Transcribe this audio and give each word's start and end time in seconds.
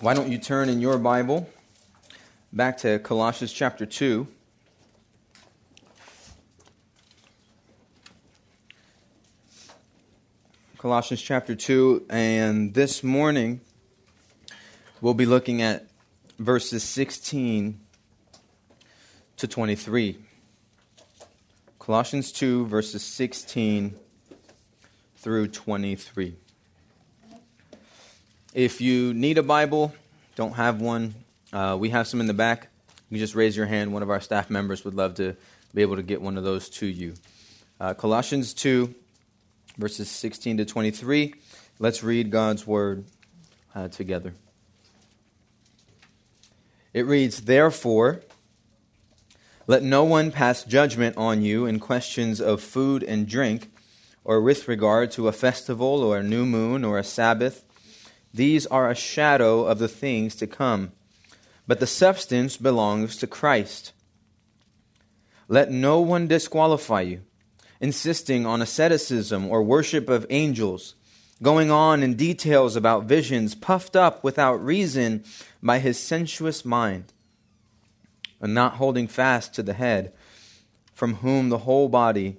Why 0.00 0.14
don't 0.14 0.32
you 0.32 0.38
turn 0.38 0.70
in 0.70 0.80
your 0.80 0.96
Bible 0.96 1.46
back 2.54 2.78
to 2.78 2.98
Colossians 3.00 3.52
chapter 3.52 3.84
2? 3.84 4.26
Colossians 10.78 11.20
chapter 11.20 11.54
2, 11.54 12.06
and 12.08 12.72
this 12.72 13.04
morning 13.04 13.60
we'll 15.02 15.12
be 15.12 15.26
looking 15.26 15.60
at 15.60 15.86
verses 16.38 16.82
16 16.82 17.78
to 19.36 19.46
23. 19.46 20.16
Colossians 21.78 22.32
2, 22.32 22.64
verses 22.68 23.02
16 23.02 23.94
through 25.18 25.48
23. 25.48 26.36
If 28.54 28.80
you 28.80 29.14
need 29.14 29.38
a 29.38 29.44
Bible, 29.44 29.94
don't 30.34 30.54
have 30.54 30.80
one, 30.80 31.14
uh, 31.52 31.76
we 31.78 31.90
have 31.90 32.08
some 32.08 32.20
in 32.20 32.26
the 32.26 32.34
back. 32.34 32.66
You 33.08 33.16
just 33.16 33.36
raise 33.36 33.56
your 33.56 33.66
hand. 33.66 33.92
One 33.92 34.02
of 34.02 34.10
our 34.10 34.20
staff 34.20 34.50
members 34.50 34.84
would 34.84 34.94
love 34.94 35.14
to 35.16 35.36
be 35.72 35.82
able 35.82 35.94
to 35.96 36.02
get 36.02 36.20
one 36.20 36.36
of 36.36 36.42
those 36.42 36.68
to 36.70 36.86
you. 36.86 37.14
Uh, 37.78 37.94
Colossians 37.94 38.52
2, 38.54 38.92
verses 39.78 40.10
16 40.10 40.56
to 40.56 40.64
23. 40.64 41.34
Let's 41.78 42.02
read 42.02 42.32
God's 42.32 42.66
word 42.66 43.04
uh, 43.72 43.86
together. 43.86 44.34
It 46.92 47.06
reads, 47.06 47.42
Therefore, 47.42 48.22
let 49.68 49.84
no 49.84 50.02
one 50.02 50.32
pass 50.32 50.64
judgment 50.64 51.16
on 51.16 51.42
you 51.42 51.66
in 51.66 51.78
questions 51.78 52.40
of 52.40 52.60
food 52.60 53.04
and 53.04 53.28
drink, 53.28 53.70
or 54.24 54.40
with 54.40 54.66
regard 54.66 55.12
to 55.12 55.28
a 55.28 55.32
festival, 55.32 56.02
or 56.02 56.18
a 56.18 56.22
new 56.24 56.44
moon, 56.44 56.84
or 56.84 56.98
a 56.98 57.04
Sabbath. 57.04 57.64
These 58.32 58.66
are 58.66 58.88
a 58.88 58.94
shadow 58.94 59.64
of 59.64 59.78
the 59.78 59.88
things 59.88 60.34
to 60.36 60.46
come, 60.46 60.92
but 61.66 61.80
the 61.80 61.86
substance 61.86 62.56
belongs 62.56 63.16
to 63.16 63.26
Christ. 63.26 63.92
Let 65.48 65.70
no 65.70 66.00
one 66.00 66.28
disqualify 66.28 67.02
you, 67.02 67.22
insisting 67.80 68.46
on 68.46 68.62
asceticism 68.62 69.46
or 69.48 69.62
worship 69.62 70.08
of 70.08 70.26
angels, 70.30 70.94
going 71.42 71.70
on 71.70 72.02
in 72.02 72.14
details 72.14 72.76
about 72.76 73.04
visions, 73.04 73.54
puffed 73.54 73.96
up 73.96 74.22
without 74.22 74.64
reason 74.64 75.24
by 75.62 75.78
his 75.78 75.98
sensuous 75.98 76.64
mind 76.64 77.12
and 78.40 78.54
not 78.54 78.74
holding 78.74 79.06
fast 79.06 79.54
to 79.54 79.62
the 79.62 79.74
head, 79.74 80.12
from 80.94 81.16
whom 81.16 81.48
the 81.48 81.58
whole 81.58 81.88
body, 81.88 82.38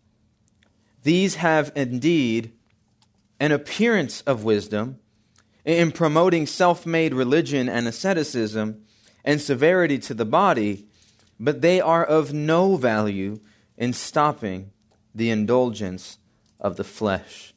These 1.03 1.35
have 1.35 1.71
indeed 1.75 2.53
an 3.39 3.51
appearance 3.51 4.21
of 4.21 4.43
wisdom 4.43 4.99
in 5.65 5.91
promoting 5.91 6.45
self 6.45 6.85
made 6.85 7.13
religion 7.13 7.67
and 7.67 7.87
asceticism 7.87 8.83
and 9.23 9.41
severity 9.41 9.99
to 9.99 10.13
the 10.13 10.25
body, 10.25 10.85
but 11.39 11.61
they 11.61 11.81
are 11.81 12.03
of 12.03 12.33
no 12.33 12.75
value 12.75 13.39
in 13.77 13.93
stopping 13.93 14.71
the 15.13 15.29
indulgence 15.29 16.17
of 16.59 16.77
the 16.77 16.83
flesh. 16.83 17.53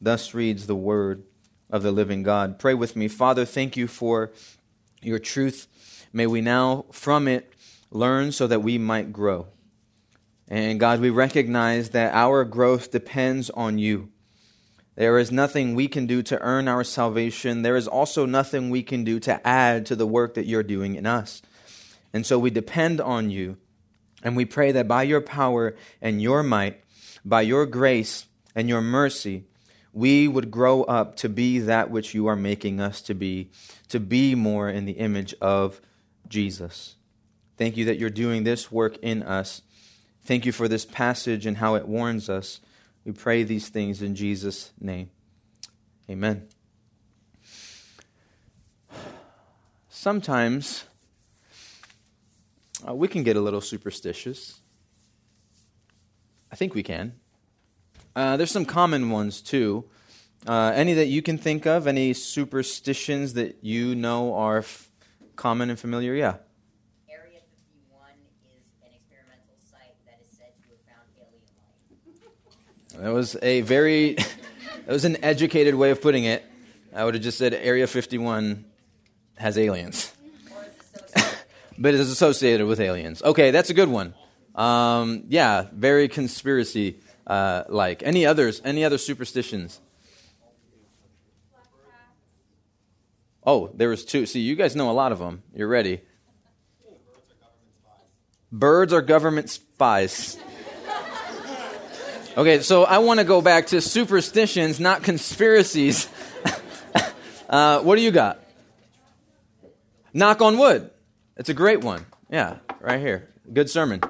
Thus 0.00 0.34
reads 0.34 0.66
the 0.66 0.76
word 0.76 1.24
of 1.70 1.82
the 1.82 1.92
living 1.92 2.22
God. 2.22 2.58
Pray 2.58 2.74
with 2.74 2.96
me. 2.96 3.08
Father, 3.08 3.44
thank 3.44 3.76
you 3.76 3.86
for 3.86 4.32
your 5.00 5.18
truth. 5.18 5.66
May 6.12 6.26
we 6.26 6.40
now 6.40 6.86
from 6.92 7.26
it 7.26 7.52
learn 7.90 8.32
so 8.32 8.46
that 8.46 8.62
we 8.62 8.78
might 8.78 9.12
grow. 9.12 9.46
And 10.48 10.78
God, 10.78 11.00
we 11.00 11.10
recognize 11.10 11.90
that 11.90 12.14
our 12.14 12.44
growth 12.44 12.90
depends 12.90 13.50
on 13.50 13.78
you. 13.78 14.10
There 14.96 15.18
is 15.18 15.32
nothing 15.32 15.74
we 15.74 15.88
can 15.88 16.06
do 16.06 16.22
to 16.22 16.40
earn 16.40 16.68
our 16.68 16.84
salvation. 16.84 17.62
There 17.62 17.76
is 17.76 17.88
also 17.88 18.26
nothing 18.26 18.70
we 18.70 18.82
can 18.82 19.02
do 19.02 19.18
to 19.20 19.44
add 19.46 19.86
to 19.86 19.96
the 19.96 20.06
work 20.06 20.34
that 20.34 20.46
you're 20.46 20.62
doing 20.62 20.94
in 20.94 21.06
us. 21.06 21.42
And 22.12 22.24
so 22.24 22.38
we 22.38 22.50
depend 22.50 23.00
on 23.00 23.30
you. 23.30 23.56
And 24.22 24.36
we 24.36 24.44
pray 24.44 24.72
that 24.72 24.86
by 24.86 25.02
your 25.02 25.20
power 25.20 25.74
and 26.00 26.22
your 26.22 26.42
might, 26.42 26.82
by 27.24 27.42
your 27.42 27.66
grace 27.66 28.26
and 28.54 28.68
your 28.68 28.80
mercy, 28.80 29.44
we 29.92 30.28
would 30.28 30.50
grow 30.50 30.82
up 30.84 31.16
to 31.16 31.28
be 31.28 31.58
that 31.60 31.90
which 31.90 32.14
you 32.14 32.26
are 32.26 32.36
making 32.36 32.80
us 32.80 33.00
to 33.02 33.14
be, 33.14 33.50
to 33.88 34.00
be 34.00 34.34
more 34.34 34.68
in 34.68 34.84
the 34.86 34.92
image 34.92 35.34
of 35.40 35.80
Jesus. 36.28 36.96
Thank 37.56 37.76
you 37.76 37.84
that 37.86 37.98
you're 37.98 38.10
doing 38.10 38.44
this 38.44 38.72
work 38.72 38.96
in 39.02 39.22
us. 39.22 39.62
Thank 40.24 40.46
you 40.46 40.52
for 40.52 40.68
this 40.68 40.86
passage 40.86 41.44
and 41.44 41.58
how 41.58 41.74
it 41.74 41.86
warns 41.86 42.30
us. 42.30 42.60
We 43.04 43.12
pray 43.12 43.42
these 43.42 43.68
things 43.68 44.00
in 44.00 44.14
Jesus' 44.14 44.72
name. 44.80 45.10
Amen. 46.08 46.48
Sometimes 49.90 50.84
uh, 52.86 52.94
we 52.94 53.08
can 53.08 53.22
get 53.22 53.36
a 53.36 53.40
little 53.40 53.60
superstitious. 53.60 54.60
I 56.50 56.56
think 56.56 56.74
we 56.74 56.82
can. 56.82 57.14
Uh, 58.16 58.36
there's 58.36 58.50
some 58.50 58.64
common 58.64 59.10
ones 59.10 59.42
too. 59.42 59.84
Uh, 60.46 60.72
any 60.74 60.94
that 60.94 61.06
you 61.06 61.20
can 61.20 61.36
think 61.36 61.66
of? 61.66 61.86
Any 61.86 62.12
superstitions 62.12 63.34
that 63.34 63.58
you 63.62 63.94
know 63.94 64.34
are 64.34 64.58
f- 64.58 64.88
common 65.36 65.68
and 65.68 65.78
familiar? 65.78 66.14
Yeah. 66.14 66.36
That 72.98 73.12
was 73.12 73.36
a 73.42 73.62
very, 73.62 74.14
that 74.86 74.88
was 74.88 75.04
an 75.04 75.22
educated 75.24 75.74
way 75.74 75.90
of 75.90 76.00
putting 76.00 76.24
it. 76.24 76.44
I 76.94 77.04
would 77.04 77.14
have 77.14 77.22
just 77.22 77.38
said 77.38 77.52
Area 77.52 77.86
51 77.86 78.64
has 79.36 79.58
aliens. 79.58 80.12
but 81.78 81.94
it 81.94 82.00
is 82.00 82.10
associated 82.10 82.66
with 82.66 82.78
aliens. 82.80 83.22
Okay, 83.22 83.50
that's 83.50 83.70
a 83.70 83.74
good 83.74 83.88
one. 83.88 84.14
Um, 84.54 85.24
yeah, 85.28 85.66
very 85.72 86.08
conspiracy 86.08 87.00
uh, 87.26 87.64
like. 87.68 88.02
Any 88.04 88.26
others? 88.26 88.60
Any 88.64 88.84
other 88.84 88.98
superstitions? 88.98 89.80
Oh, 93.46 93.70
there 93.74 93.88
was 93.88 94.04
two. 94.04 94.24
See, 94.24 94.40
you 94.40 94.54
guys 94.54 94.76
know 94.76 94.90
a 94.90 94.92
lot 94.92 95.12
of 95.12 95.18
them. 95.18 95.42
You're 95.54 95.68
ready. 95.68 96.00
Birds 98.52 98.92
are 98.92 99.02
government 99.02 99.50
spies. 99.50 100.38
Okay, 102.36 102.62
so 102.62 102.82
I 102.82 102.98
want 102.98 103.20
to 103.20 103.24
go 103.24 103.40
back 103.40 103.68
to 103.68 103.80
superstitions, 103.80 104.80
not 104.80 105.04
conspiracies. 105.04 106.08
uh, 107.48 107.78
what 107.78 107.94
do 107.94 108.02
you 108.02 108.10
got? 108.10 108.40
Knock 110.12 110.42
on 110.42 110.58
wood. 110.58 110.90
It's 111.36 111.48
a 111.48 111.54
great 111.54 111.82
one. 111.82 112.04
Yeah, 112.28 112.56
right 112.80 112.98
here. 112.98 113.28
Good 113.52 113.70
sermon. 113.70 114.00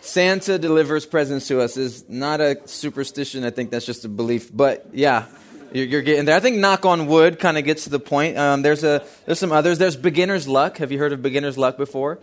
Santa 0.00 0.58
delivers 0.58 1.04
presents 1.04 1.48
to 1.48 1.60
us 1.60 1.76
is 1.76 2.08
not 2.08 2.40
a 2.40 2.56
superstition. 2.64 3.44
I 3.44 3.50
think 3.50 3.70
that's 3.70 3.84
just 3.84 4.06
a 4.06 4.08
belief. 4.08 4.50
But 4.50 4.86
yeah, 4.94 5.26
you're, 5.74 6.00
getting 6.00 6.24
there. 6.24 6.36
I 6.36 6.40
think 6.40 6.56
knock 6.56 6.86
on 6.86 7.06
wood 7.06 7.38
kind 7.38 7.58
of 7.58 7.64
gets 7.64 7.84
to 7.84 7.90
the 7.90 8.00
point. 8.00 8.38
Um, 8.38 8.62
there's 8.62 8.82
a 8.82 9.04
there's 9.26 9.38
some 9.38 9.52
others. 9.52 9.76
There's 9.76 9.96
beginner's 9.96 10.48
luck. 10.48 10.78
Have 10.78 10.90
you 10.90 10.98
heard 10.98 11.12
of 11.12 11.20
beginner's 11.20 11.58
luck 11.58 11.76
before? 11.76 12.18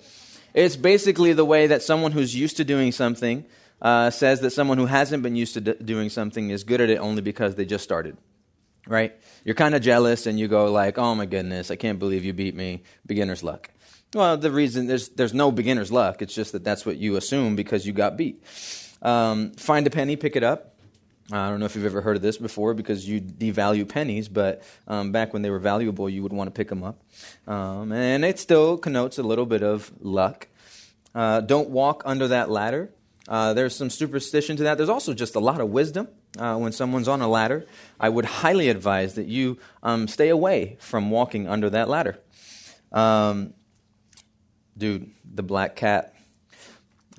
It's 0.58 0.76
basically 0.76 1.34
the 1.34 1.46
way 1.46 1.68
that 1.68 1.84
someone 1.84 2.12
who's 2.12 2.36
used 2.36 2.58
to 2.58 2.64
doing 2.64 2.92
something 2.92 3.46
uh, 3.80 4.10
says 4.10 4.42
that 4.42 4.50
someone 4.50 4.80
who 4.80 4.88
hasn't 4.88 5.22
been 5.22 5.36
used 5.36 5.54
to 5.54 5.62
d- 5.62 5.76
doing 5.86 6.10
something 6.10 6.50
is 6.50 6.64
good 6.64 6.82
at 6.82 6.90
it 6.90 6.98
only 6.98 7.22
because 7.22 7.54
they 7.54 7.64
just 7.64 7.84
started. 7.84 8.18
Right? 8.88 9.14
You're 9.46 9.54
kind 9.54 9.76
of 9.76 9.84
jealous 9.84 10.26
and 10.26 10.40
you 10.40 10.48
go 10.48 10.72
like, 10.72 10.98
"Oh 10.98 11.14
my 11.14 11.28
goodness, 11.28 11.70
I 11.70 11.76
can't 11.76 12.00
believe 12.00 12.26
you 12.26 12.34
beat 12.34 12.56
me." 12.56 12.82
Beginner's 13.06 13.44
luck. 13.44 13.70
Well, 14.16 14.36
the 14.36 14.50
reason 14.50 14.88
there's 14.88 15.10
there's 15.10 15.34
no 15.34 15.52
beginner's 15.52 15.92
luck. 15.92 16.24
It's 16.24 16.34
just 16.34 16.54
that 16.54 16.64
that's 16.64 16.88
what 16.88 16.98
you 16.98 17.18
assume 17.18 17.56
because 17.56 17.86
you 17.86 17.94
got 17.94 18.18
beat. 18.18 18.44
Um, 19.04 19.52
find 19.52 19.86
a 19.86 19.92
penny, 19.92 20.16
pick 20.16 20.36
it 20.36 20.44
up. 20.44 20.74
I 21.32 21.50
don't 21.50 21.60
know 21.60 21.66
if 21.66 21.76
you've 21.76 21.86
ever 21.86 22.02
heard 22.02 22.16
of 22.16 22.22
this 22.22 22.38
before 22.38 22.74
because 22.74 23.08
you 23.08 23.20
devalue 23.20 23.88
pennies, 23.88 24.30
but 24.30 24.64
um, 24.88 25.12
back 25.12 25.34
when 25.34 25.42
they 25.42 25.50
were 25.50 25.60
valuable, 25.60 26.10
you 26.10 26.24
would 26.24 26.32
want 26.32 26.48
to 26.48 26.52
pick 26.52 26.70
them 26.70 26.84
up. 26.84 27.04
Um, 27.46 27.92
and 27.92 28.24
it 28.24 28.40
still 28.40 28.78
connotes 28.78 29.18
a 29.18 29.24
little 29.24 29.46
bit 29.46 29.62
of 29.62 29.92
luck. 30.00 30.48
Uh, 31.14 31.42
don't 31.42 31.70
walk 31.70 32.04
under 32.06 32.30
that 32.30 32.50
ladder. 32.50 32.92
Uh, 33.28 33.54
there's 33.54 33.76
some 33.76 33.90
superstition 33.90 34.56
to 34.56 34.64
that. 34.64 34.78
There's 34.78 34.90
also 34.90 35.14
just 35.14 35.36
a 35.36 35.40
lot 35.42 35.60
of 35.60 35.70
wisdom 35.70 36.08
uh, 36.40 36.56
when 36.56 36.72
someone's 36.72 37.10
on 37.10 37.22
a 37.22 37.28
ladder. 37.28 37.66
I 38.00 38.08
would 38.08 38.24
highly 38.24 38.70
advise 38.70 39.16
that 39.16 39.28
you 39.28 39.58
um, 39.84 40.08
stay 40.08 40.30
away 40.30 40.78
from 40.80 41.12
walking 41.12 41.48
under 41.48 41.70
that 41.72 41.90
ladder. 41.90 42.20
Um, 42.94 43.54
dude, 44.78 45.12
the 45.26 45.44
black 45.44 45.76
cat. 45.76 46.16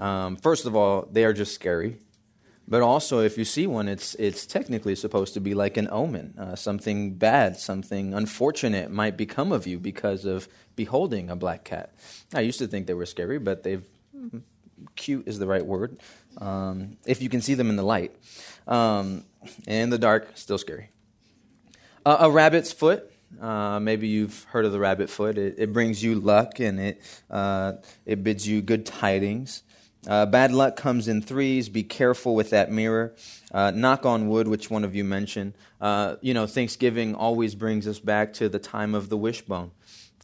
Um, 0.00 0.37
first 0.37 0.64
of 0.64 0.75
all, 0.75 1.06
they 1.12 1.25
are 1.25 1.34
just 1.34 1.54
scary. 1.54 1.99
But 2.69 2.82
also, 2.82 3.20
if 3.20 3.38
you 3.38 3.47
see 3.47 3.67
one, 3.67 3.88
it's, 3.88 4.15
it's 4.17 4.44
technically 4.44 4.94
supposed 4.94 5.32
to 5.35 5.41
be 5.41 5.55
like 5.55 5.79
an 5.79 5.88
omen. 5.91 6.35
Uh, 6.38 6.55
something 6.55 7.15
bad, 7.15 7.56
something 7.56 8.12
unfortunate 8.12 8.91
might 8.91 9.17
become 9.17 9.53
of 9.53 9.67
you 9.67 9.79
because 9.79 10.26
of 10.26 10.49
beholding 10.76 11.31
a 11.31 11.37
black 11.37 11.65
cat. 11.65 11.94
I 12.35 12.41
used 12.41 12.59
to 12.59 12.67
think 12.67 12.87
they 12.87 12.94
were 12.94 13.06
scary, 13.06 13.38
but 13.38 13.62
they've. 13.62 13.85
Cute 14.94 15.26
is 15.26 15.38
the 15.38 15.47
right 15.47 15.65
word. 15.65 15.99
Um, 16.37 16.99
if 17.05 17.20
you 17.20 17.29
can 17.29 17.41
see 17.41 17.55
them 17.55 17.70
in 17.70 17.76
the 17.76 17.82
light. 17.82 18.15
Um, 18.67 19.25
in 19.67 19.91
the 19.91 19.99
dark, 19.99 20.31
still 20.35 20.59
scary. 20.59 20.91
Uh, 22.05 22.19
a 22.21 22.31
rabbit's 22.31 22.71
foot. 22.71 23.11
Uh, 23.41 23.81
maybe 23.81 24.09
you've 24.09 24.44
heard 24.44 24.64
of 24.64 24.73
the 24.73 24.79
rabbit 24.79 25.11
foot. 25.11 25.37
It, 25.37 25.56
it 25.59 25.73
brings 25.73 26.03
you 26.03 26.14
luck 26.17 26.61
and 26.61 26.79
it, 26.79 27.03
uh, 27.31 27.73
it 28.06 28.23
bids 28.23 28.47
you 28.47 28.62
good 28.62 28.87
tidings. 28.87 29.62
Uh, 30.08 30.25
bad 30.25 30.52
luck 30.52 30.75
comes 30.75 31.06
in 31.06 31.20
threes. 31.20 31.69
Be 31.69 31.82
careful 31.82 32.34
with 32.34 32.50
that 32.50 32.72
mirror. 32.72 33.14
Uh, 33.52 33.70
knock 33.70 34.06
on 34.06 34.28
wood, 34.28 34.49
which 34.49 34.70
one 34.70 34.82
of 34.82 34.94
you 34.94 35.05
mentioned. 35.05 35.52
Uh, 35.81 36.16
you 36.22 36.32
know, 36.32 36.46
Thanksgiving 36.46 37.14
always 37.14 37.55
brings 37.55 37.87
us 37.87 37.99
back 37.99 38.32
to 38.34 38.49
the 38.49 38.58
time 38.58 38.94
of 38.94 39.10
the 39.10 39.19
wishbone. 39.19 39.70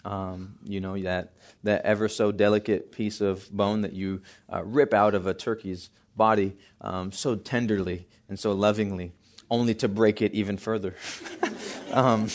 Um, 0.04 0.54
you 0.64 0.80
know, 0.80 0.98
that, 1.02 1.32
that 1.62 1.84
ever 1.84 2.08
so 2.08 2.32
delicate 2.32 2.92
piece 2.92 3.20
of 3.20 3.50
bone 3.50 3.82
that 3.82 3.92
you 3.92 4.22
uh, 4.52 4.64
rip 4.64 4.94
out 4.94 5.14
of 5.14 5.26
a 5.26 5.34
turkey's 5.34 5.90
body 6.16 6.56
um, 6.80 7.12
so 7.12 7.36
tenderly 7.36 8.06
and 8.28 8.38
so 8.38 8.52
lovingly, 8.52 9.12
only 9.50 9.74
to 9.74 9.88
break 9.88 10.22
it 10.22 10.32
even 10.32 10.56
further. 10.56 10.94
um, 11.92 12.28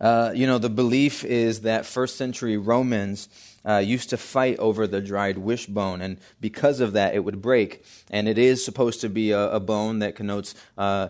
uh, 0.00 0.32
you 0.34 0.46
know, 0.46 0.58
the 0.58 0.70
belief 0.70 1.24
is 1.24 1.60
that 1.62 1.86
first 1.86 2.16
century 2.16 2.56
Romans 2.56 3.28
uh, 3.64 3.78
used 3.78 4.10
to 4.10 4.16
fight 4.16 4.58
over 4.58 4.86
the 4.86 5.00
dried 5.00 5.38
wishbone, 5.38 6.00
and 6.00 6.18
because 6.40 6.80
of 6.80 6.92
that, 6.92 7.14
it 7.14 7.20
would 7.20 7.40
break. 7.40 7.84
And 8.10 8.28
it 8.28 8.38
is 8.38 8.64
supposed 8.64 9.00
to 9.02 9.08
be 9.08 9.30
a, 9.30 9.52
a 9.52 9.60
bone 9.60 10.00
that 10.00 10.16
connotes 10.16 10.54
uh, 10.76 11.08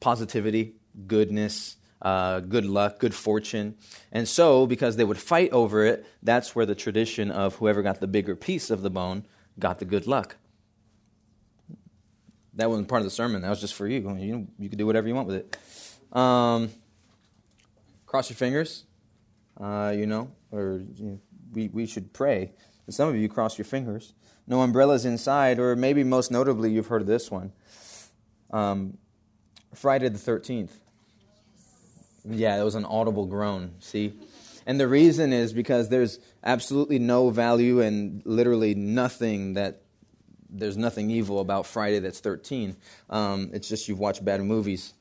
positivity, 0.00 0.74
goodness, 1.06 1.76
uh, 2.02 2.40
good 2.40 2.66
luck, 2.66 2.98
good 2.98 3.14
fortune. 3.14 3.76
And 4.12 4.28
so, 4.28 4.66
because 4.66 4.96
they 4.96 5.04
would 5.04 5.18
fight 5.18 5.50
over 5.52 5.84
it, 5.84 6.06
that's 6.22 6.54
where 6.54 6.66
the 6.66 6.74
tradition 6.74 7.30
of 7.30 7.56
whoever 7.56 7.82
got 7.82 8.00
the 8.00 8.06
bigger 8.06 8.36
piece 8.36 8.70
of 8.70 8.82
the 8.82 8.90
bone 8.90 9.24
got 9.58 9.78
the 9.78 9.84
good 9.84 10.06
luck. 10.06 10.36
That 12.54 12.70
wasn't 12.70 12.88
part 12.88 13.00
of 13.00 13.04
the 13.04 13.10
sermon. 13.10 13.42
That 13.42 13.50
was 13.50 13.60
just 13.60 13.74
for 13.74 13.86
you. 13.86 14.16
You, 14.16 14.46
you 14.58 14.68
could 14.68 14.78
do 14.78 14.86
whatever 14.86 15.08
you 15.08 15.14
want 15.14 15.28
with 15.28 15.36
it. 15.36 16.16
Um, 16.16 16.70
cross 18.06 18.30
your 18.30 18.36
fingers 18.36 18.84
uh, 19.60 19.92
you 19.96 20.06
know, 20.06 20.30
or 20.50 20.82
you 20.96 21.04
know, 21.04 21.20
we, 21.52 21.68
we 21.68 21.86
should 21.86 22.12
pray. 22.12 22.52
Some 22.88 23.08
of 23.08 23.16
you 23.16 23.28
cross 23.28 23.58
your 23.58 23.64
fingers. 23.64 24.14
No 24.46 24.60
umbrellas 24.60 25.04
inside, 25.04 25.58
or 25.58 25.74
maybe 25.74 26.04
most 26.04 26.30
notably, 26.30 26.70
you've 26.70 26.86
heard 26.86 27.02
of 27.02 27.08
this 27.08 27.30
one 27.30 27.52
um, 28.52 28.96
Friday 29.74 30.08
the 30.08 30.18
13th. 30.18 30.70
Yeah, 32.28 32.60
it 32.60 32.64
was 32.64 32.74
an 32.74 32.84
audible 32.84 33.26
groan, 33.26 33.74
see? 33.78 34.14
And 34.66 34.80
the 34.80 34.88
reason 34.88 35.32
is 35.32 35.52
because 35.52 35.88
there's 35.88 36.18
absolutely 36.42 36.98
no 36.98 37.30
value 37.30 37.80
and 37.80 38.22
literally 38.24 38.74
nothing 38.74 39.54
that 39.54 39.82
there's 40.48 40.76
nothing 40.76 41.10
evil 41.10 41.40
about 41.40 41.66
Friday 41.66 42.00
that's 42.00 42.20
13. 42.20 42.76
Um, 43.10 43.50
it's 43.52 43.68
just 43.68 43.88
you've 43.88 43.98
watched 43.98 44.24
bad 44.24 44.40
movies. 44.42 44.92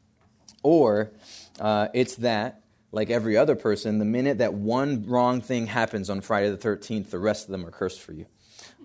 Or 0.62 1.12
uh, 1.60 1.88
it's 1.94 2.16
that 2.18 2.62
like 2.96 3.10
every 3.10 3.36
other 3.36 3.56
person, 3.56 4.00
the 4.00 4.06
minute 4.06 4.38
that 4.38 4.54
one 4.54 5.04
wrong 5.06 5.42
thing 5.42 5.68
happens 5.68 6.10
on 6.10 6.22
Friday 6.22 6.50
the 6.50 6.58
13th, 6.58 7.10
the 7.10 7.20
rest 7.20 7.46
of 7.46 7.52
them 7.52 7.66
are 7.66 7.72
cursed 7.72 8.00
for 8.00 8.14
you. 8.14 8.26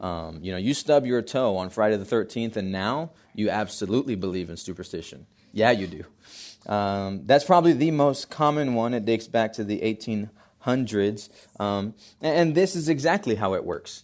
Um, 0.01 0.41
you 0.43 0.51
know, 0.51 0.59
you 0.59 0.75
stub 0.75 1.07
your 1.07 1.23
toe 1.23 1.57
on 1.57 1.71
Friday 1.71 1.97
the 1.97 2.05
13th, 2.05 2.57
and 2.57 2.73
now 2.73 3.13
you 3.35 3.51
absolutely 3.51 4.17
believe 4.17 4.51
in 4.51 4.57
superstition. 4.57 5.27
Yeah, 5.53 5.71
you 5.71 5.87
do. 5.87 6.05
Um, 6.71 7.23
that's 7.25 7.45
probably 7.45 7.73
the 7.73 7.93
most 7.93 8.31
common 8.31 8.75
one. 8.75 8.95
It 8.95 9.05
dates 9.05 9.29
back 9.29 9.53
to 9.55 9.65
the 9.65 9.79
1800s. 9.79 11.29
Um, 11.61 11.95
and 12.21 12.57
this 12.57 12.75
is 12.75 12.89
exactly 12.89 13.37
how 13.37 13.55
it 13.55 13.65
works. 13.65 14.03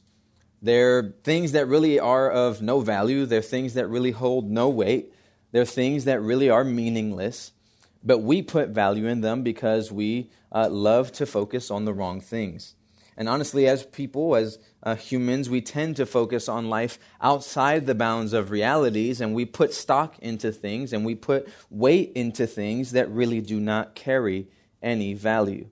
They're 0.62 1.14
things 1.24 1.50
that 1.52 1.66
really 1.66 1.98
are 1.98 2.30
of 2.30 2.62
no 2.62 2.78
value, 2.80 3.26
they're 3.26 3.42
things 3.42 3.74
that 3.74 3.88
really 3.88 4.12
hold 4.12 4.48
no 4.48 4.68
weight, 4.68 5.12
they're 5.50 5.64
things 5.64 6.04
that 6.04 6.20
really 6.22 6.48
are 6.48 6.62
meaningless 6.62 7.50
but 8.06 8.18
we 8.18 8.40
put 8.40 8.68
value 8.68 9.06
in 9.06 9.20
them 9.20 9.42
because 9.42 9.90
we 9.90 10.30
uh, 10.52 10.68
love 10.70 11.10
to 11.12 11.26
focus 11.26 11.70
on 11.72 11.84
the 11.84 11.92
wrong 11.92 12.20
things. 12.20 12.76
And 13.16 13.28
honestly, 13.28 13.66
as 13.66 13.84
people, 13.84 14.36
as 14.36 14.58
uh, 14.82 14.94
humans, 14.94 15.50
we 15.50 15.60
tend 15.60 15.96
to 15.96 16.06
focus 16.06 16.48
on 16.48 16.68
life 16.68 16.98
outside 17.20 17.86
the 17.86 17.94
bounds 17.94 18.32
of 18.32 18.50
realities, 18.50 19.20
and 19.20 19.34
we 19.34 19.44
put 19.44 19.74
stock 19.74 20.18
into 20.20 20.52
things 20.52 20.92
and 20.92 21.04
we 21.04 21.14
put 21.14 21.48
weight 21.68 22.12
into 22.14 22.46
things 22.46 22.92
that 22.92 23.10
really 23.10 23.40
do 23.40 23.58
not 23.58 23.94
carry 23.94 24.46
any 24.82 25.14
value. 25.14 25.68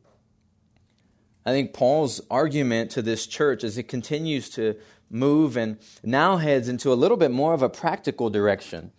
I 1.47 1.51
think 1.51 1.75
Paul's 1.75 2.21
argument 2.31 2.91
to 2.93 3.03
this 3.03 3.27
church 3.27 3.63
as 3.63 3.79
it 3.79 3.85
continues 3.85 4.49
to 4.51 4.77
move 5.11 5.57
and 5.57 5.79
now 6.03 6.39
heads 6.39 6.69
into 6.69 6.93
a 6.93 6.95
little 6.95 7.19
bit 7.19 7.31
more 7.31 7.53
of 7.53 7.63
a 7.63 7.69
practical 7.69 8.31
direction 8.31 8.91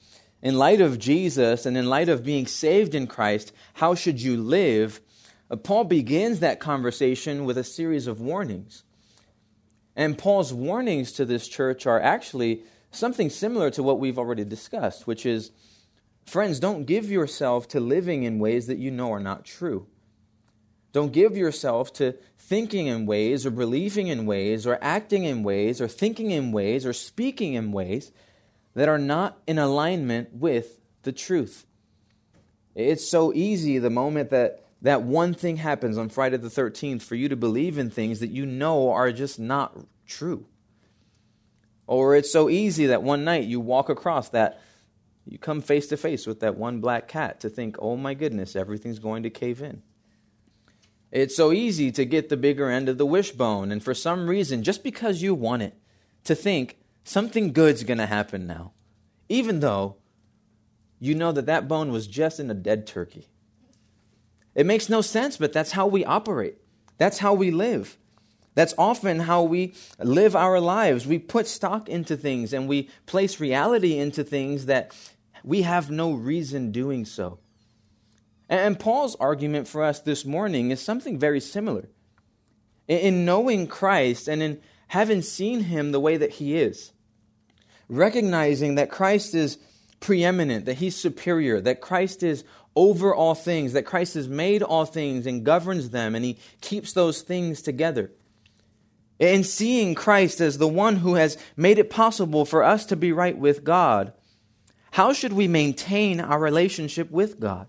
in 0.46 0.60
light 0.60 0.80
of 0.80 1.00
Jesus 1.00 1.66
and 1.66 1.76
in 1.76 1.90
light 1.90 2.08
of 2.08 2.24
being 2.24 2.46
saved 2.46 2.94
in 2.94 3.08
Christ, 3.08 3.52
how 3.74 3.96
should 3.96 4.22
you 4.22 4.38
live? 4.38 5.02
Uh, 5.50 5.56
Paul 5.56 5.86
begins 5.86 6.40
that 6.40 6.60
conversation 6.60 7.46
with 7.46 7.58
a 7.58 7.64
series 7.64 8.06
of 8.06 8.22
warnings. 8.22 8.84
And 9.96 10.20
Paul's 10.20 10.54
warnings 10.54 11.14
to 11.14 11.26
this 11.26 11.48
church 11.48 11.88
are 11.88 12.00
actually 12.00 12.62
something 12.92 13.32
similar 13.32 13.72
to 13.72 13.82
what 13.82 14.00
we've 14.00 14.20
already 14.20 14.46
discussed, 14.46 15.08
which 15.08 15.26
is 15.26 15.50
friends, 16.28 16.60
don't 16.60 16.86
give 16.86 17.10
yourself 17.10 17.68
to 17.70 17.80
living 17.80 18.22
in 18.22 18.38
ways 18.38 18.68
that 18.68 18.78
you 18.78 18.92
know 18.92 19.12
are 19.14 19.20
not 19.20 19.46
true. 19.46 19.88
Don't 20.92 21.12
give 21.12 21.36
yourself 21.36 21.92
to 21.94 22.18
thinking 22.38 22.86
in 22.86 23.08
ways 23.08 23.48
or 23.48 23.50
believing 23.50 24.10
in 24.10 24.28
ways 24.28 24.68
or 24.68 24.78
acting 24.80 25.24
in 25.24 25.42
ways 25.42 25.82
or 25.82 25.88
thinking 25.88 26.30
in 26.30 26.52
ways 26.52 26.86
or 26.86 26.94
speaking 26.94 27.56
in 27.56 27.72
ways 27.72 28.12
that 28.76 28.90
are 28.90 29.00
not 29.00 29.42
in 29.48 29.58
alignment 29.58 30.34
with 30.34 30.80
the 31.04 31.12
truth. 31.12 31.66
It's 32.76 33.08
so 33.08 33.34
easy 33.34 33.80
the 33.80 33.90
moment 33.90 34.30
that 34.32 34.66
that 34.82 35.02
one 35.02 35.34
thing 35.34 35.58
happens 35.58 35.98
on 35.98 36.10
Friday 36.10 36.38
the 36.38 36.50
13th 36.50 37.02
for 37.02 37.16
you 37.16 37.30
to 37.30 37.36
believe 37.36 37.78
in 37.78 37.90
things 37.90 38.20
that 38.20 38.30
you 38.30 38.46
know 38.46 38.92
are 38.92 39.12
just 39.12 39.40
not 39.40 39.76
true. 40.06 40.46
Or 41.88 42.16
it's 42.16 42.32
so 42.32 42.50
easy 42.50 42.88
that 42.88 43.02
one 43.02 43.24
night 43.24 43.46
you 43.46 43.60
walk 43.60 43.90
across 43.90 44.30
that, 44.30 44.62
you 45.26 45.40
come 45.40 45.62
face 45.62 45.88
to 45.88 45.98
face 45.98 46.28
with 46.28 46.42
that 46.42 46.58
one 46.58 46.82
black 46.82 47.08
cat 47.08 47.40
to 47.40 47.50
think, 47.50 47.78
oh 47.80 47.96
my 47.96 48.14
goodness, 48.14 48.56
everything's 48.56 49.00
going 49.00 49.24
to 49.24 49.30
cave 49.30 49.62
in. 49.62 49.82
It's 51.12 51.36
so 51.36 51.52
easy 51.52 51.92
to 51.94 52.06
get 52.06 52.30
the 52.30 52.38
bigger 52.38 52.70
end 52.70 52.90
of 52.90 52.98
the 52.98 53.06
wishbone, 53.06 53.72
and 53.72 53.82
for 53.82 53.94
some 53.94 54.28
reason, 54.28 54.64
just 54.64 54.84
because 54.84 55.22
you 55.22 55.34
want 55.34 55.62
it, 55.62 55.74
to 56.26 56.36
think, 56.36 56.78
something 57.06 57.54
good's 57.54 57.84
going 57.84 58.00
to 58.00 58.06
happen 58.06 58.46
now, 58.46 58.74
even 59.30 59.62
though 59.62 59.96
you 61.00 61.16
know 61.16 61.32
that 61.32 61.46
that 61.46 61.68
bone 61.70 61.92
was 61.92 62.08
just 62.08 62.40
in 62.40 62.52
a 62.52 62.54
dead 62.54 62.86
turkey. 62.86 63.30
It 64.54 64.66
makes 64.66 64.90
no 64.90 65.02
sense, 65.02 65.38
but 65.38 65.54
that's 65.54 65.72
how 65.72 65.88
we 65.88 66.04
operate. 66.04 66.58
That's 66.98 67.20
how 67.20 67.34
we 67.34 67.52
live. 67.52 67.98
That's 68.56 68.74
often 68.78 69.20
how 69.20 69.44
we 69.44 69.74
live 70.00 70.36
our 70.36 70.60
lives. 70.60 71.06
We 71.06 71.20
put 71.20 71.48
stock 71.48 71.90
into 71.90 72.16
things 72.16 72.54
and 72.54 72.68
we 72.68 72.90
place 73.06 73.40
reality 73.40 73.98
into 73.98 74.24
things 74.24 74.66
that 74.66 74.96
we 75.44 75.64
have 75.64 75.92
no 75.92 76.14
reason 76.14 76.72
doing 76.72 77.06
so. 77.06 77.40
And 78.48 78.80
Paul's 78.80 79.16
argument 79.16 79.68
for 79.68 79.84
us 79.84 80.00
this 80.00 80.24
morning 80.24 80.72
is 80.72 80.82
something 80.82 81.20
very 81.20 81.42
similar. 81.42 81.90
In 82.88 83.26
knowing 83.26 83.68
Christ 83.68 84.28
and 84.28 84.42
in 84.42 84.62
having 84.90 85.22
seen 85.22 85.62
him 85.62 85.92
the 85.92 86.00
way 86.00 86.16
that 86.16 86.34
he 86.34 86.56
is, 86.56 86.94
recognizing 87.90 88.76
that 88.76 88.90
Christ 88.90 89.36
is 89.36 89.58
preeminent, 90.00 90.66
that 90.66 90.78
he's 90.78 90.96
superior, 90.96 91.62
that 91.62 91.82
Christ 91.82 92.24
is 92.24 92.44
over 92.76 93.16
all 93.16 93.36
things, 93.36 93.74
that 93.74 93.86
Christ 93.86 94.16
has 94.16 94.28
made 94.28 94.62
all 94.62 94.86
things 94.86 95.26
and 95.26 95.46
governs 95.46 95.92
them, 95.92 96.16
and 96.16 96.26
he 96.26 96.38
keeps 96.62 96.94
those 96.94 97.22
things 97.22 97.62
together. 97.62 98.12
And 99.20 99.46
seeing 99.46 99.96
Christ 99.96 100.42
as 100.42 100.58
the 100.58 100.68
one 100.68 100.98
who 100.98 101.16
has 101.16 101.38
made 101.56 101.80
it 101.80 101.90
possible 101.90 102.44
for 102.44 102.64
us 102.64 102.86
to 102.88 102.96
be 102.96 103.14
right 103.14 103.38
with 103.38 103.64
God, 103.64 104.12
how 104.92 105.14
should 105.14 105.34
we 105.34 105.48
maintain 105.48 106.20
our 106.20 106.40
relationship 106.40 107.10
with 107.12 107.40
God? 107.40 107.68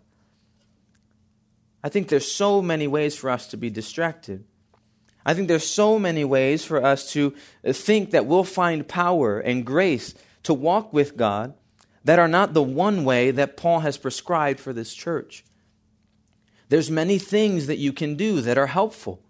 I 1.85 1.88
think 1.88 2.08
there's 2.08 2.30
so 2.30 2.61
many 2.61 2.88
ways 2.88 3.16
for 3.16 3.30
us 3.30 3.46
to 3.49 3.56
be 3.56 3.70
distracted. 3.70 4.44
I 5.26 5.35
think 5.35 5.49
there's 5.49 5.66
so 5.66 5.99
many 5.99 6.25
ways 6.25 6.64
for 6.64 6.83
us 6.83 7.11
to 7.12 7.35
think 7.64 8.12
that 8.12 8.26
we'll 8.26 8.45
find 8.45 8.87
power 8.87 9.40
and 9.40 9.66
grace 9.66 10.14
to 10.45 10.54
walk 10.54 10.92
with 10.92 11.16
God 11.16 11.54
that 12.04 12.21
are 12.21 12.28
not 12.28 12.54
the 12.54 12.62
one 12.62 13.04
way 13.04 13.33
that 13.33 13.56
Paul 13.56 13.80
has 13.80 13.99
prescribed 13.99 14.61
for 14.61 14.73
this 14.73 14.95
church. 14.95 15.45
There's 16.68 16.92
many 16.92 17.18
things 17.18 17.66
that 17.66 17.78
you 17.78 17.92
can 17.92 18.14
do 18.14 18.40
that 18.40 18.56
are 18.56 18.68
helpful. 18.68 19.21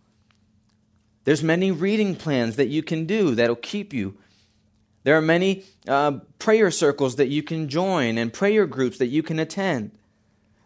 There's 1.25 1.43
many 1.43 1.71
reading 1.71 2.15
plans 2.15 2.57
that 2.57 2.69
you 2.69 2.83
can 2.83 3.07
do 3.07 3.35
that'll 3.35 3.57
keep 3.57 3.95
you. 3.95 4.19
There 5.05 5.17
are 5.17 5.23
many 5.23 5.65
uh, 5.88 6.19
prayer 6.38 6.71
circles 6.71 7.17
that 7.17 7.29
you 7.29 7.43
can 7.43 7.71
join 7.71 8.19
and 8.19 8.31
prayer 8.31 8.67
groups 8.67 8.99
that 8.99 9.07
you 9.07 9.23
can 9.23 9.38
attend. 9.38 9.93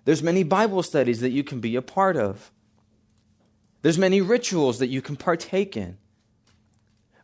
There's 0.07 0.25
many 0.25 0.43
Bible 0.43 0.83
studies 0.83 1.21
that 1.21 1.31
you 1.31 1.45
can 1.45 1.61
be 1.61 1.77
a 1.77 1.83
part 1.83 2.17
of. 2.17 2.51
There's 3.83 3.99
many 3.99 4.21
rituals 4.21 4.79
that 4.79 4.89
you 4.89 5.01
can 5.01 5.17
partake 5.17 5.77
in. 5.77 5.99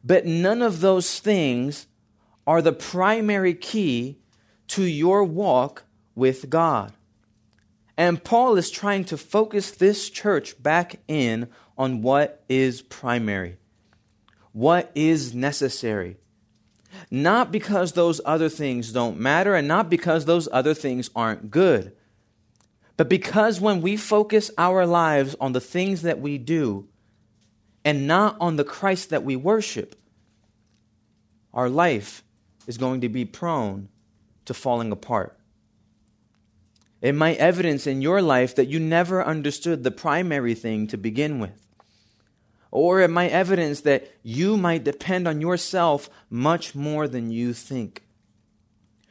But 0.03 0.25
none 0.25 0.63
of 0.63 0.81
those 0.81 1.19
things 1.19 1.87
are 2.47 2.63
the 2.63 2.73
primary 2.73 3.55
key 3.55 4.19
to 4.69 4.85
your 4.85 5.25
walk 5.25 5.85
with 6.15 6.49
God. 6.49 6.93
And 7.97 8.23
Paul 8.23 8.57
is 8.57 8.71
trying 8.71 9.05
to 9.07 9.17
focus 9.17 9.71
this 9.71 10.11
church 10.11 10.63
back 10.63 11.01
in 11.09 11.49
on 11.79 12.03
what 12.03 12.45
is 12.49 12.83
primary, 12.83 13.57
what 14.53 14.91
is 14.95 15.35
necessary. 15.35 16.17
Not 17.11 17.51
because 17.51 17.93
those 17.93 18.21
other 18.25 18.49
things 18.49 18.93
don't 18.93 19.19
matter 19.19 19.55
and 19.55 19.67
not 19.67 19.91
because 19.91 20.25
those 20.25 20.49
other 20.53 20.75
things 20.75 21.11
aren't 21.15 21.51
good, 21.51 21.96
but 22.97 23.09
because 23.09 23.61
when 23.61 23.83
we 23.83 23.97
focus 23.97 24.50
our 24.57 24.87
lives 24.87 25.37
on 25.41 25.53
the 25.53 25.61
things 25.61 26.03
that 26.03 26.21
we 26.21 26.38
do 26.38 26.88
and 27.85 28.07
not 28.07 28.37
on 28.41 28.57
the 28.57 28.65
Christ 28.65 29.11
that 29.11 29.25
we 29.25 29.37
worship, 29.37 29.95
our 31.53 31.69
life 31.69 32.23
is 32.67 32.79
going 32.79 33.03
to 33.03 33.09
be 33.09 33.25
prone 33.25 33.88
to 34.47 34.55
falling 34.55 34.93
apart. 34.93 35.38
It 37.03 37.15
might 37.15 37.37
evidence 37.37 37.87
in 37.87 38.00
your 38.00 38.23
life 38.23 38.55
that 38.57 38.69
you 38.69 38.81
never 38.81 39.25
understood 39.25 39.85
the 39.85 39.91
primary 39.91 40.55
thing 40.55 40.87
to 40.88 40.97
begin 40.97 41.38
with. 41.38 41.67
Or 42.71 43.00
it 43.00 43.11
might 43.11 43.31
evidence 43.31 43.83
that 43.83 44.11
you 44.23 44.57
might 44.57 44.85
depend 44.85 45.29
on 45.29 45.41
yourself 45.41 46.11
much 46.31 46.75
more 46.75 47.07
than 47.07 47.31
you 47.31 47.53
think. 47.53 48.03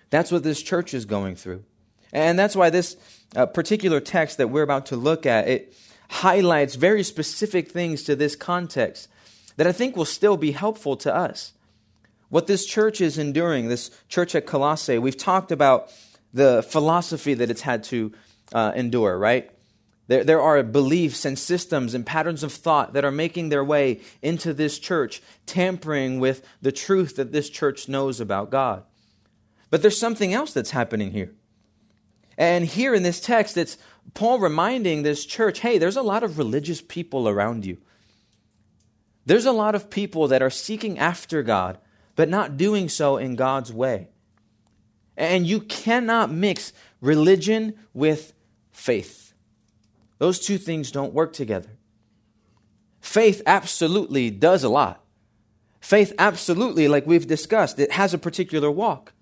That's 0.09 0.31
what 0.31 0.43
this 0.43 0.61
church 0.61 0.93
is 0.93 1.05
going 1.05 1.35
through. 1.35 1.63
And 2.11 2.37
that's 2.37 2.55
why 2.55 2.69
this 2.69 2.97
uh, 3.35 3.45
particular 3.45 3.99
text 3.99 4.37
that 4.37 4.49
we're 4.49 4.63
about 4.63 4.87
to 4.87 4.95
look 4.95 5.25
at, 5.25 5.47
it 5.47 5.73
highlights 6.09 6.75
very 6.75 7.03
specific 7.03 7.71
things 7.71 8.03
to 8.03 8.15
this 8.15 8.35
context 8.35 9.09
that 9.57 9.67
I 9.67 9.71
think 9.71 9.95
will 9.95 10.05
still 10.05 10.37
be 10.37 10.51
helpful 10.51 10.95
to 10.97 11.13
us. 11.13 11.53
What 12.29 12.47
this 12.47 12.65
church 12.65 13.01
is 13.01 13.17
enduring, 13.17 13.67
this 13.67 13.91
church 14.09 14.35
at 14.35 14.45
Colossae, 14.45 14.97
we've 14.97 15.17
talked 15.17 15.51
about 15.51 15.91
the 16.33 16.63
philosophy 16.63 17.33
that 17.35 17.49
it's 17.49 17.61
had 17.61 17.83
to 17.85 18.11
uh, 18.53 18.73
endure, 18.75 19.17
right? 19.17 19.49
There, 20.07 20.23
there 20.23 20.41
are 20.41 20.61
beliefs 20.61 21.25
and 21.25 21.37
systems 21.39 21.93
and 21.93 22.05
patterns 22.05 22.43
of 22.43 22.51
thought 22.51 22.93
that 22.93 23.05
are 23.05 23.11
making 23.11 23.49
their 23.49 23.63
way 23.63 24.01
into 24.21 24.53
this 24.53 24.77
church, 24.77 25.21
tampering 25.45 26.19
with 26.19 26.45
the 26.61 26.71
truth 26.71 27.15
that 27.15 27.31
this 27.31 27.49
church 27.49 27.87
knows 27.87 28.19
about 28.19 28.51
God. 28.51 28.83
But 29.69 29.81
there's 29.81 29.99
something 29.99 30.33
else 30.33 30.53
that's 30.53 30.71
happening 30.71 31.11
here. 31.11 31.33
And 32.37 32.65
here 32.65 32.93
in 32.93 33.03
this 33.03 33.21
text, 33.21 33.57
it's 33.57 33.77
Paul 34.13 34.39
reminding 34.39 35.03
this 35.03 35.25
church 35.25 35.59
hey, 35.59 35.77
there's 35.77 35.95
a 35.95 36.01
lot 36.01 36.23
of 36.23 36.37
religious 36.37 36.81
people 36.81 37.27
around 37.29 37.65
you. 37.65 37.77
There's 39.25 39.45
a 39.45 39.51
lot 39.51 39.75
of 39.75 39.89
people 39.89 40.27
that 40.27 40.41
are 40.41 40.51
seeking 40.51 40.99
after 40.99 41.41
God, 41.41 41.79
but 42.15 42.29
not 42.29 42.57
doing 42.57 42.89
so 42.89 43.17
in 43.17 43.35
God's 43.35 43.73
way. 43.73 44.09
And 45.17 45.47
you 45.47 45.61
cannot 45.61 46.31
mix 46.31 46.73
religion 47.01 47.75
with 47.93 48.33
faith. 48.71 49.33
Those 50.17 50.39
two 50.39 50.57
things 50.57 50.91
don't 50.91 51.13
work 51.13 51.33
together. 51.33 51.69
Faith 52.99 53.41
absolutely 53.45 54.29
does 54.29 54.63
a 54.63 54.69
lot. 54.69 55.03
Faith 55.79 56.13
absolutely, 56.17 56.87
like 56.87 57.05
we've 57.05 57.27
discussed, 57.27 57.79
it 57.79 57.91
has 57.91 58.13
a 58.13 58.17
particular 58.17 58.71
walk. 58.71 59.13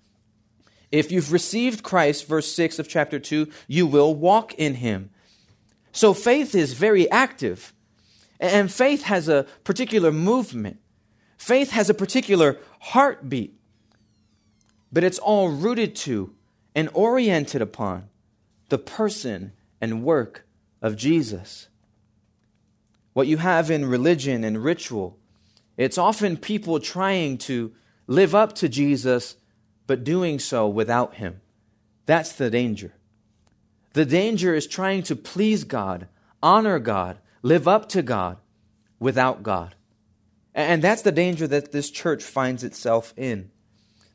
If 0.94 1.10
you've 1.10 1.32
received 1.32 1.82
Christ, 1.82 2.28
verse 2.28 2.52
6 2.52 2.78
of 2.78 2.86
chapter 2.86 3.18
2, 3.18 3.48
you 3.66 3.84
will 3.84 4.14
walk 4.14 4.54
in 4.54 4.74
him. 4.74 5.10
So 5.90 6.14
faith 6.14 6.54
is 6.54 6.74
very 6.74 7.10
active. 7.10 7.74
And 8.38 8.72
faith 8.72 9.02
has 9.02 9.28
a 9.28 9.44
particular 9.64 10.12
movement. 10.12 10.78
Faith 11.36 11.70
has 11.70 11.90
a 11.90 11.94
particular 11.94 12.60
heartbeat. 12.78 13.58
But 14.92 15.02
it's 15.02 15.18
all 15.18 15.48
rooted 15.48 15.96
to 15.96 16.32
and 16.76 16.88
oriented 16.94 17.60
upon 17.60 18.08
the 18.68 18.78
person 18.78 19.50
and 19.80 20.04
work 20.04 20.46
of 20.80 20.94
Jesus. 20.94 21.66
What 23.14 23.26
you 23.26 23.38
have 23.38 23.68
in 23.68 23.86
religion 23.86 24.44
and 24.44 24.62
ritual, 24.62 25.18
it's 25.76 25.98
often 25.98 26.36
people 26.36 26.78
trying 26.78 27.38
to 27.38 27.72
live 28.06 28.32
up 28.32 28.52
to 28.56 28.68
Jesus 28.68 29.34
but 29.86 30.04
doing 30.04 30.38
so 30.38 30.68
without 30.68 31.14
Him. 31.14 31.40
That's 32.06 32.32
the 32.32 32.50
danger. 32.50 32.94
The 33.92 34.04
danger 34.04 34.54
is 34.54 34.66
trying 34.66 35.04
to 35.04 35.16
please 35.16 35.64
God, 35.64 36.08
honor 36.42 36.78
God, 36.78 37.18
live 37.42 37.68
up 37.68 37.88
to 37.90 38.02
God 38.02 38.38
without 38.98 39.42
God. 39.42 39.74
And 40.54 40.82
that's 40.82 41.02
the 41.02 41.12
danger 41.12 41.46
that 41.48 41.72
this 41.72 41.90
church 41.90 42.22
finds 42.22 42.64
itself 42.64 43.12
in. 43.16 43.50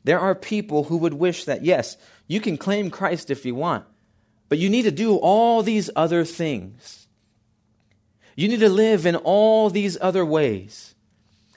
There 0.04 0.20
are 0.20 0.34
people 0.34 0.84
who 0.84 0.96
would 0.98 1.14
wish 1.14 1.44
that, 1.44 1.64
yes, 1.64 1.96
you 2.26 2.40
can 2.40 2.56
claim 2.56 2.90
Christ 2.90 3.30
if 3.30 3.44
you 3.44 3.54
want, 3.54 3.84
but 4.48 4.58
you 4.58 4.70
need 4.70 4.82
to 4.82 4.90
do 4.90 5.16
all 5.16 5.62
these 5.62 5.90
other 5.94 6.24
things. 6.24 7.08
You 8.36 8.48
need 8.48 8.60
to 8.60 8.70
live 8.70 9.04
in 9.04 9.16
all 9.16 9.68
these 9.68 9.98
other 10.00 10.24
ways. 10.24 10.94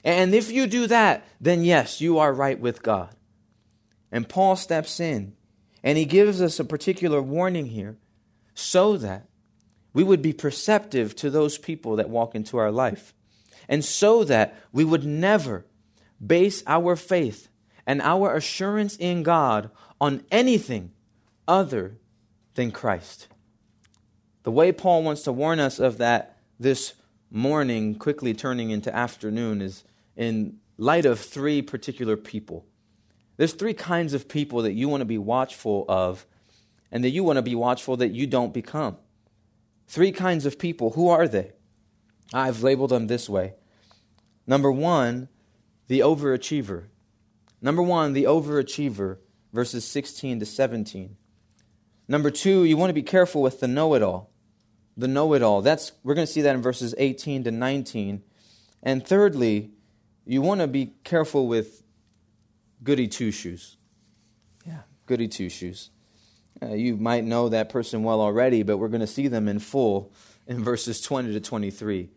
And 0.04 0.34
if 0.34 0.50
you 0.50 0.66
do 0.66 0.86
that, 0.88 1.24
then 1.40 1.64
yes, 1.64 2.00
you 2.00 2.18
are 2.18 2.32
right 2.32 2.60
with 2.60 2.82
God. 2.82 3.14
And 4.14 4.28
Paul 4.28 4.54
steps 4.54 5.00
in 5.00 5.34
and 5.82 5.98
he 5.98 6.04
gives 6.04 6.40
us 6.40 6.60
a 6.60 6.64
particular 6.64 7.20
warning 7.20 7.66
here 7.66 7.96
so 8.54 8.96
that 8.98 9.26
we 9.92 10.04
would 10.04 10.22
be 10.22 10.32
perceptive 10.32 11.16
to 11.16 11.30
those 11.30 11.58
people 11.58 11.96
that 11.96 12.08
walk 12.08 12.36
into 12.36 12.56
our 12.56 12.70
life. 12.70 13.12
And 13.68 13.84
so 13.84 14.22
that 14.22 14.54
we 14.70 14.84
would 14.84 15.04
never 15.04 15.66
base 16.24 16.62
our 16.64 16.94
faith 16.94 17.48
and 17.86 18.00
our 18.02 18.36
assurance 18.36 18.94
in 18.96 19.24
God 19.24 19.68
on 20.00 20.22
anything 20.30 20.92
other 21.48 21.98
than 22.54 22.70
Christ. 22.70 23.26
The 24.44 24.52
way 24.52 24.70
Paul 24.70 25.02
wants 25.02 25.22
to 25.22 25.32
warn 25.32 25.58
us 25.58 25.80
of 25.80 25.98
that 25.98 26.38
this 26.60 26.94
morning, 27.32 27.96
quickly 27.96 28.32
turning 28.32 28.70
into 28.70 28.94
afternoon, 28.94 29.60
is 29.60 29.82
in 30.14 30.58
light 30.78 31.04
of 31.04 31.18
three 31.18 31.62
particular 31.62 32.16
people. 32.16 32.64
There's 33.36 33.52
three 33.52 33.74
kinds 33.74 34.14
of 34.14 34.28
people 34.28 34.62
that 34.62 34.72
you 34.72 34.88
want 34.88 35.00
to 35.00 35.06
be 35.06 35.18
watchful 35.18 35.84
of 35.88 36.26
and 36.92 37.02
that 37.02 37.10
you 37.10 37.24
want 37.24 37.36
to 37.36 37.42
be 37.42 37.54
watchful 37.54 37.96
that 37.96 38.12
you 38.12 38.26
don't 38.26 38.54
become. 38.54 38.96
Three 39.88 40.12
kinds 40.12 40.46
of 40.46 40.58
people. 40.58 40.90
Who 40.90 41.08
are 41.08 41.26
they? 41.26 41.52
I've 42.32 42.62
labeled 42.62 42.90
them 42.90 43.06
this 43.06 43.28
way. 43.28 43.54
Number 44.46 44.70
one, 44.70 45.28
the 45.88 46.00
overachiever. 46.00 46.84
Number 47.60 47.82
one, 47.82 48.12
the 48.12 48.24
overachiever, 48.24 49.18
verses 49.52 49.84
16 49.84 50.40
to 50.40 50.46
17. 50.46 51.16
Number 52.06 52.30
two, 52.30 52.64
you 52.64 52.76
want 52.76 52.90
to 52.90 52.94
be 52.94 53.02
careful 53.02 53.42
with 53.42 53.60
the 53.60 53.68
know 53.68 53.94
it 53.94 54.02
all. 54.02 54.30
The 54.96 55.08
know 55.08 55.32
it 55.34 55.42
all. 55.42 55.62
That's 55.62 55.92
we're 56.02 56.14
going 56.14 56.26
to 56.26 56.32
see 56.32 56.42
that 56.42 56.54
in 56.54 56.62
verses 56.62 56.94
18 56.98 57.44
to 57.44 57.50
19. 57.50 58.22
And 58.82 59.06
thirdly, 59.06 59.70
you 60.26 60.42
want 60.42 60.60
to 60.60 60.66
be 60.66 60.94
careful 61.04 61.48
with 61.48 61.83
goody 62.84 63.08
two 63.08 63.30
shoes. 63.30 63.76
Yeah, 64.66 64.82
goody 65.06 65.28
two 65.28 65.48
shoes. 65.48 65.90
Uh, 66.62 66.74
you 66.74 66.96
might 66.96 67.24
know 67.24 67.48
that 67.48 67.68
person 67.68 68.04
well 68.04 68.20
already, 68.20 68.62
but 68.62 68.78
we're 68.78 68.88
going 68.88 69.00
to 69.00 69.06
see 69.06 69.26
them 69.26 69.48
in 69.48 69.58
full 69.58 70.12
in 70.46 70.62
verses 70.62 71.00
20 71.00 71.32
to 71.32 71.40
23. 71.40 72.10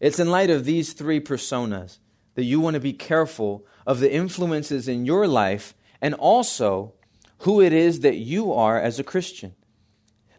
It's 0.00 0.18
in 0.18 0.30
light 0.30 0.50
of 0.50 0.64
these 0.64 0.92
three 0.92 1.20
personas 1.20 1.98
that 2.34 2.44
you 2.44 2.60
want 2.60 2.74
to 2.74 2.80
be 2.80 2.92
careful 2.92 3.66
of 3.86 4.00
the 4.00 4.12
influences 4.12 4.88
in 4.88 5.04
your 5.04 5.28
life 5.28 5.74
and 6.00 6.14
also 6.14 6.94
who 7.38 7.60
it 7.60 7.72
is 7.72 8.00
that 8.00 8.16
you 8.16 8.52
are 8.52 8.80
as 8.80 8.98
a 8.98 9.04
Christian. 9.04 9.54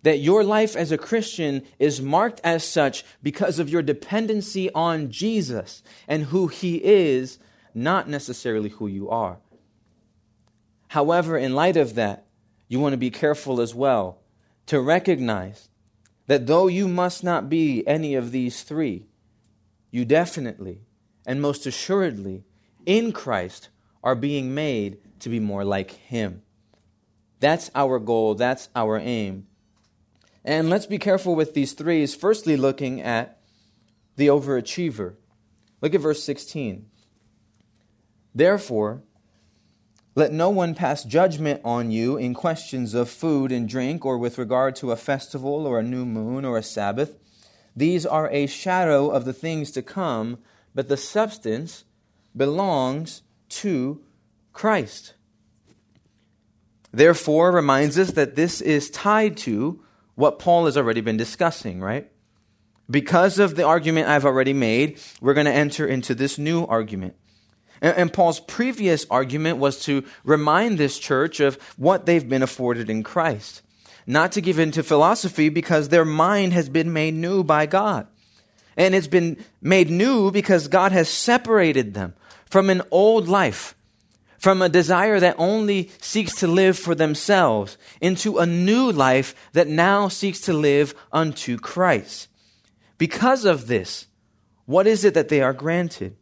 That 0.04 0.18
your 0.18 0.44
life 0.44 0.76
as 0.76 0.92
a 0.92 0.98
Christian 0.98 1.64
is 1.78 2.02
marked 2.02 2.42
as 2.44 2.64
such 2.64 3.06
because 3.22 3.60
of 3.60 3.70
your 3.70 3.84
dependency 3.84 4.72
on 4.72 5.12
Jesus 5.12 5.84
and 6.08 6.26
who 6.26 6.48
He 6.48 6.84
is, 6.84 7.38
not 7.76 8.10
necessarily 8.10 8.70
who 8.70 8.88
you 8.88 9.10
are. 9.10 9.38
However, 10.92 11.38
in 11.38 11.56
light 11.56 11.78
of 11.78 11.96
that, 11.96 12.26
you 12.68 12.78
want 12.78 12.92
to 12.92 12.98
be 12.98 13.12
careful 13.12 13.62
as 13.62 13.74
well 13.74 14.20
to 14.66 14.82
recognize 14.82 15.70
that 16.28 16.48
though 16.48 16.68
you 16.68 16.90
must 16.90 17.24
not 17.24 17.50
be 17.50 17.88
any 17.88 18.14
of 18.14 18.34
these 18.34 18.64
three, 18.64 19.06
you 19.90 20.04
definitely 20.04 20.82
and 21.26 21.42
most 21.42 21.66
assuredly 21.66 22.44
in 22.86 23.14
Christ 23.14 23.70
are 24.04 24.16
being 24.16 24.54
made 24.54 24.98
to 25.22 25.30
be 25.30 25.40
more 25.40 25.64
like 25.64 25.92
Him. 25.92 26.42
That's 27.40 27.72
our 27.74 27.98
goal, 27.98 28.36
that's 28.36 28.68
our 28.76 29.00
aim. 29.00 29.48
And 30.44 30.70
let's 30.70 30.88
be 30.88 31.00
careful 31.00 31.36
with 31.36 31.54
these 31.54 31.72
threes. 31.72 32.14
Firstly, 32.14 32.58
looking 32.58 33.02
at 33.02 33.40
the 34.18 34.28
overachiever. 34.28 35.16
Look 35.80 35.96
at 35.96 36.02
verse 36.02 36.22
16. 36.22 36.86
Therefore, 38.36 39.04
let 40.14 40.34
no 40.34 40.50
one 40.50 40.76
pass 40.76 41.04
judgment 41.04 41.62
on 41.64 41.92
you 41.92 42.18
in 42.18 42.34
questions 42.34 42.94
of 42.94 43.10
food 43.10 43.52
and 43.52 43.68
drink, 43.68 44.06
or 44.06 44.18
with 44.18 44.38
regard 44.38 44.76
to 44.78 44.92
a 44.92 44.98
festival, 44.98 45.66
or 45.66 45.80
a 45.80 45.84
new 45.84 46.06
moon, 46.06 46.44
or 46.44 46.58
a 46.58 46.64
Sabbath. 46.64 47.18
These 47.76 48.06
are 48.06 48.30
a 48.30 48.48
shadow 48.48 49.10
of 49.10 49.26
the 49.26 49.34
things 49.34 49.72
to 49.72 49.82
come, 49.82 50.40
but 50.76 50.90
the 50.90 50.98
substance 50.98 51.86
belongs 52.36 53.22
to 53.50 54.02
Christ. 54.54 55.14
Therefore, 56.92 57.52
reminds 57.52 57.98
us 57.98 58.12
that 58.12 58.36
this 58.36 58.60
is 58.60 58.90
tied 58.90 59.38
to 59.38 59.82
what 60.16 60.40
Paul 60.40 60.66
has 60.66 60.76
already 60.76 61.02
been 61.02 61.18
discussing, 61.18 61.80
right? 61.80 62.12
Because 62.90 63.40
of 63.40 63.56
the 63.56 63.64
argument 63.64 64.10
I've 64.10 64.26
already 64.26 64.52
made, 64.52 65.00
we're 65.22 65.34
going 65.34 65.46
to 65.46 65.54
enter 65.54 65.88
into 65.88 66.14
this 66.14 66.38
new 66.38 66.66
argument. 66.66 67.16
And, 67.82 67.98
and, 67.98 68.14
Paul's 68.14 68.40
previous 68.40 69.06
argument 69.10 69.58
was 69.58 69.84
to 69.86 70.04
remind 70.24 70.78
this 70.78 71.00
church 71.00 71.40
of 71.40 71.56
what 71.78 72.06
they've 72.06 72.28
been 72.28 72.44
afforded 72.44 72.90
in 72.90 73.04
Christ. 73.04 73.62
Not 74.06 74.32
to 74.34 74.42
give 74.42 74.60
in 74.60 74.72
to 74.72 74.84
philosophy 74.84 75.50
because 75.50 75.90
their 75.90 76.06
mind 76.06 76.54
has 76.54 76.70
been 76.70 76.94
made 76.94 77.14
new 77.14 77.44
by 77.44 77.66
God. 77.66 78.08
And 78.78 78.96
it's 78.96 79.08
been 79.08 79.44
made 79.62 79.90
new 79.90 80.32
because 80.32 80.68
God 80.68 80.92
has 80.92 81.10
separated 81.10 81.94
them 81.94 82.14
from 82.46 82.70
an 82.70 82.82
old 82.92 83.28
life, 83.28 83.76
from 84.38 84.62
a 84.62 84.70
desire 84.70 85.20
that 85.20 85.36
only 85.38 85.92
seeks 86.00 86.36
to 86.36 86.48
live 86.48 86.78
for 86.78 86.96
themselves, 86.96 87.78
into 88.00 88.40
a 88.40 88.46
new 88.46 88.92
life 88.92 89.36
that 89.54 89.68
now 89.68 90.08
seeks 90.08 90.42
to 90.42 90.54
live 90.54 90.96
unto 91.12 91.58
Christ. 91.58 92.28
Because 92.98 93.46
of 93.46 93.68
this, 93.68 94.08
what 94.66 94.88
is 94.88 95.04
it 95.04 95.14
that 95.14 95.30
they 95.30 95.42
are 95.42 95.54
granted? 95.54 96.16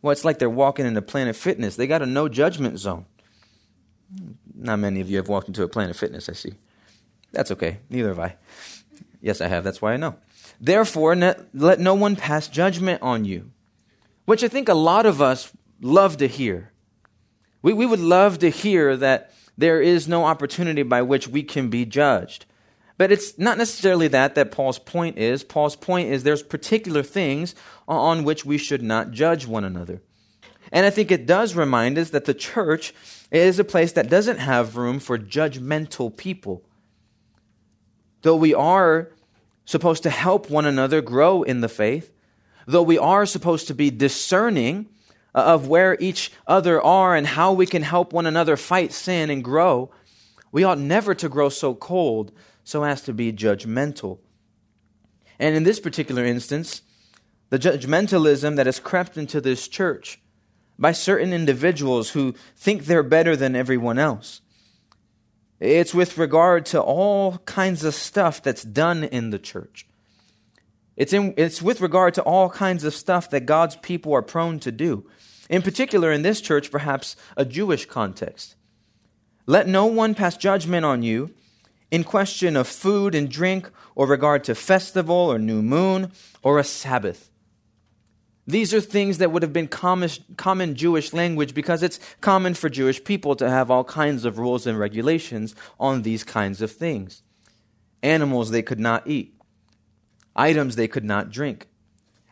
Well, 0.00 0.12
it's 0.12 0.24
like 0.24 0.38
they're 0.38 0.50
walking 0.50 0.86
into 0.86 1.02
Planet 1.02 1.36
Fitness. 1.36 1.76
They 1.76 1.86
got 1.86 2.02
a 2.02 2.06
no 2.06 2.28
judgment 2.28 2.78
zone. 2.78 3.06
Not 4.54 4.78
many 4.78 5.00
of 5.00 5.10
you 5.10 5.16
have 5.16 5.28
walked 5.28 5.48
into 5.48 5.62
a 5.62 5.68
Planet 5.68 5.96
Fitness, 5.96 6.28
I 6.28 6.32
see. 6.32 6.54
That's 7.32 7.50
okay. 7.50 7.78
Neither 7.90 8.08
have 8.08 8.18
I. 8.18 8.36
Yes, 9.20 9.40
I 9.40 9.48
have. 9.48 9.64
That's 9.64 9.82
why 9.82 9.92
I 9.92 9.96
know. 9.96 10.16
Therefore, 10.60 11.14
let 11.14 11.80
no 11.80 11.94
one 11.94 12.16
pass 12.16 12.48
judgment 12.48 13.02
on 13.02 13.24
you, 13.24 13.50
which 14.24 14.42
I 14.42 14.48
think 14.48 14.68
a 14.68 14.74
lot 14.74 15.06
of 15.06 15.20
us 15.20 15.52
love 15.80 16.16
to 16.18 16.26
hear. 16.26 16.72
We, 17.62 17.72
we 17.72 17.86
would 17.86 18.00
love 18.00 18.38
to 18.38 18.50
hear 18.50 18.96
that 18.96 19.32
there 19.56 19.82
is 19.82 20.08
no 20.08 20.24
opportunity 20.24 20.82
by 20.82 21.02
which 21.02 21.28
we 21.28 21.42
can 21.42 21.68
be 21.68 21.84
judged. 21.84 22.46
But 22.98 23.12
it's 23.12 23.38
not 23.38 23.58
necessarily 23.58 24.08
that 24.08 24.34
that 24.34 24.50
Paul's 24.50 24.80
point 24.80 25.18
is. 25.18 25.44
Paul's 25.44 25.76
point 25.76 26.10
is 26.10 26.24
there's 26.24 26.42
particular 26.42 27.04
things 27.04 27.54
on 27.86 28.24
which 28.24 28.44
we 28.44 28.58
should 28.58 28.82
not 28.82 29.12
judge 29.12 29.46
one 29.46 29.64
another. 29.64 30.02
And 30.72 30.84
I 30.84 30.90
think 30.90 31.10
it 31.10 31.24
does 31.24 31.54
remind 31.54 31.96
us 31.96 32.10
that 32.10 32.24
the 32.24 32.34
church 32.34 32.92
is 33.30 33.58
a 33.58 33.64
place 33.64 33.92
that 33.92 34.10
doesn't 34.10 34.38
have 34.38 34.76
room 34.76 34.98
for 34.98 35.16
judgmental 35.16 36.14
people. 36.14 36.64
Though 38.22 38.36
we 38.36 38.52
are 38.52 39.10
supposed 39.64 40.02
to 40.02 40.10
help 40.10 40.50
one 40.50 40.66
another 40.66 41.00
grow 41.00 41.42
in 41.44 41.60
the 41.60 41.68
faith, 41.68 42.12
though 42.66 42.82
we 42.82 42.98
are 42.98 43.26
supposed 43.26 43.68
to 43.68 43.74
be 43.74 43.90
discerning 43.90 44.88
uh, 45.34 45.38
of 45.38 45.68
where 45.68 45.96
each 46.00 46.32
other 46.46 46.82
are 46.82 47.14
and 47.14 47.26
how 47.26 47.52
we 47.52 47.64
can 47.64 47.82
help 47.82 48.12
one 48.12 48.26
another 48.26 48.56
fight 48.56 48.92
sin 48.92 49.30
and 49.30 49.44
grow, 49.44 49.90
we 50.50 50.64
ought 50.64 50.78
never 50.78 51.14
to 51.14 51.28
grow 51.28 51.48
so 51.48 51.74
cold 51.74 52.32
so 52.68 52.84
as 52.84 53.02
to 53.02 53.12
be 53.12 53.32
judgmental. 53.32 54.18
And 55.38 55.54
in 55.54 55.62
this 55.62 55.80
particular 55.80 56.24
instance, 56.24 56.82
the 57.50 57.58
judgmentalism 57.58 58.56
that 58.56 58.66
has 58.66 58.80
crept 58.80 59.16
into 59.16 59.40
this 59.40 59.68
church 59.68 60.20
by 60.78 60.92
certain 60.92 61.32
individuals 61.32 62.10
who 62.10 62.34
think 62.56 62.84
they're 62.84 63.02
better 63.02 63.36
than 63.36 63.56
everyone 63.56 63.98
else 63.98 64.42
it's 65.60 65.92
with 65.92 66.18
regard 66.18 66.66
to 66.66 66.80
all 66.80 67.38
kinds 67.38 67.84
of 67.84 67.94
stuff 67.94 68.42
that's 68.42 68.62
done 68.62 69.04
in 69.04 69.30
the 69.30 69.38
church. 69.38 69.86
It's, 70.96 71.12
in, 71.12 71.34
it's 71.36 71.62
with 71.62 71.80
regard 71.80 72.14
to 72.14 72.22
all 72.22 72.50
kinds 72.50 72.84
of 72.84 72.94
stuff 72.94 73.30
that 73.30 73.46
God's 73.46 73.76
people 73.76 74.12
are 74.14 74.22
prone 74.22 74.60
to 74.60 74.72
do. 74.72 75.08
In 75.48 75.62
particular, 75.62 76.12
in 76.12 76.22
this 76.22 76.40
church, 76.40 76.70
perhaps 76.70 77.16
a 77.36 77.44
Jewish 77.44 77.86
context. 77.86 78.54
Let 79.46 79.66
no 79.66 79.86
one 79.86 80.14
pass 80.14 80.36
judgment 80.36 80.84
on 80.84 81.02
you 81.02 81.34
in 81.90 82.04
question 82.04 82.56
of 82.56 82.68
food 82.68 83.14
and 83.14 83.30
drink, 83.30 83.70
or 83.94 84.06
regard 84.06 84.44
to 84.44 84.54
festival, 84.54 85.14
or 85.14 85.38
new 85.38 85.62
moon, 85.62 86.12
or 86.42 86.58
a 86.58 86.64
Sabbath. 86.64 87.30
These 88.46 88.72
are 88.72 88.80
things 88.80 89.18
that 89.18 89.30
would 89.30 89.42
have 89.42 89.52
been 89.52 89.68
common, 89.68 90.74
Jewish 90.74 91.12
language 91.12 91.52
because 91.52 91.82
it's 91.82 92.00
common 92.22 92.54
for 92.54 92.70
Jewish 92.70 93.04
people 93.04 93.36
to 93.36 93.50
have 93.50 93.70
all 93.70 93.84
kinds 93.84 94.24
of 94.24 94.38
rules 94.38 94.66
and 94.66 94.78
regulations 94.78 95.54
on 95.78 96.00
these 96.00 96.24
kinds 96.24 96.62
of 96.62 96.72
things. 96.72 97.22
Animals 98.02 98.50
they 98.50 98.62
could 98.62 98.80
not 98.80 99.06
eat, 99.06 99.34
items 100.34 100.76
they 100.76 100.88
could 100.88 101.04
not 101.04 101.30
drink, 101.30 101.68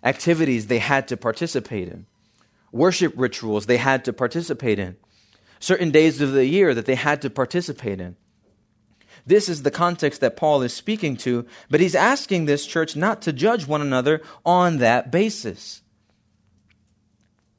activities 0.03 0.69
they 0.69 0.79
had 0.79 1.07
to 1.09 1.19
participate 1.19 1.88
in, 1.88 2.07
worship 2.73 3.12
rituals 3.16 3.66
they 3.66 3.77
had 3.77 4.05
to 4.07 4.12
participate 4.12 4.79
in, 4.79 4.97
certain 5.61 5.90
days 5.90 6.23
of 6.23 6.33
the 6.33 6.47
year 6.47 6.73
that 6.73 6.87
they 6.87 6.95
had 6.95 7.21
to 7.23 7.29
participate 7.29 8.01
in. 8.01 8.16
This 9.27 9.49
is 9.49 9.62
the 9.62 9.73
context 9.73 10.21
that 10.21 10.37
Paul 10.37 10.62
is 10.62 10.73
speaking 10.73 11.17
to, 11.19 11.47
but 11.69 11.81
he's 11.81 11.97
asking 11.97 12.45
this 12.45 12.65
church 12.65 12.95
not 12.95 13.21
to 13.23 13.33
judge 13.33 13.67
one 13.67 13.83
another 13.83 14.23
on 14.45 14.79
that 14.79 15.11
basis. 15.11 15.83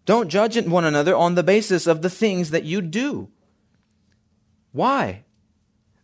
Don't 0.06 0.30
judge 0.30 0.58
one 0.66 0.86
another 0.86 1.14
on 1.14 1.36
the 1.36 1.44
basis 1.44 1.86
of 1.86 2.02
the 2.02 2.10
things 2.10 2.52
that 2.52 2.64
you 2.64 2.82
do. 2.82 3.30
Why? 4.72 5.26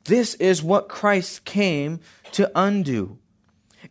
This 0.04 0.36
is 0.36 0.62
what 0.62 0.90
Christ 0.90 1.46
came 1.46 2.02
to 2.34 2.52
undo. 2.54 3.20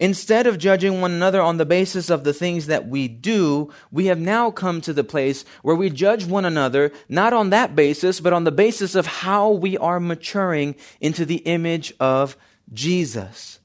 Instead 0.03 0.49
of 0.49 0.59
judging 0.59 1.01
one 1.01 1.13
another 1.13 1.41
on 1.41 1.59
the 1.59 1.65
basis 1.65 2.11
of 2.11 2.25
the 2.25 2.33
things 2.33 2.67
that 2.67 2.89
we 2.89 3.07
do, 3.07 3.73
we 3.93 4.07
have 4.07 4.19
now 4.19 4.51
come 4.51 4.81
to 4.81 4.93
the 4.93 5.05
place 5.05 5.45
where 5.63 5.77
we 5.77 5.89
judge 5.89 6.25
one 6.25 6.45
another 6.45 6.91
not 7.09 7.33
on 7.33 7.51
that 7.51 7.77
basis, 7.77 8.19
but 8.19 8.33
on 8.33 8.43
the 8.43 8.51
basis 8.51 8.97
of 8.97 9.07
how 9.07 9.49
we 9.49 9.79
are 9.79 10.01
maturing 10.01 10.75
into 11.01 11.25
the 11.25 11.37
image 11.37 11.95
of 12.01 12.37
Jesus. 12.73 13.61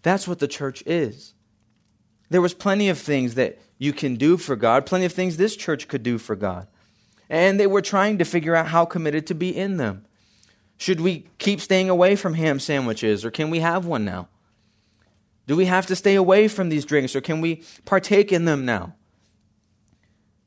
That's 0.00 0.26
what 0.26 0.38
the 0.38 0.48
church 0.48 0.82
is. 0.86 1.34
There 2.30 2.40
was 2.40 2.54
plenty 2.54 2.88
of 2.88 2.98
things 2.98 3.34
that 3.34 3.58
you 3.76 3.92
can 3.92 4.16
do 4.16 4.38
for 4.38 4.56
God, 4.56 4.86
plenty 4.86 5.04
of 5.04 5.12
things 5.12 5.36
this 5.36 5.56
church 5.56 5.88
could 5.88 6.02
do 6.02 6.16
for 6.16 6.34
God. 6.34 6.68
And 7.28 7.60
they 7.60 7.66
were 7.66 7.82
trying 7.82 8.16
to 8.16 8.24
figure 8.24 8.56
out 8.56 8.68
how 8.68 8.86
committed 8.86 9.26
to 9.26 9.34
be 9.34 9.54
in 9.54 9.76
them. 9.76 10.06
Should 10.78 11.02
we 11.02 11.26
keep 11.36 11.60
staying 11.60 11.90
away 11.90 12.16
from 12.16 12.32
ham 12.32 12.58
sandwiches, 12.58 13.26
or 13.26 13.30
can 13.30 13.50
we 13.50 13.58
have 13.58 13.84
one 13.84 14.06
now? 14.06 14.28
Do 15.50 15.56
we 15.56 15.66
have 15.66 15.86
to 15.86 15.96
stay 15.96 16.14
away 16.14 16.46
from 16.46 16.68
these 16.68 16.84
drinks, 16.84 17.16
or 17.16 17.20
can 17.20 17.40
we 17.40 17.64
partake 17.84 18.30
in 18.30 18.44
them 18.44 18.64
now? 18.64 18.94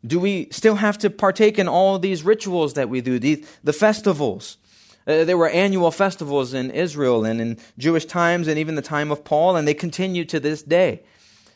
Do 0.07 0.17
we 0.17 0.47
still 0.49 0.75
have 0.75 0.97
to 0.99 1.09
partake 1.09 1.59
in 1.59 1.67
all 1.67 1.99
these 1.99 2.23
rituals 2.23 2.75
that 2.75 2.87
we 2.87 3.01
do, 3.01 3.19
the, 3.19 3.43
the 3.65 3.73
festivals? 3.73 4.57
Uh, 5.05 5.25
there 5.25 5.37
were 5.37 5.49
annual 5.49 5.91
festivals 5.91 6.53
in 6.53 6.71
Israel 6.71 7.25
and 7.25 7.41
in 7.41 7.57
Jewish 7.77 8.05
times 8.05 8.47
and 8.47 8.57
even 8.57 8.75
the 8.75 8.81
time 8.81 9.11
of 9.11 9.25
Paul, 9.25 9.57
and 9.57 9.67
they 9.67 9.73
continue 9.73 10.23
to 10.23 10.39
this 10.39 10.63
day. 10.63 11.03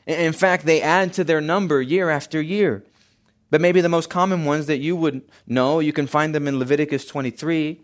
In 0.05 0.33
fact, 0.33 0.65
they 0.65 0.81
add 0.81 1.13
to 1.13 1.23
their 1.23 1.39
number 1.39 1.81
year 1.81 2.09
after 2.09 2.41
year. 2.41 2.83
But 3.49 3.61
maybe 3.61 3.79
the 3.79 3.87
most 3.87 4.09
common 4.09 4.43
ones 4.43 4.65
that 4.65 4.79
you 4.79 4.97
would 4.97 5.21
know, 5.47 5.79
you 5.79 5.93
can 5.93 6.07
find 6.07 6.35
them 6.35 6.49
in 6.49 6.59
Leviticus 6.59 7.05
23. 7.05 7.79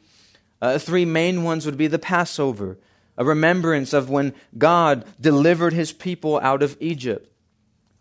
Uh, 0.62 0.78
three 0.78 1.06
main 1.06 1.43
ones 1.43 1.65
would 1.65 1.78
be 1.78 1.88
the 1.88 1.99
Passover, 1.99 2.80
a 3.17 3.26
remembrance 3.26 3.93
of 3.93 4.10
when 4.10 4.34
God 4.58 5.06
delivered 5.19 5.73
his 5.73 5.91
people 5.91 6.39
out 6.39 6.63
of 6.63 6.78
Egypt. 6.80 7.30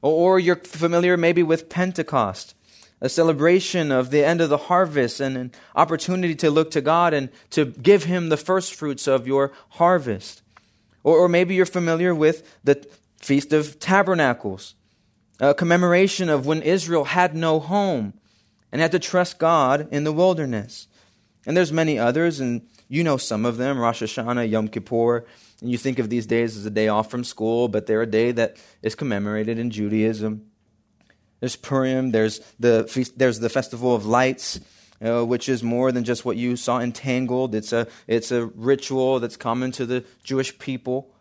Or, 0.00 0.38
you're 0.38 0.56
familiar 0.56 1.16
maybe 1.16 1.42
with 1.42 1.68
Pentecost, 1.68 2.54
a 3.00 3.08
celebration 3.08 3.92
of 3.92 4.10
the 4.10 4.24
end 4.24 4.40
of 4.40 4.48
the 4.48 4.56
harvest 4.56 5.20
and 5.20 5.36
an 5.36 5.52
opportunity 5.76 6.34
to 6.36 6.50
look 6.50 6.70
to 6.72 6.80
God 6.80 7.14
and 7.14 7.28
to 7.50 7.66
give 7.66 8.04
him 8.04 8.28
the 8.28 8.36
first 8.36 8.74
fruits 8.74 9.06
of 9.06 9.26
your 9.26 9.52
harvest. 9.70 10.42
Or, 11.04 11.18
or 11.18 11.28
maybe 11.28 11.54
you're 11.54 11.66
familiar 11.66 12.14
with 12.14 12.58
the 12.64 12.84
Feast 13.18 13.52
of 13.52 13.78
Tabernacles, 13.78 14.74
a 15.38 15.54
commemoration 15.54 16.28
of 16.28 16.46
when 16.46 16.62
Israel 16.62 17.04
had 17.04 17.36
no 17.36 17.60
home 17.60 18.14
and 18.72 18.80
had 18.80 18.92
to 18.92 18.98
trust 18.98 19.38
God 19.38 19.86
in 19.92 20.02
the 20.02 20.12
wilderness. 20.12 20.88
And 21.46 21.56
there's 21.56 21.72
many 21.72 21.98
others, 21.98 22.40
and 22.40 22.62
you 22.92 23.02
know 23.02 23.16
some 23.16 23.46
of 23.46 23.56
them 23.56 23.78
Rosh 23.78 24.02
Hashanah, 24.02 24.50
Yom 24.50 24.68
Kippur, 24.68 25.24
And 25.62 25.70
you 25.70 25.78
think 25.78 25.98
of 25.98 26.10
these 26.10 26.26
days 26.26 26.58
as 26.58 26.66
a 26.66 26.70
day 26.70 26.88
off 26.88 27.10
from 27.10 27.24
school, 27.24 27.68
but 27.68 27.86
they're 27.86 28.02
a 28.02 28.06
day 28.06 28.32
that 28.32 28.58
is 28.82 28.94
commemorated 28.94 29.58
in 29.58 29.70
Judaism. 29.70 30.44
There's 31.40 31.56
Purim, 31.56 32.10
there's 32.10 32.40
the, 32.60 32.86
feast, 32.86 33.18
there's 33.18 33.38
the 33.38 33.48
Festival 33.48 33.94
of 33.94 34.04
Lights, 34.04 34.60
uh, 35.00 35.24
which 35.24 35.48
is 35.48 35.62
more 35.62 35.90
than 35.90 36.04
just 36.04 36.26
what 36.26 36.36
you 36.36 36.54
saw 36.54 36.80
entangled. 36.80 37.54
It's 37.54 37.72
a, 37.72 37.86
it's 38.06 38.30
a 38.30 38.44
ritual 38.44 39.20
that's 39.20 39.38
common 39.38 39.72
to 39.72 39.86
the 39.86 40.04
Jewish 40.22 40.58
people. 40.58 41.14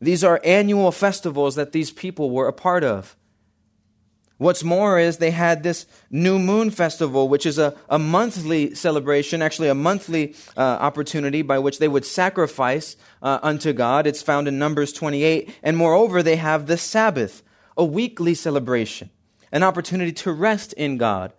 These 0.00 0.24
are 0.24 0.40
annual 0.42 0.90
festivals 0.90 1.54
that 1.54 1.70
these 1.70 1.92
people 1.92 2.32
were 2.32 2.48
a 2.48 2.52
part 2.52 2.82
of. 2.82 3.14
What's 4.38 4.64
more 4.64 4.98
is 4.98 5.18
they 5.18 5.30
had 5.30 5.62
this 5.62 5.86
new 6.10 6.40
moon 6.40 6.70
festival, 6.70 7.28
which 7.28 7.46
is 7.46 7.56
a, 7.56 7.76
a 7.88 8.00
monthly 8.00 8.74
celebration, 8.74 9.42
actually 9.42 9.68
a 9.68 9.74
monthly 9.74 10.34
uh, 10.56 10.60
opportunity 10.60 11.42
by 11.42 11.60
which 11.60 11.78
they 11.78 11.86
would 11.86 12.04
sacrifice 12.04 12.96
uh, 13.22 13.38
unto 13.42 13.72
God. 13.72 14.08
It's 14.08 14.22
found 14.22 14.48
in 14.48 14.58
Numbers 14.58 14.92
28. 14.92 15.56
And 15.62 15.76
moreover, 15.76 16.20
they 16.20 16.36
have 16.36 16.66
the 16.66 16.76
Sabbath, 16.76 17.44
a 17.76 17.84
weekly 17.84 18.34
celebration, 18.34 19.10
an 19.52 19.62
opportunity 19.62 20.12
to 20.12 20.32
rest 20.32 20.72
in 20.72 20.98
God. 20.98 21.32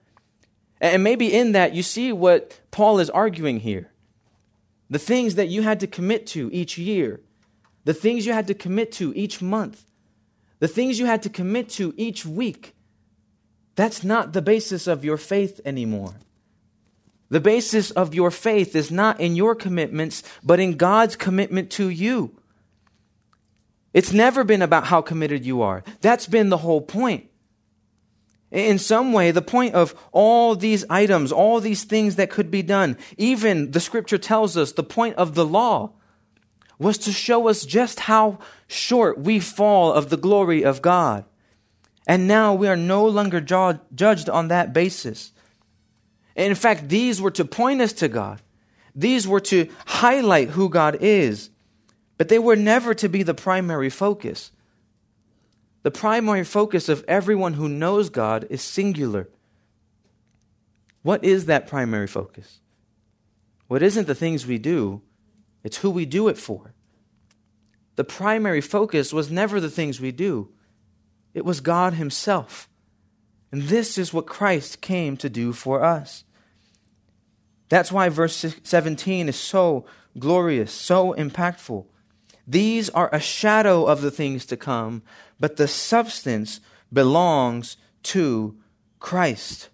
And 0.80 1.04
maybe 1.04 1.34
in 1.34 1.52
that 1.52 1.74
you 1.74 1.84
see 1.84 2.14
what 2.14 2.62
Paul 2.72 3.00
is 3.00 3.10
arguing 3.10 3.60
here. 3.60 3.92
The 4.90 5.00
things 5.00 5.36
that 5.36 5.50
you 5.50 5.64
had 5.64 5.82
to 5.82 5.88
commit 5.88 6.28
to 6.28 6.50
each 6.54 6.78
year, 6.78 7.20
the 7.84 7.94
things 7.94 8.26
you 8.26 8.32
had 8.32 8.48
to 8.48 8.54
commit 8.54 8.94
to 8.94 9.12
each 9.16 9.42
month, 9.42 9.84
the 10.60 10.68
things 10.70 10.98
you 10.98 11.08
had 11.08 11.24
to 11.24 11.30
commit 11.30 11.70
to 11.72 11.94
each 11.98 12.26
week 12.26 12.75
that's 13.76 14.04
not 14.04 14.34
the 14.34 14.42
basis 14.42 14.88
of 14.88 15.04
your 15.04 15.18
faith 15.18 15.60
anymore. 15.66 16.16
The 17.30 17.40
basis 17.40 17.92
of 17.92 18.14
your 18.14 18.32
faith 18.32 18.76
is 18.76 18.92
not 18.92 19.20
in 19.20 19.36
your 19.36 19.56
commitments, 19.56 20.24
but 20.44 20.60
in 20.60 20.78
God's 20.78 21.16
commitment 21.16 21.72
to 21.72 21.90
you. 21.90 22.32
It's 23.94 24.14
never 24.14 24.44
been 24.44 24.62
about 24.62 24.86
how 24.86 25.02
committed 25.02 25.46
you 25.46 25.62
are. 25.62 25.84
That's 26.02 26.28
been 26.28 26.50
the 26.50 26.58
whole 26.58 26.82
point. 26.82 27.30
In 28.52 28.78
some 28.78 29.12
way, 29.12 29.32
the 29.32 29.42
point 29.42 29.74
of 29.74 29.96
all 30.12 30.56
these 30.56 30.86
items, 30.90 31.32
all 31.32 31.60
these 31.60 31.84
things 31.84 32.16
that 32.16 32.30
could 32.30 32.52
be 32.52 32.62
done, 32.62 32.98
even 33.18 33.72
the 33.72 33.80
scripture 33.80 34.18
tells 34.18 34.56
us 34.56 34.72
the 34.72 34.84
point 34.84 35.16
of 35.16 35.34
the 35.34 35.46
law 35.46 35.92
was 36.78 36.98
to 37.00 37.12
show 37.12 37.48
us 37.48 37.66
just 37.66 38.02
how 38.02 38.38
short 38.68 39.18
we 39.18 39.40
fall 39.40 39.92
of 39.92 40.10
the 40.10 40.18
glory 40.18 40.64
of 40.64 40.82
God. 40.82 41.26
And 42.08 42.28
now 42.28 42.54
we 42.54 42.68
are 42.68 42.76
no 42.76 43.06
longer 43.08 43.42
ju- 43.42 43.80
judged 43.94 44.30
on 44.30 44.50
that 44.50 44.74
basis. 44.74 45.32
And 46.36 46.48
in 46.48 46.56
fact, 46.56 46.90
these 46.90 47.22
were 47.22 47.32
to 47.32 47.46
point 47.46 47.82
us 47.82 47.94
to 47.94 48.08
God. 48.08 48.42
These 48.94 49.28
were 49.28 49.40
to 49.42 49.70
highlight 49.86 50.50
who 50.50 50.70
God 50.70 50.98
is. 51.02 51.50
But 52.18 52.30
they 52.30 52.40
were 52.40 52.56
never 52.56 52.94
to 52.94 53.10
be 53.10 53.24
the 53.24 53.34
primary 53.34 53.90
focus. 53.90 54.52
The 55.84 55.92
primary 55.92 56.44
focus 56.44 56.90
of 56.90 57.04
everyone 57.08 57.54
who 57.54 57.70
knows 57.70 58.10
God 58.10 58.48
is 58.50 58.62
singular. 58.62 59.30
What 61.04 61.24
is 61.24 61.46
that 61.46 61.68
primary 61.68 62.08
focus? 62.08 62.60
What 63.68 63.82
well, 63.82 63.88
isn't 63.88 64.08
the 64.08 64.16
things 64.16 64.48
we 64.48 64.58
do, 64.58 65.02
it's 65.64 65.78
who 65.78 65.90
we 65.90 66.06
do 66.06 66.28
it 66.28 66.38
for. 66.38 66.74
The 67.96 68.04
primary 68.04 68.62
focus 68.62 69.14
was 69.14 69.32
never 69.32 69.60
the 69.60 69.70
things 69.70 70.00
we 70.00 70.12
do, 70.12 70.50
it 71.36 71.46
was 71.46 71.60
God 71.60 71.94
Himself. 71.94 72.68
And 73.52 73.64
this 73.64 74.00
is 74.00 74.12
what 74.12 74.26
Christ 74.26 74.82
came 74.82 75.16
to 75.18 75.30
do 75.30 75.54
for 75.54 75.84
us. 75.84 76.24
That's 77.70 77.92
why 77.92 78.10
verse 78.10 78.56
17 78.64 79.30
is 79.30 79.36
so 79.36 79.86
glorious, 80.18 80.72
so 80.72 81.14
impactful. 81.14 81.86
These 82.48 82.90
are 82.92 83.10
a 83.14 83.20
shadow 83.20 83.86
of 83.86 84.02
the 84.02 84.12
things 84.12 84.46
to 84.48 84.58
come, 84.58 85.04
but 85.40 85.58
the 85.58 85.68
substance 85.68 86.62
belongs 86.92 87.76
to 88.04 88.58
Christ. 89.00 89.70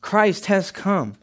Christ 0.00 0.46
has 0.46 0.72
come 0.72 1.16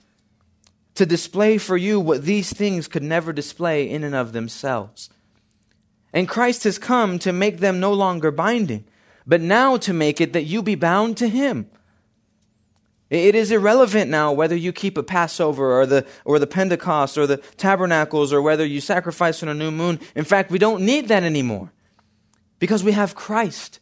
to 0.96 1.06
display 1.06 1.58
for 1.58 1.76
you 1.76 2.00
what 2.00 2.24
these 2.24 2.54
things 2.54 2.88
could 2.88 3.04
never 3.04 3.34
display 3.34 3.90
in 3.90 4.04
and 4.04 4.16
of 4.16 4.32
themselves. 4.32 5.10
And 6.14 6.28
Christ 6.28 6.64
has 6.64 6.78
come 6.78 7.20
to 7.20 7.32
make 7.32 7.60
them 7.60 7.80
no 7.80 7.94
longer 7.94 8.32
binding, 8.32 8.86
but 9.28 9.42
now 9.42 9.78
to 9.78 9.94
make 9.94 10.20
it 10.20 10.34
that 10.34 10.44
you 10.44 10.64
be 10.64 10.76
bound 10.76 11.18
to 11.18 11.28
Him. 11.28 11.70
It 13.10 13.34
is 13.34 13.52
irrelevant 13.52 14.12
now 14.12 14.32
whether 14.32 14.56
you 14.56 14.72
keep 14.72 14.96
a 14.98 15.04
Passover 15.04 15.80
or 15.80 15.86
the, 15.88 16.06
or 16.26 16.38
the 16.38 16.46
Pentecost 16.46 17.18
or 17.18 17.26
the 17.26 17.38
tabernacles 17.58 18.32
or 18.32 18.42
whether 18.42 18.66
you 18.66 18.82
sacrifice 18.82 19.42
on 19.42 19.50
a 19.50 19.54
new 19.54 19.72
moon. 19.72 20.00
In 20.16 20.26
fact, 20.26 20.52
we 20.52 20.60
don't 20.60 20.86
need 20.86 21.08
that 21.08 21.24
anymore 21.24 21.72
because 22.60 22.84
we 22.84 22.92
have 22.92 23.16
Christ. 23.16 23.80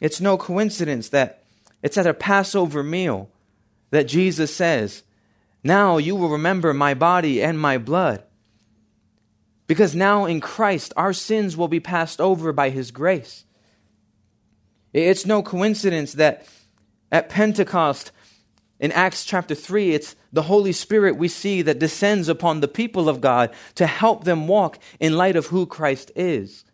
It's 0.00 0.20
no 0.20 0.36
coincidence 0.38 1.08
that 1.08 1.42
it's 1.82 1.98
at 1.98 2.06
a 2.06 2.14
Passover 2.14 2.84
meal 2.84 3.30
that 3.90 4.04
Jesus 4.04 4.54
says, 4.54 5.02
Now 5.64 5.96
you 5.96 6.14
will 6.14 6.28
remember 6.28 6.72
my 6.72 6.94
body 6.94 7.42
and 7.42 7.58
my 7.58 7.78
blood. 7.78 8.22
Because 9.70 9.94
now 9.94 10.24
in 10.24 10.40
Christ, 10.40 10.92
our 10.96 11.12
sins 11.12 11.56
will 11.56 11.68
be 11.68 11.78
passed 11.78 12.20
over 12.20 12.52
by 12.52 12.70
His 12.70 12.90
grace. 12.90 13.44
It's 14.92 15.24
no 15.24 15.44
coincidence 15.44 16.14
that 16.14 16.44
at 17.12 17.28
Pentecost, 17.28 18.10
in 18.80 18.90
Acts 18.90 19.24
chapter 19.24 19.54
3, 19.54 19.94
it's 19.94 20.16
the 20.32 20.42
Holy 20.42 20.72
Spirit 20.72 21.18
we 21.18 21.28
see 21.28 21.62
that 21.62 21.78
descends 21.78 22.28
upon 22.28 22.58
the 22.58 22.66
people 22.66 23.08
of 23.08 23.20
God 23.20 23.54
to 23.76 23.86
help 23.86 24.24
them 24.24 24.48
walk 24.48 24.76
in 24.98 25.16
light 25.16 25.36
of 25.36 25.46
who 25.46 25.66
Christ 25.66 26.10
is, 26.16 26.64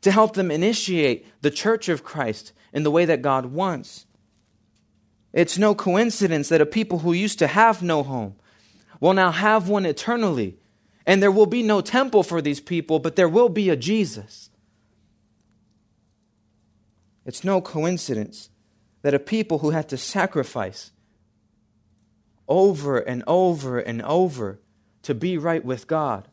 to 0.00 0.10
help 0.10 0.32
them 0.32 0.50
initiate 0.50 1.26
the 1.42 1.50
church 1.50 1.90
of 1.90 2.02
Christ 2.02 2.54
in 2.72 2.82
the 2.82 2.90
way 2.90 3.04
that 3.04 3.20
God 3.20 3.44
wants. 3.44 4.06
It's 5.34 5.58
no 5.58 5.74
coincidence 5.74 6.48
that 6.48 6.62
a 6.62 6.64
people 6.64 7.00
who 7.00 7.12
used 7.12 7.38
to 7.40 7.46
have 7.46 7.82
no 7.82 8.02
home 8.02 8.36
will 9.00 9.12
now 9.12 9.32
have 9.32 9.68
one 9.68 9.84
eternally 9.84 10.56
and 11.06 11.22
there 11.22 11.30
will 11.30 11.46
be 11.46 11.62
no 11.62 11.80
temple 11.80 12.22
for 12.22 12.40
these 12.40 12.60
people, 12.60 12.98
but 12.98 13.16
there 13.16 13.28
will 13.28 13.48
be 13.48 13.68
a 13.68 13.76
Jesus. 13.76 14.50
It's 17.24 17.44
no 17.44 17.60
coincidence 17.60 18.50
that 19.02 19.14
a 19.14 19.18
people 19.18 19.58
who 19.58 19.70
had 19.70 19.88
to 19.88 19.96
sacrifice 19.96 20.92
over 22.48 22.98
and 22.98 23.22
over 23.26 23.78
and 23.78 24.02
over 24.02 24.60
to 25.02 25.14
be 25.14 25.38
right 25.38 25.64
with 25.64 25.86
God 25.86 26.28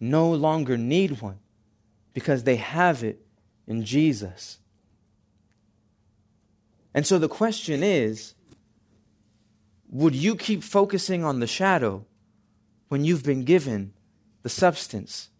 no 0.00 0.30
longer 0.30 0.76
need 0.76 1.20
one 1.20 1.38
because 2.12 2.44
they 2.44 2.56
have 2.56 3.04
it 3.04 3.24
in 3.66 3.84
Jesus. 3.84 4.58
And 6.94 7.06
so 7.06 7.18
the 7.18 7.28
question 7.28 7.82
is 7.82 8.34
would 9.88 10.14
you 10.14 10.36
keep 10.36 10.62
focusing 10.62 11.22
on 11.22 11.40
the 11.40 11.46
shadow 11.46 12.06
when 12.92 13.06
you've 13.06 13.24
been 13.24 13.42
given 13.42 13.90
the 14.42 14.50
substance. 14.50 15.30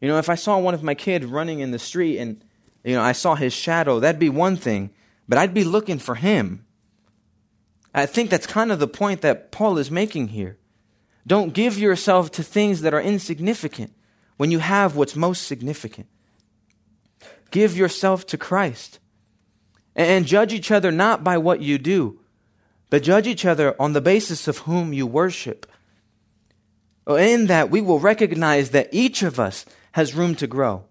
You 0.00 0.08
know, 0.08 0.18
if 0.18 0.28
I 0.28 0.34
saw 0.34 0.58
one 0.58 0.74
of 0.74 0.82
my 0.82 0.96
kids 0.96 1.24
running 1.26 1.60
in 1.60 1.70
the 1.70 1.78
street 1.78 2.18
and, 2.18 2.44
you 2.82 2.96
know, 2.96 3.00
I 3.00 3.12
saw 3.12 3.36
his 3.36 3.52
shadow, 3.52 4.00
that'd 4.00 4.18
be 4.18 4.28
one 4.28 4.56
thing, 4.56 4.90
but 5.28 5.38
I'd 5.38 5.54
be 5.54 5.62
looking 5.62 6.00
for 6.00 6.16
him. 6.16 6.66
I 7.94 8.04
think 8.06 8.30
that's 8.30 8.48
kind 8.48 8.72
of 8.72 8.80
the 8.80 8.88
point 8.88 9.20
that 9.20 9.52
Paul 9.52 9.78
is 9.78 9.92
making 9.92 10.28
here. 10.28 10.58
Don't 11.24 11.54
give 11.54 11.78
yourself 11.78 12.32
to 12.32 12.42
things 12.42 12.80
that 12.80 12.92
are 12.92 13.00
insignificant 13.00 13.92
when 14.36 14.50
you 14.50 14.58
have 14.58 14.96
what's 14.96 15.14
most 15.14 15.46
significant. 15.46 16.08
Give 17.52 17.76
yourself 17.76 18.26
to 18.26 18.36
Christ. 18.36 18.98
And 19.94 20.26
judge 20.26 20.52
each 20.52 20.72
other 20.72 20.90
not 20.90 21.22
by 21.22 21.38
what 21.38 21.62
you 21.62 21.78
do, 21.78 22.18
but 22.94 23.02
judge 23.02 23.26
each 23.26 23.44
other 23.44 23.74
on 23.80 23.92
the 23.92 24.00
basis 24.00 24.46
of 24.46 24.58
whom 24.58 24.92
you 24.92 25.04
worship. 25.04 25.66
In 27.08 27.46
that, 27.46 27.68
we 27.68 27.80
will 27.80 27.98
recognize 27.98 28.70
that 28.70 28.88
each 28.92 29.24
of 29.24 29.40
us 29.40 29.66
has 29.94 30.14
room 30.14 30.36
to 30.36 30.46
grow. 30.46 30.84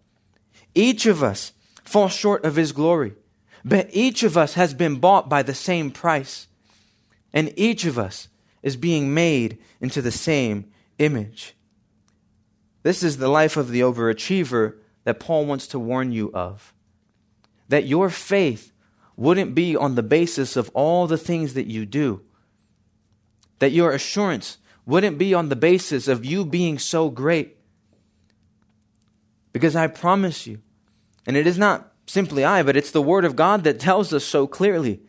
Each 0.75 1.05
of 1.05 1.23
us 1.23 1.53
falls 1.85 2.11
short 2.11 2.43
of 2.43 2.57
His 2.57 2.73
glory, 2.73 3.13
but 3.63 3.87
each 3.93 4.21
of 4.21 4.35
us 4.37 4.55
has 4.55 4.73
been 4.73 4.97
bought 4.97 5.29
by 5.29 5.43
the 5.43 5.53
same 5.53 5.91
price, 5.91 6.47
and 7.31 7.53
each 7.55 7.85
of 7.85 7.97
us 7.97 8.27
is 8.61 8.75
being 8.75 9.13
made 9.13 9.57
into 9.79 10.01
the 10.01 10.11
same 10.11 10.65
image. 10.99 11.55
This 12.81 13.01
is 13.01 13.15
the 13.15 13.29
life 13.29 13.55
of 13.55 13.69
the 13.69 13.79
overachiever 13.79 14.75
that 15.05 15.21
Paul 15.21 15.45
wants 15.45 15.67
to 15.67 15.79
warn 15.79 16.11
you 16.11 16.33
of. 16.33 16.73
That 17.69 17.87
your 17.87 18.09
faith 18.09 18.72
wouldn't 19.15 19.53
be 19.55 19.75
on 19.75 19.95
the 19.95 20.03
basis 20.03 20.55
of 20.55 20.69
all 20.73 21.07
the 21.07 21.17
things 21.17 21.53
that 21.53 21.67
you 21.67 21.85
do. 21.85 22.21
That 23.59 23.71
your 23.71 23.91
assurance 23.91 24.57
wouldn't 24.85 25.17
be 25.17 25.33
on 25.33 25.49
the 25.49 25.55
basis 25.55 26.07
of 26.07 26.25
you 26.25 26.45
being 26.45 26.79
so 26.79 27.09
great. 27.09 27.57
Because 29.51 29.75
I 29.75 29.87
promise 29.87 30.47
you, 30.47 30.59
and 31.25 31.37
it 31.37 31.47
is 31.47 31.57
not 31.57 31.91
simply 32.07 32.43
I, 32.43 32.63
but 32.63 32.75
it's 32.75 32.91
the 32.91 33.01
Word 33.01 33.23
of 33.23 33.35
God 33.35 33.63
that 33.63 33.79
tells 33.79 34.13
us 34.13 34.25
so 34.25 34.47
clearly 34.47 35.01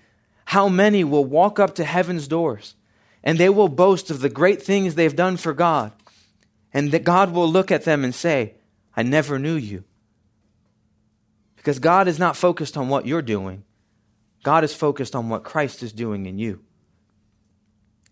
how 0.47 0.69
many 0.69 1.03
will 1.03 1.25
walk 1.25 1.59
up 1.59 1.75
to 1.77 1.85
heaven's 1.85 2.29
doors 2.29 2.75
and 3.25 3.39
they 3.39 3.49
will 3.49 3.69
boast 3.69 4.11
of 4.11 4.21
the 4.21 4.29
great 4.29 4.63
things 4.63 4.95
they've 4.95 5.17
done 5.17 5.39
for 5.39 5.55
God. 5.55 5.93
And 6.73 6.93
that 6.93 7.05
God 7.05 7.33
will 7.33 7.49
look 7.49 7.73
at 7.73 7.85
them 7.85 8.05
and 8.05 8.15
say, 8.15 8.55
I 8.95 9.03
never 9.03 9.39
knew 9.39 9.55
you. 9.55 9.85
Because 11.57 11.79
God 11.79 12.07
is 12.07 12.19
not 12.19 12.37
focused 12.37 12.77
on 12.77 12.89
what 12.89 13.07
you're 13.07 13.23
doing, 13.23 13.65
God 14.45 14.63
is 14.63 14.75
focused 14.75 15.17
on 15.17 15.29
what 15.29 15.43
Christ 15.43 15.83
is 15.83 15.93
doing 15.93 16.27
in 16.27 16.39
you. 16.39 16.61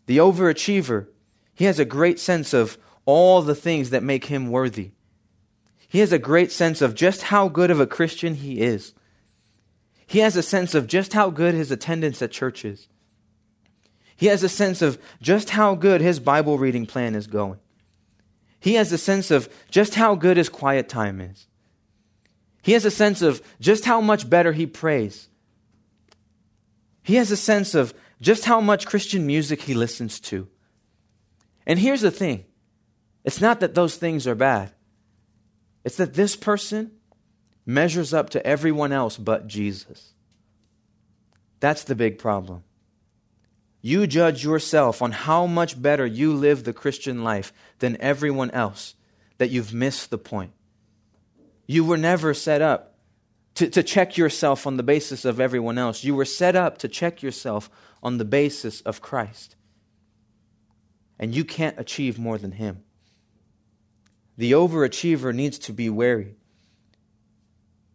The 0.06 0.16
overachiever, 0.16 1.06
he 1.54 1.66
has 1.66 1.78
a 1.78 1.84
great 1.84 2.18
sense 2.18 2.52
of 2.52 2.78
all 3.04 3.42
the 3.42 3.54
things 3.54 3.90
that 3.90 4.02
make 4.02 4.24
him 4.24 4.50
worthy. 4.50 4.92
He 5.88 6.00
has 6.00 6.10
a 6.10 6.18
great 6.18 6.50
sense 6.50 6.80
of 6.80 6.94
just 6.94 7.22
how 7.22 7.48
good 7.48 7.70
of 7.70 7.78
a 7.78 7.86
Christian 7.86 8.34
he 8.34 8.62
is. 8.62 8.94
He 10.06 10.20
has 10.20 10.34
a 10.34 10.42
sense 10.42 10.74
of 10.74 10.86
just 10.86 11.12
how 11.12 11.28
good 11.28 11.54
his 11.54 11.70
attendance 11.70 12.22
at 12.22 12.30
church 12.30 12.64
is. 12.64 12.88
He 14.16 14.26
has 14.26 14.42
a 14.42 14.48
sense 14.48 14.80
of 14.80 14.98
just 15.20 15.50
how 15.50 15.74
good 15.74 16.00
his 16.00 16.18
Bible 16.18 16.56
reading 16.56 16.86
plan 16.86 17.14
is 17.14 17.26
going. 17.26 17.58
He 18.58 18.74
has 18.74 18.90
a 18.90 18.98
sense 18.98 19.30
of 19.30 19.52
just 19.70 19.96
how 19.96 20.14
good 20.14 20.38
his 20.38 20.48
quiet 20.48 20.88
time 20.88 21.20
is. 21.20 21.46
He 22.62 22.72
has 22.72 22.86
a 22.86 22.90
sense 22.90 23.20
of 23.20 23.42
just 23.60 23.84
how 23.84 24.00
much 24.00 24.30
better 24.30 24.52
he 24.52 24.66
prays. 24.66 25.28
He 27.02 27.16
has 27.16 27.30
a 27.30 27.36
sense 27.36 27.74
of 27.74 27.94
just 28.20 28.44
how 28.44 28.60
much 28.60 28.86
Christian 28.86 29.26
music 29.26 29.62
he 29.62 29.74
listens 29.74 30.20
to. 30.20 30.48
And 31.66 31.78
here's 31.78 32.00
the 32.00 32.10
thing 32.10 32.44
it's 33.24 33.40
not 33.40 33.60
that 33.60 33.74
those 33.74 33.96
things 33.96 34.26
are 34.26 34.34
bad, 34.34 34.72
it's 35.84 35.96
that 35.96 36.14
this 36.14 36.36
person 36.36 36.92
measures 37.64 38.12
up 38.12 38.30
to 38.30 38.46
everyone 38.46 38.92
else 38.92 39.16
but 39.16 39.46
Jesus. 39.46 40.12
That's 41.60 41.84
the 41.84 41.94
big 41.94 42.18
problem. 42.18 42.64
You 43.80 44.06
judge 44.06 44.44
yourself 44.44 45.02
on 45.02 45.10
how 45.12 45.46
much 45.46 45.80
better 45.80 46.06
you 46.06 46.34
live 46.34 46.62
the 46.62 46.72
Christian 46.72 47.24
life 47.24 47.52
than 47.80 48.00
everyone 48.00 48.50
else, 48.52 48.94
that 49.38 49.50
you've 49.50 49.74
missed 49.74 50.10
the 50.10 50.18
point. 50.18 50.52
You 51.66 51.84
were 51.84 51.96
never 51.96 52.34
set 52.34 52.62
up 52.62 52.91
to, 53.54 53.68
to 53.68 53.82
check 53.82 54.16
yourself 54.16 54.66
on 54.66 54.76
the 54.76 54.82
basis 54.82 55.24
of 55.24 55.40
everyone 55.40 55.78
else. 55.78 56.04
You 56.04 56.14
were 56.14 56.24
set 56.24 56.56
up 56.56 56.78
to 56.78 56.88
check 56.88 57.22
yourself 57.22 57.70
on 58.02 58.18
the 58.18 58.24
basis 58.24 58.80
of 58.82 59.00
Christ. 59.00 59.56
And 61.18 61.34
you 61.34 61.44
can't 61.44 61.78
achieve 61.78 62.18
more 62.18 62.38
than 62.38 62.52
Him. 62.52 62.82
The 64.36 64.52
overachiever 64.52 65.34
needs 65.34 65.58
to 65.60 65.72
be 65.72 65.90
wary 65.90 66.36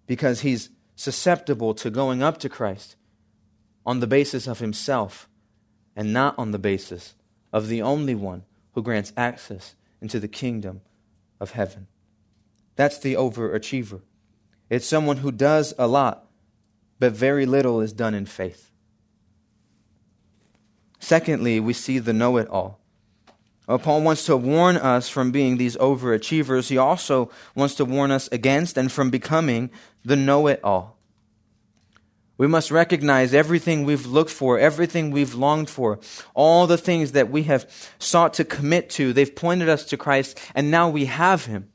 because 0.06 0.41
he's 0.41 0.70
susceptible 0.96 1.74
to 1.76 1.89
going 1.89 2.24
up 2.24 2.38
to 2.39 2.50
Christ 2.50 2.96
on 3.86 4.00
the 4.00 4.08
basis 4.08 4.48
of 4.48 4.60
himself 4.60 5.28
and 5.96 6.13
not 6.13 6.38
on 6.38 6.52
the 6.52 6.60
basis 6.60 7.15
of 7.52 7.67
the 7.67 7.82
only 7.82 8.15
one 8.15 8.43
who 8.74 8.82
grants 8.82 9.13
access 9.17 9.76
into 10.02 10.20
the 10.20 10.28
kingdom 10.28 10.82
of 11.39 11.52
heaven. 11.52 11.88
That's 12.76 13.00
the 13.00 13.15
overachiever. 13.15 14.02
It's 14.69 14.86
someone 14.86 15.17
who 15.17 15.32
does 15.32 15.73
a 15.77 15.88
lot, 15.88 16.25
but 16.99 17.13
very 17.13 17.45
little 17.45 17.82
is 17.82 17.93
done 17.93 18.13
in 18.13 18.25
faith. 18.25 18.71
Secondly, 20.99 21.60
we 21.60 21.73
see 21.73 21.99
the 21.99 22.13
know 22.13 22.38
it 22.38 22.47
all. 22.49 22.80
Paul 23.67 24.01
wants 24.01 24.25
to 24.25 24.38
warn 24.38 24.77
us 24.77 25.10
from 25.10 25.32
being 25.32 25.58
these 25.58 25.75
overachievers. 25.77 26.69
He 26.69 26.77
also 26.77 27.30
wants 27.53 27.75
to 27.75 27.86
warn 27.86 28.12
us 28.12 28.30
against 28.32 28.77
and 28.77 28.89
from 28.89 29.10
becoming 29.10 29.69
the 30.06 30.15
know 30.15 30.47
it 30.47 30.62
all. 30.63 30.97
We 32.38 32.47
must 32.47 32.71
recognize 32.71 33.34
everything 33.34 33.84
we've 33.84 34.06
looked 34.06 34.30
for, 34.32 34.60
everything 34.60 35.12
we've 35.12 35.34
longed 35.34 35.69
for, 35.69 35.99
all 36.34 36.67
the 36.67 36.77
things 36.77 37.13
that 37.13 37.30
we 37.30 37.43
have 37.43 37.69
sought 37.99 38.36
to 38.36 38.45
commit 38.45 38.89
to. 38.91 39.12
They've 39.12 39.36
pointed 39.36 39.69
us 39.69 39.84
to 39.86 39.97
Christ, 39.97 40.39
and 40.53 40.69
now 40.69 40.88
we 40.88 41.06
have 41.06 41.45
Him. 41.45 41.69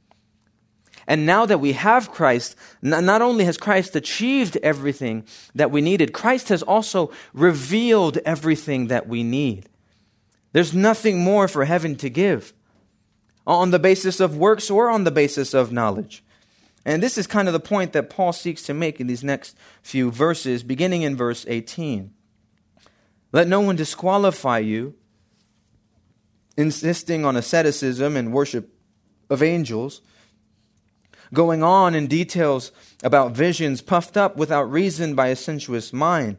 And 1.07 1.27
now 1.27 1.47
that 1.47 1.61
we 1.61 1.73
have 1.73 2.11
Christ, 2.11 2.57
not 2.81 3.23
only 3.23 3.45
has 3.45 3.57
Christ 3.57 3.97
achieved 3.97 4.57
everything 4.62 5.25
that 5.55 5.71
we 5.71 5.81
needed, 5.81 6.12
Christ 6.12 6.49
has 6.49 6.62
also 6.62 7.11
revealed 7.33 8.19
everything 8.19 8.87
that 8.88 9.09
we 9.09 9.23
need. 9.23 9.69
There's 10.53 10.75
nothing 10.75 11.21
more 11.21 11.49
for 11.49 11.65
heaven 11.65 11.97
to 11.97 12.11
give 12.11 12.53
on 13.47 13.71
the 13.71 13.79
basis 13.79 14.21
of 14.21 14.37
works 14.37 14.71
or 14.71 14.88
on 14.88 15.05
the 15.05 15.11
basis 15.11 15.55
of 15.55 15.73
knowledge. 15.73 16.23
And 16.85 17.03
this 17.03 17.17
is 17.17 17.27
kind 17.27 17.49
of 17.49 17.53
the 17.53 17.61
point 17.61 17.93
that 17.93 18.11
Paul 18.11 18.33
seeks 18.33 18.62
to 18.65 18.75
make 18.75 19.01
in 19.01 19.07
these 19.07 19.25
next 19.25 19.57
few 19.83 20.11
verses, 20.11 20.62
beginning 20.62 21.03
in 21.03 21.17
verse 21.17 21.45
18. 21.49 22.12
Let 23.33 23.49
no 23.49 23.61
one 23.61 23.77
disqualify 23.77 24.59
you, 24.59 24.95
insisting 26.57 27.25
on 27.25 27.37
asceticism 27.37 28.17
and 28.17 28.33
worship 28.33 28.75
of 29.31 29.43
angels 29.43 30.03
going 31.33 31.62
on 31.62 31.95
in 31.95 32.07
details 32.07 32.73
about 33.03 33.33
visions 33.33 33.81
puffed 33.81 34.16
up 34.16 34.37
without 34.37 34.71
reason 34.71 35.14
by 35.14 35.29
a 35.29 35.37
sensuous 35.37 35.92
mind, 35.92 36.37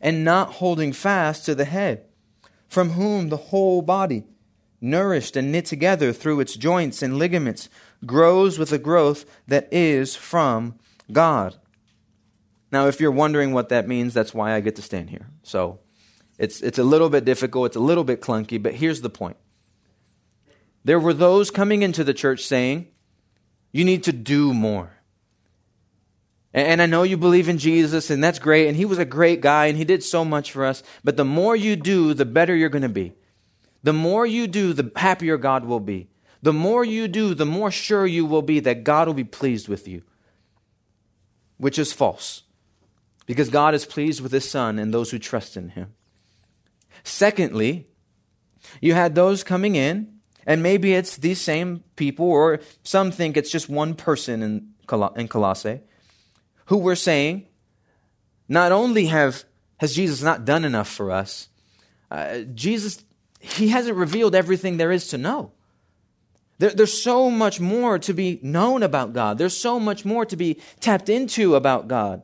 and 0.00 0.24
not 0.24 0.54
holding 0.54 0.92
fast 0.92 1.44
to 1.44 1.54
the 1.54 1.64
head, 1.64 2.04
from 2.68 2.90
whom 2.90 3.28
the 3.28 3.36
whole 3.36 3.82
body, 3.82 4.24
nourished 4.80 5.36
and 5.36 5.50
knit 5.50 5.64
together 5.64 6.12
through 6.12 6.40
its 6.40 6.56
joints 6.56 7.02
and 7.02 7.18
ligaments, 7.18 7.68
grows 8.04 8.58
with 8.58 8.72
a 8.72 8.78
growth 8.78 9.24
that 9.46 9.68
is 9.72 10.14
from 10.14 10.78
God. 11.10 11.56
Now, 12.70 12.88
if 12.88 13.00
you're 13.00 13.12
wondering 13.12 13.52
what 13.52 13.68
that 13.68 13.86
means, 13.86 14.12
that's 14.12 14.34
why 14.34 14.54
I 14.54 14.60
get 14.60 14.76
to 14.76 14.82
stand 14.82 15.08
here. 15.10 15.28
So 15.42 15.78
it's, 16.38 16.60
it's 16.60 16.78
a 16.78 16.84
little 16.84 17.08
bit 17.08 17.24
difficult, 17.24 17.66
it's 17.66 17.76
a 17.76 17.80
little 17.80 18.04
bit 18.04 18.20
clunky, 18.20 18.60
but 18.60 18.74
here's 18.74 19.00
the 19.00 19.10
point. 19.10 19.36
There 20.84 20.98
were 20.98 21.14
those 21.14 21.50
coming 21.50 21.82
into 21.82 22.04
the 22.04 22.12
church 22.12 22.44
saying, 22.44 22.88
you 23.74 23.84
need 23.84 24.04
to 24.04 24.12
do 24.12 24.54
more. 24.54 24.92
And 26.54 26.80
I 26.80 26.86
know 26.86 27.02
you 27.02 27.16
believe 27.16 27.48
in 27.48 27.58
Jesus, 27.58 28.08
and 28.08 28.22
that's 28.22 28.38
great, 28.38 28.68
and 28.68 28.76
He 28.76 28.84
was 28.84 28.98
a 28.98 29.04
great 29.04 29.40
guy, 29.40 29.66
and 29.66 29.76
He 29.76 29.84
did 29.84 30.04
so 30.04 30.24
much 30.24 30.52
for 30.52 30.64
us. 30.64 30.84
But 31.02 31.16
the 31.16 31.24
more 31.24 31.56
you 31.56 31.74
do, 31.74 32.14
the 32.14 32.24
better 32.24 32.54
you're 32.54 32.68
going 32.68 32.82
to 32.82 32.88
be. 32.88 33.14
The 33.82 33.92
more 33.92 34.24
you 34.24 34.46
do, 34.46 34.72
the 34.72 34.92
happier 34.94 35.36
God 35.36 35.64
will 35.64 35.80
be. 35.80 36.06
The 36.40 36.52
more 36.52 36.84
you 36.84 37.08
do, 37.08 37.34
the 37.34 37.44
more 37.44 37.72
sure 37.72 38.06
you 38.06 38.24
will 38.24 38.42
be 38.42 38.60
that 38.60 38.84
God 38.84 39.08
will 39.08 39.14
be 39.14 39.24
pleased 39.24 39.66
with 39.66 39.88
you, 39.88 40.02
which 41.58 41.76
is 41.76 41.92
false, 41.92 42.44
because 43.26 43.48
God 43.48 43.74
is 43.74 43.84
pleased 43.84 44.20
with 44.20 44.30
His 44.30 44.48
Son 44.48 44.78
and 44.78 44.94
those 44.94 45.10
who 45.10 45.18
trust 45.18 45.56
in 45.56 45.70
Him. 45.70 45.94
Secondly, 47.02 47.88
you 48.80 48.94
had 48.94 49.16
those 49.16 49.42
coming 49.42 49.74
in 49.74 50.13
and 50.46 50.62
maybe 50.62 50.94
it's 50.94 51.16
these 51.16 51.40
same 51.40 51.82
people, 51.96 52.26
or 52.26 52.60
some 52.82 53.10
think 53.10 53.36
it's 53.36 53.50
just 53.50 53.68
one 53.68 53.94
person 53.94 54.42
in, 54.42 54.68
in 55.16 55.28
Colossae, 55.28 55.80
who 56.66 56.78
were 56.78 56.96
saying, 56.96 57.46
not 58.48 58.72
only 58.72 59.06
have, 59.06 59.44
has 59.78 59.94
Jesus 59.94 60.22
not 60.22 60.44
done 60.44 60.64
enough 60.64 60.88
for 60.88 61.10
us, 61.10 61.48
uh, 62.10 62.40
Jesus, 62.54 63.04
he 63.40 63.68
hasn't 63.68 63.96
revealed 63.96 64.34
everything 64.34 64.76
there 64.76 64.92
is 64.92 65.08
to 65.08 65.18
know. 65.18 65.52
There, 66.58 66.70
there's 66.70 67.02
so 67.02 67.30
much 67.30 67.58
more 67.60 67.98
to 67.98 68.12
be 68.12 68.38
known 68.42 68.82
about 68.82 69.12
God. 69.12 69.38
There's 69.38 69.56
so 69.56 69.80
much 69.80 70.04
more 70.04 70.24
to 70.26 70.36
be 70.36 70.60
tapped 70.80 71.08
into 71.08 71.56
about 71.56 71.88
God. 71.88 72.22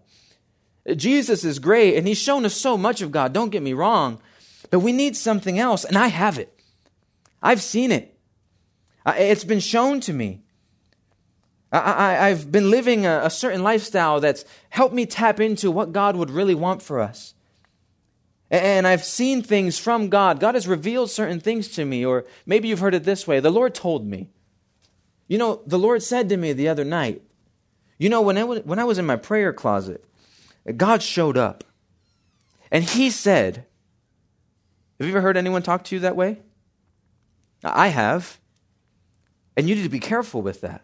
Jesus 0.96 1.44
is 1.44 1.59
great, 1.59 1.96
and 1.96 2.06
he's 2.06 2.18
shown 2.18 2.44
us 2.44 2.54
so 2.54 2.78
much 2.78 3.02
of 3.02 3.12
God, 3.12 3.33
don't 3.33 3.50
get 3.50 3.62
me 3.62 3.72
wrong, 3.72 4.20
but 4.70 4.80
we 4.80 4.92
need 4.92 5.16
something 5.16 5.59
else, 5.59 5.85
and 5.85 5.98
I 5.98 6.09
have 6.09 6.38
it. 6.38 6.60
I've 7.42 7.62
seen 7.62 7.92
it. 7.92 8.16
It's 9.07 9.44
been 9.44 9.61
shown 9.61 10.00
to 10.00 10.12
me. 10.12 10.42
I, 11.72 12.29
have 12.29 12.50
been 12.50 12.70
living 12.70 13.07
a, 13.07 13.22
a 13.24 13.31
certain 13.31 13.62
lifestyle 13.62 14.20
that's 14.20 14.44
helped 14.70 14.94
me 14.94 15.07
tap 15.07 15.38
into 15.38 15.70
what 15.70 15.92
God 15.92 16.16
would 16.16 16.31
really 16.31 16.55
want 16.55 16.83
for 16.83 17.00
us. 17.00 17.35
And 18.50 18.87
I've 18.87 19.05
seen 19.05 19.42
things 19.42 19.79
from 19.79 20.09
God. 20.09 20.40
God 20.40 20.55
has 20.57 20.66
revealed 20.66 21.11
certain 21.11 21.38
things 21.38 21.68
to 21.68 21.85
me, 21.85 22.05
or 22.05 22.24
maybe 22.44 22.66
you've 22.66 22.81
heard 22.81 22.94
it 22.94 23.05
this 23.05 23.26
way 23.26 23.38
the 23.38 23.50
Lord 23.50 23.74
told 23.74 24.05
me. 24.05 24.31
You 25.29 25.38
know, 25.38 25.62
the 25.64 25.79
Lord 25.79 26.03
said 26.03 26.29
to 26.31 26.37
me 26.37 26.53
the 26.53 26.68
other 26.68 26.85
night, 26.85 27.22
you 27.98 28.09
know, 28.09 28.20
when 28.20 28.37
I 28.37 28.42
when 28.42 28.81
I 28.81 28.85
was 28.85 28.98
in 28.98 29.07
my 29.07 29.14
prayer 29.14 29.53
closet, 29.53 30.05
God 30.76 31.03
showed 31.03 31.37
up. 31.37 31.62
And 32.72 32.83
He 32.83 33.11
said, 33.11 33.66
Have 34.98 35.07
you 35.07 35.12
ever 35.12 35.20
heard 35.20 35.37
anyone 35.37 35.62
talk 35.62 35.85
to 35.85 35.94
you 35.94 36.00
that 36.00 36.16
way? 36.16 36.40
I 37.62 37.88
have. 37.88 38.38
And 39.57 39.68
you 39.68 39.75
need 39.75 39.83
to 39.83 39.88
be 39.88 40.01
careful 40.01 40.42
with 40.42 40.61
that. 40.62 40.83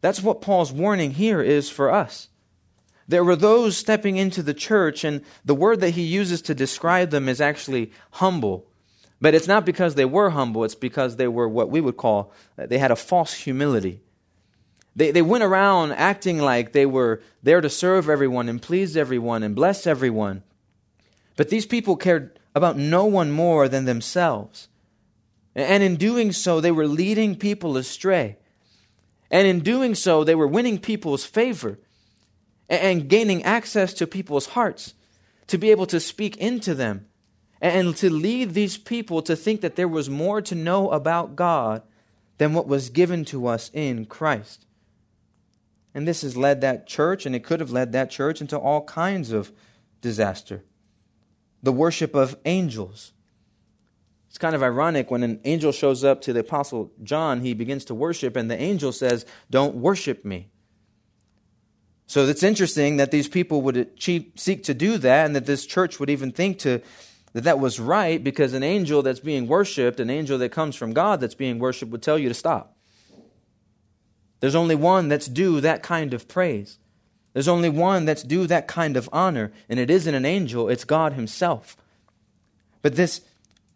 That's 0.00 0.22
what 0.22 0.40
Paul's 0.40 0.72
warning 0.72 1.12
here 1.12 1.40
is 1.40 1.70
for 1.70 1.90
us. 1.90 2.28
There 3.06 3.24
were 3.24 3.36
those 3.36 3.76
stepping 3.76 4.16
into 4.16 4.42
the 4.42 4.54
church, 4.54 5.04
and 5.04 5.22
the 5.44 5.54
word 5.54 5.80
that 5.80 5.90
he 5.90 6.02
uses 6.02 6.40
to 6.42 6.54
describe 6.54 7.10
them 7.10 7.28
is 7.28 7.40
actually 7.40 7.92
humble. 8.12 8.66
But 9.20 9.34
it's 9.34 9.48
not 9.48 9.66
because 9.66 9.94
they 9.94 10.04
were 10.04 10.30
humble, 10.30 10.64
it's 10.64 10.74
because 10.74 11.16
they 11.16 11.28
were 11.28 11.48
what 11.48 11.70
we 11.70 11.80
would 11.80 11.96
call, 11.96 12.32
they 12.56 12.78
had 12.78 12.90
a 12.90 12.96
false 12.96 13.32
humility. 13.32 14.00
They, 14.96 15.10
they 15.10 15.22
went 15.22 15.44
around 15.44 15.92
acting 15.92 16.38
like 16.38 16.72
they 16.72 16.86
were 16.86 17.20
there 17.42 17.60
to 17.60 17.68
serve 17.68 18.08
everyone 18.08 18.48
and 18.48 18.62
please 18.62 18.96
everyone 18.96 19.42
and 19.42 19.54
bless 19.54 19.86
everyone. 19.86 20.42
But 21.36 21.48
these 21.48 21.66
people 21.66 21.96
cared 21.96 22.38
about 22.54 22.76
no 22.76 23.04
one 23.04 23.32
more 23.32 23.68
than 23.68 23.86
themselves. 23.86 24.68
And 25.54 25.82
in 25.82 25.96
doing 25.96 26.32
so, 26.32 26.60
they 26.60 26.72
were 26.72 26.86
leading 26.86 27.36
people 27.36 27.76
astray. 27.76 28.38
And 29.30 29.46
in 29.46 29.60
doing 29.60 29.94
so, 29.94 30.24
they 30.24 30.34
were 30.34 30.46
winning 30.46 30.78
people's 30.78 31.24
favor 31.24 31.78
and 32.68 33.08
gaining 33.08 33.42
access 33.44 33.94
to 33.94 34.06
people's 34.06 34.46
hearts 34.46 34.94
to 35.46 35.58
be 35.58 35.70
able 35.70 35.86
to 35.86 36.00
speak 36.00 36.36
into 36.38 36.74
them 36.74 37.06
and 37.60 37.96
to 37.96 38.10
lead 38.10 38.54
these 38.54 38.76
people 38.76 39.22
to 39.22 39.36
think 39.36 39.60
that 39.60 39.76
there 39.76 39.88
was 39.88 40.10
more 40.10 40.40
to 40.42 40.54
know 40.54 40.90
about 40.90 41.36
God 41.36 41.82
than 42.38 42.52
what 42.52 42.66
was 42.66 42.90
given 42.90 43.24
to 43.26 43.46
us 43.46 43.70
in 43.72 44.06
Christ. 44.06 44.66
And 45.94 46.08
this 46.08 46.22
has 46.22 46.36
led 46.36 46.60
that 46.60 46.86
church, 46.86 47.24
and 47.24 47.34
it 47.34 47.44
could 47.44 47.60
have 47.60 47.70
led 47.70 47.92
that 47.92 48.10
church 48.10 48.40
into 48.40 48.58
all 48.58 48.84
kinds 48.84 49.30
of 49.30 49.52
disaster. 50.00 50.64
The 51.62 51.72
worship 51.72 52.14
of 52.14 52.36
angels. 52.44 53.12
It's 54.34 54.38
kind 54.40 54.56
of 54.56 54.64
ironic 54.64 55.12
when 55.12 55.22
an 55.22 55.38
angel 55.44 55.70
shows 55.70 56.02
up 56.02 56.20
to 56.22 56.32
the 56.32 56.40
Apostle 56.40 56.90
John, 57.04 57.42
he 57.42 57.54
begins 57.54 57.84
to 57.84 57.94
worship, 57.94 58.34
and 58.34 58.50
the 58.50 58.60
angel 58.60 58.90
says, 58.90 59.24
Don't 59.48 59.76
worship 59.76 60.24
me. 60.24 60.48
So 62.08 62.26
it's 62.26 62.42
interesting 62.42 62.96
that 62.96 63.12
these 63.12 63.28
people 63.28 63.62
would 63.62 63.92
seek 63.96 64.64
to 64.64 64.74
do 64.74 64.98
that, 64.98 65.26
and 65.26 65.36
that 65.36 65.46
this 65.46 65.64
church 65.64 66.00
would 66.00 66.10
even 66.10 66.32
think 66.32 66.58
to 66.58 66.82
that 67.32 67.44
that 67.44 67.60
was 67.60 67.78
right 67.78 68.24
because 68.24 68.54
an 68.54 68.64
angel 68.64 69.02
that's 69.02 69.20
being 69.20 69.46
worshiped, 69.46 70.00
an 70.00 70.10
angel 70.10 70.36
that 70.38 70.48
comes 70.48 70.74
from 70.74 70.94
God 70.94 71.20
that's 71.20 71.36
being 71.36 71.60
worshiped, 71.60 71.92
would 71.92 72.02
tell 72.02 72.18
you 72.18 72.28
to 72.28 72.34
stop. 72.34 72.76
There's 74.40 74.56
only 74.56 74.74
one 74.74 75.06
that's 75.06 75.28
due 75.28 75.60
that 75.60 75.84
kind 75.84 76.12
of 76.12 76.26
praise. 76.26 76.80
There's 77.34 77.46
only 77.46 77.68
one 77.70 78.04
that's 78.04 78.24
due 78.24 78.48
that 78.48 78.66
kind 78.66 78.96
of 78.96 79.08
honor, 79.12 79.52
and 79.68 79.78
it 79.78 79.90
isn't 79.90 80.12
an 80.12 80.24
angel, 80.24 80.68
it's 80.68 80.84
God 80.84 81.12
Himself. 81.12 81.76
But 82.82 82.96
this 82.96 83.20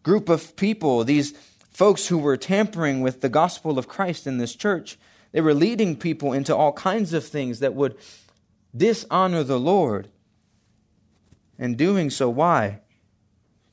group 0.03 0.29
of 0.29 0.57
people, 0.57 1.05
these 1.05 1.33
folks 1.71 2.09
who 2.09 2.19
were 2.19 2.37
tampering 2.37 3.01
with 3.01 3.21
the 3.21 3.29
gospel 3.29 3.79
of 3.79 3.89
Christ 3.89 4.27
in 4.27 4.39
this 4.39 4.55
church, 4.55 4.99
they 5.33 5.41
were 5.41 5.55
leading 5.55 5.97
people 5.97 6.33
into 6.33 6.55
all 6.55 6.73
kinds 6.73 7.13
of 7.13 7.25
things 7.25 7.61
that 7.61 7.75
would 7.75 7.97
dishonor 8.77 9.43
the 9.43 9.61
Lord. 9.61 10.09
And 11.59 11.77
doing 11.77 12.09
so, 12.09 12.31
why? 12.31 12.81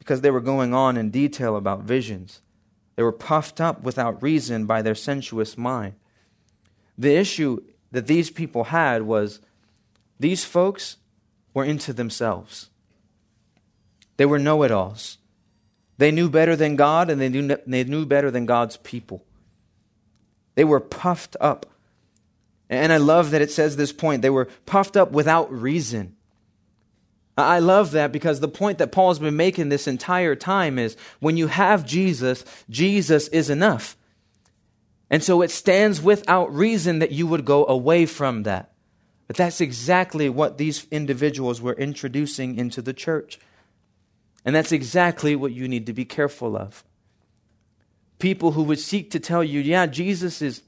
because 0.05 0.21
they 0.21 0.29
were 0.29 0.39
going 0.39 0.71
on 0.71 0.97
in 0.97 1.09
detail 1.09 1.55
about 1.55 1.81
visions. 1.81 2.41
They 2.95 3.01
were 3.01 3.11
puffed 3.11 3.59
up 3.59 3.81
without 3.81 4.21
reason 4.21 4.67
by 4.67 4.83
their 4.83 4.93
sensuous 4.93 5.57
mind. 5.57 5.95
The 6.95 7.15
issue 7.15 7.63
that 7.91 8.05
these 8.05 8.29
people 8.29 8.65
had 8.65 9.01
was 9.01 9.39
these 10.19 10.45
folks 10.45 10.97
were 11.55 11.65
into 11.65 11.91
themselves. 11.91 12.69
They 14.17 14.27
were 14.27 14.37
know 14.37 14.61
it 14.61 14.69
alls. 14.69 15.17
They 15.97 16.11
knew 16.11 16.29
better 16.29 16.55
than 16.55 16.75
God 16.75 17.09
and 17.09 17.21
they 17.21 17.29
knew, 17.29 17.57
they 17.65 17.83
knew 17.83 18.05
better 18.05 18.31
than 18.31 18.45
God's 18.45 18.77
people. 18.77 19.23
They 20.55 20.63
were 20.63 20.79
puffed 20.79 21.37
up. 21.39 21.65
And 22.69 22.91
I 22.91 22.97
love 22.97 23.31
that 23.31 23.41
it 23.41 23.51
says 23.51 23.75
this 23.75 23.93
point. 23.93 24.21
They 24.21 24.29
were 24.29 24.49
puffed 24.65 24.97
up 24.97 25.11
without 25.11 25.51
reason. 25.51 26.15
I 27.37 27.59
love 27.59 27.91
that 27.91 28.11
because 28.11 28.39
the 28.39 28.47
point 28.47 28.77
that 28.77 28.93
Paul's 28.93 29.19
been 29.19 29.35
making 29.35 29.69
this 29.69 29.87
entire 29.87 30.35
time 30.35 30.79
is 30.79 30.95
when 31.19 31.35
you 31.35 31.47
have 31.47 31.85
Jesus, 31.85 32.45
Jesus 32.69 33.27
is 33.27 33.49
enough. 33.49 33.97
And 35.09 35.21
so 35.21 35.41
it 35.41 35.51
stands 35.51 36.01
without 36.01 36.53
reason 36.53 36.99
that 36.99 37.11
you 37.11 37.27
would 37.27 37.45
go 37.45 37.65
away 37.67 38.05
from 38.05 38.43
that. 38.43 38.71
But 39.27 39.35
that's 39.35 39.59
exactly 39.59 40.29
what 40.29 40.57
these 40.57 40.87
individuals 40.91 41.61
were 41.61 41.73
introducing 41.73 42.57
into 42.57 42.81
the 42.81 42.93
church. 42.93 43.39
And 44.45 44.55
that's 44.55 44.71
exactly 44.71 45.35
what 45.35 45.51
you 45.51 45.67
need 45.67 45.87
to 45.87 45.93
be 45.93 46.05
careful 46.05 46.55
of. 46.55 46.83
People 48.19 48.51
who 48.51 48.63
would 48.63 48.79
seek 48.79 49.11
to 49.11 49.19
tell 49.19 49.43
you, 49.43 49.59
yeah, 49.59 49.87
Jesus 49.87 50.41
is, 50.41 50.61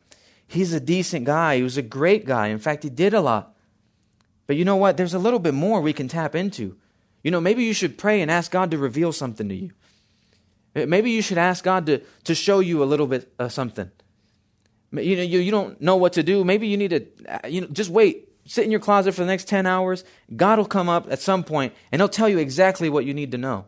he's 0.47 0.73
a 0.73 0.79
decent 0.79 1.25
guy. 1.25 1.57
He 1.57 1.63
was 1.63 1.77
a 1.77 1.83
great 1.83 2.25
guy. 2.25 2.47
In 2.47 2.57
fact, 2.57 2.83
he 2.83 2.89
did 2.89 3.13
a 3.13 3.21
lot. 3.21 3.55
But 4.47 4.55
you 4.55 4.65
know 4.65 4.75
what? 4.75 4.97
There's 4.97 5.13
a 5.13 5.19
little 5.19 5.39
bit 5.39 5.53
more 5.53 5.79
we 5.79 5.93
can 5.93 6.07
tap 6.07 6.35
into. 6.35 6.75
You 7.23 7.31
know, 7.31 7.39
maybe 7.39 7.63
you 7.63 7.73
should 7.73 7.97
pray 7.97 8.21
and 8.21 8.31
ask 8.31 8.51
God 8.51 8.71
to 8.71 8.77
reveal 8.77 9.11
something 9.11 9.47
to 9.47 9.55
you. 9.55 9.71
Uh, 10.75 10.85
maybe 10.85 11.11
you 11.11 11.21
should 11.21 11.37
ask 11.37 11.63
God 11.63 11.85
to, 11.85 12.01
to 12.23 12.33
show 12.33 12.59
you 12.59 12.83
a 12.83 12.85
little 12.85 13.07
bit 13.07 13.31
of 13.37 13.53
something. 13.53 13.91
You 14.91 15.17
know, 15.17 15.23
you, 15.23 15.39
you 15.39 15.51
don't 15.51 15.79
know 15.81 15.97
what 15.97 16.13
to 16.13 16.23
do. 16.23 16.43
Maybe 16.43 16.67
you 16.67 16.77
need 16.77 16.89
to, 16.89 17.05
uh, 17.27 17.47
you 17.47 17.61
know, 17.61 17.67
just 17.67 17.89
wait. 17.89 18.26
Sit 18.47 18.63
in 18.63 18.71
your 18.71 18.79
closet 18.79 19.11
for 19.11 19.21
the 19.21 19.27
next 19.27 19.47
10 19.49 19.65
hours. 19.65 20.05
God 20.35 20.57
will 20.57 20.65
come 20.65 20.87
up 20.87 21.11
at 21.11 21.19
some 21.19 21.43
point 21.43 21.73
and 21.91 22.01
he'll 22.01 22.07
tell 22.07 22.29
you 22.29 22.37
exactly 22.37 22.89
what 22.89 23.05
you 23.05 23.13
need 23.13 23.31
to 23.33 23.37
know. 23.37 23.65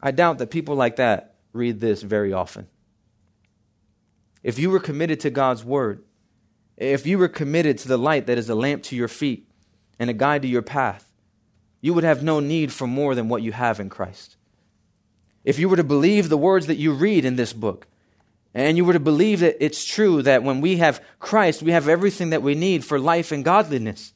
I 0.00 0.12
doubt 0.12 0.38
that 0.38 0.52
people 0.52 0.76
like 0.76 0.96
that 0.96 1.34
read 1.52 1.80
this 1.80 2.02
very 2.02 2.32
often. 2.32 2.68
If 4.44 4.60
you 4.60 4.70
were 4.70 4.78
committed 4.78 5.18
to 5.20 5.30
God's 5.30 5.64
word, 5.64 6.04
if 6.76 7.04
you 7.04 7.18
were 7.18 7.28
committed 7.28 7.78
to 7.78 7.88
the 7.88 7.98
light 7.98 8.26
that 8.26 8.38
is 8.38 8.48
a 8.48 8.54
lamp 8.54 8.84
to 8.84 8.96
your 8.96 9.08
feet 9.08 9.50
and 9.98 10.08
a 10.08 10.12
guide 10.14 10.42
to 10.42 10.48
your 10.48 10.62
path, 10.62 11.12
you 11.80 11.92
would 11.94 12.04
have 12.04 12.22
no 12.22 12.38
need 12.38 12.72
for 12.72 12.86
more 12.86 13.16
than 13.16 13.28
what 13.28 13.42
you 13.42 13.50
have 13.50 13.80
in 13.80 13.88
Christ. 13.88 14.36
If 15.42 15.58
you 15.58 15.68
were 15.68 15.76
to 15.76 15.84
believe 15.84 16.28
the 16.28 16.38
words 16.38 16.68
that 16.68 16.76
you 16.76 16.92
read 16.92 17.24
in 17.24 17.34
this 17.34 17.52
book, 17.52 17.88
and 18.58 18.76
you 18.76 18.84
were 18.84 18.92
to 18.92 19.00
believe 19.00 19.40
that 19.40 19.62
it's 19.64 19.84
true 19.84 20.22
that 20.22 20.42
when 20.42 20.60
we 20.60 20.78
have 20.78 21.02
Christ, 21.18 21.62
we 21.62 21.72
have 21.72 21.88
everything 21.88 22.30
that 22.30 22.42
we 22.42 22.54
need 22.54 22.84
for 22.84 22.98
life 22.98 23.30
and 23.30 23.44
godliness, 23.44 24.12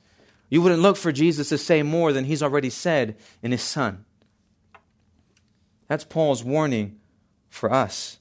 you 0.49 0.61
wouldn't 0.61 0.83
look 0.83 0.97
for 0.97 1.13
Jesus 1.13 1.49
to 1.51 1.59
say 1.59 1.83
more 1.83 2.13
than 2.13 2.25
he's 2.25 2.43
already 2.43 2.71
said 2.71 3.17
in 3.43 3.53
his 3.53 3.63
Son. 3.63 4.05
That's 5.89 6.05
Paul's 6.05 6.43
warning 6.43 6.99
for 7.49 7.73
us. 7.73 8.19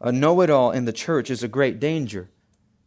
A 0.00 0.10
know 0.10 0.40
it 0.40 0.50
all 0.50 0.72
in 0.72 0.84
the 0.84 0.92
church 0.92 1.30
is 1.30 1.42
a 1.42 1.48
great 1.48 1.78
danger 1.78 2.28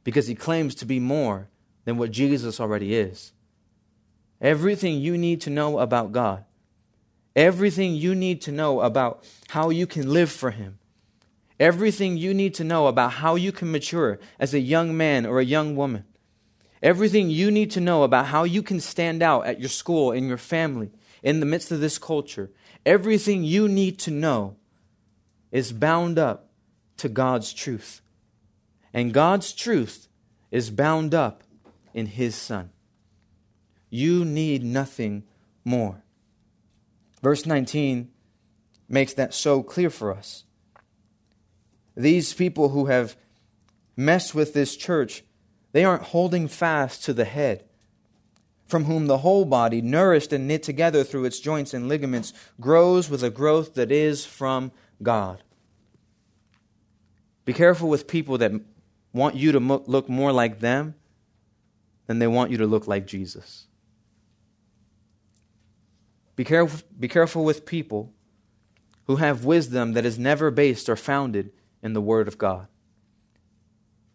because 0.04 0.28
he 0.28 0.36
claims 0.36 0.76
to 0.76 0.86
be 0.86 1.00
more 1.00 1.50
than 1.86 1.98
what 1.98 2.12
Jesus 2.12 2.60
already 2.60 2.96
is. 2.96 3.32
Everything 4.42 5.00
you 5.00 5.18
need 5.18 5.42
to 5.42 5.50
know 5.50 5.80
about 5.80 6.12
God, 6.12 6.44
everything 7.36 7.96
you 7.96 8.14
need 8.14 8.42
to 8.42 8.52
know 8.52 8.82
about 8.82 9.26
how 9.50 9.70
you 9.70 9.88
can 9.88 10.12
live 10.12 10.32
for 10.32 10.52
him, 10.52 10.78
everything 11.60 12.18
you 12.18 12.34
need 12.34 12.54
to 12.56 12.64
know 12.64 12.88
about 12.88 13.14
how 13.14 13.36
you 13.36 13.52
can 13.52 13.72
mature 13.72 14.20
as 14.40 14.54
a 14.54 14.60
young 14.60 14.96
man 14.96 15.26
or 15.26 15.40
a 15.40 15.46
young 15.46 15.76
woman, 15.76 16.04
everything 16.82 17.30
you 17.30 17.50
need 17.50 17.72
to 17.72 17.82
know 17.82 18.04
about 18.04 18.28
how 18.28 18.44
you 18.44 18.62
can 18.62 18.80
stand 18.80 19.24
out 19.24 19.46
at 19.46 19.60
your 19.60 19.70
school, 19.70 20.12
in 20.12 20.28
your 20.28 20.38
family, 20.38 20.92
in 21.24 21.40
the 21.40 21.46
midst 21.46 21.72
of 21.72 21.80
this 21.80 21.98
culture, 21.98 22.52
everything 22.86 23.44
you 23.44 23.68
need 23.68 23.98
to 24.00 24.12
know 24.12 24.56
is 25.52 25.72
bound 25.72 26.20
up 26.20 26.50
to 26.98 27.10
God's 27.10 27.54
truth. 27.54 28.02
And 28.94 29.14
God's 29.14 29.54
truth 29.54 30.08
is 30.52 30.70
bound 30.70 31.14
up 31.14 31.44
in 31.94 32.06
His 32.06 32.36
Son. 32.36 32.70
You 33.90 34.26
need 34.26 34.64
nothing 34.64 35.24
more. 35.64 36.04
Verse 37.22 37.46
19 37.46 38.10
makes 38.88 39.14
that 39.14 39.34
so 39.34 39.64
clear 39.64 39.90
for 39.90 40.14
us. 40.14 40.44
These 41.96 42.34
people 42.34 42.70
who 42.70 42.86
have 42.88 43.16
messed 43.96 44.36
with 44.36 44.54
this 44.54 44.76
church, 44.76 45.24
they 45.72 45.84
aren't 45.84 46.04
holding 46.04 46.48
fast 46.48 47.04
to 47.06 47.14
the 47.14 47.26
head, 47.26 47.64
from 48.68 48.86
whom 48.86 49.08
the 49.08 49.20
whole 49.20 49.46
body, 49.46 49.82
nourished 49.82 50.34
and 50.34 50.48
knit 50.48 50.64
together 50.64 51.04
through 51.04 51.26
its 51.26 51.40
joints 51.40 51.74
and 51.74 51.88
ligaments, 51.88 52.34
grows 52.60 53.10
with 53.10 53.24
a 53.24 53.30
growth 53.30 53.76
that 53.76 53.92
is 53.92 54.26
from 54.26 54.72
God. 55.02 55.44
Be 57.46 57.54
careful 57.54 57.90
with 57.90 58.08
people 58.08 58.40
that 58.40 58.52
want 59.14 59.36
you 59.36 59.52
to 59.54 59.60
look 59.60 60.10
more 60.10 60.32
like 60.32 60.60
them 60.60 60.96
than 62.08 62.20
they 62.20 62.28
want 62.28 62.52
you 62.52 62.58
to 62.58 62.66
look 62.66 62.88
like 62.88 63.08
Jesus. 63.08 63.68
Be 66.36 66.44
careful, 66.44 66.86
be 67.00 67.08
careful 67.08 67.46
with 67.46 67.66
people 67.66 68.12
who 69.08 69.18
have 69.18 69.46
wisdom 69.46 69.94
that 69.94 70.06
is 70.06 70.20
never 70.20 70.52
based 70.52 70.90
or 70.90 70.96
founded 70.96 71.52
in 71.86 71.94
the 71.94 72.02
Word 72.02 72.28
of 72.28 72.40
God. 72.40 72.68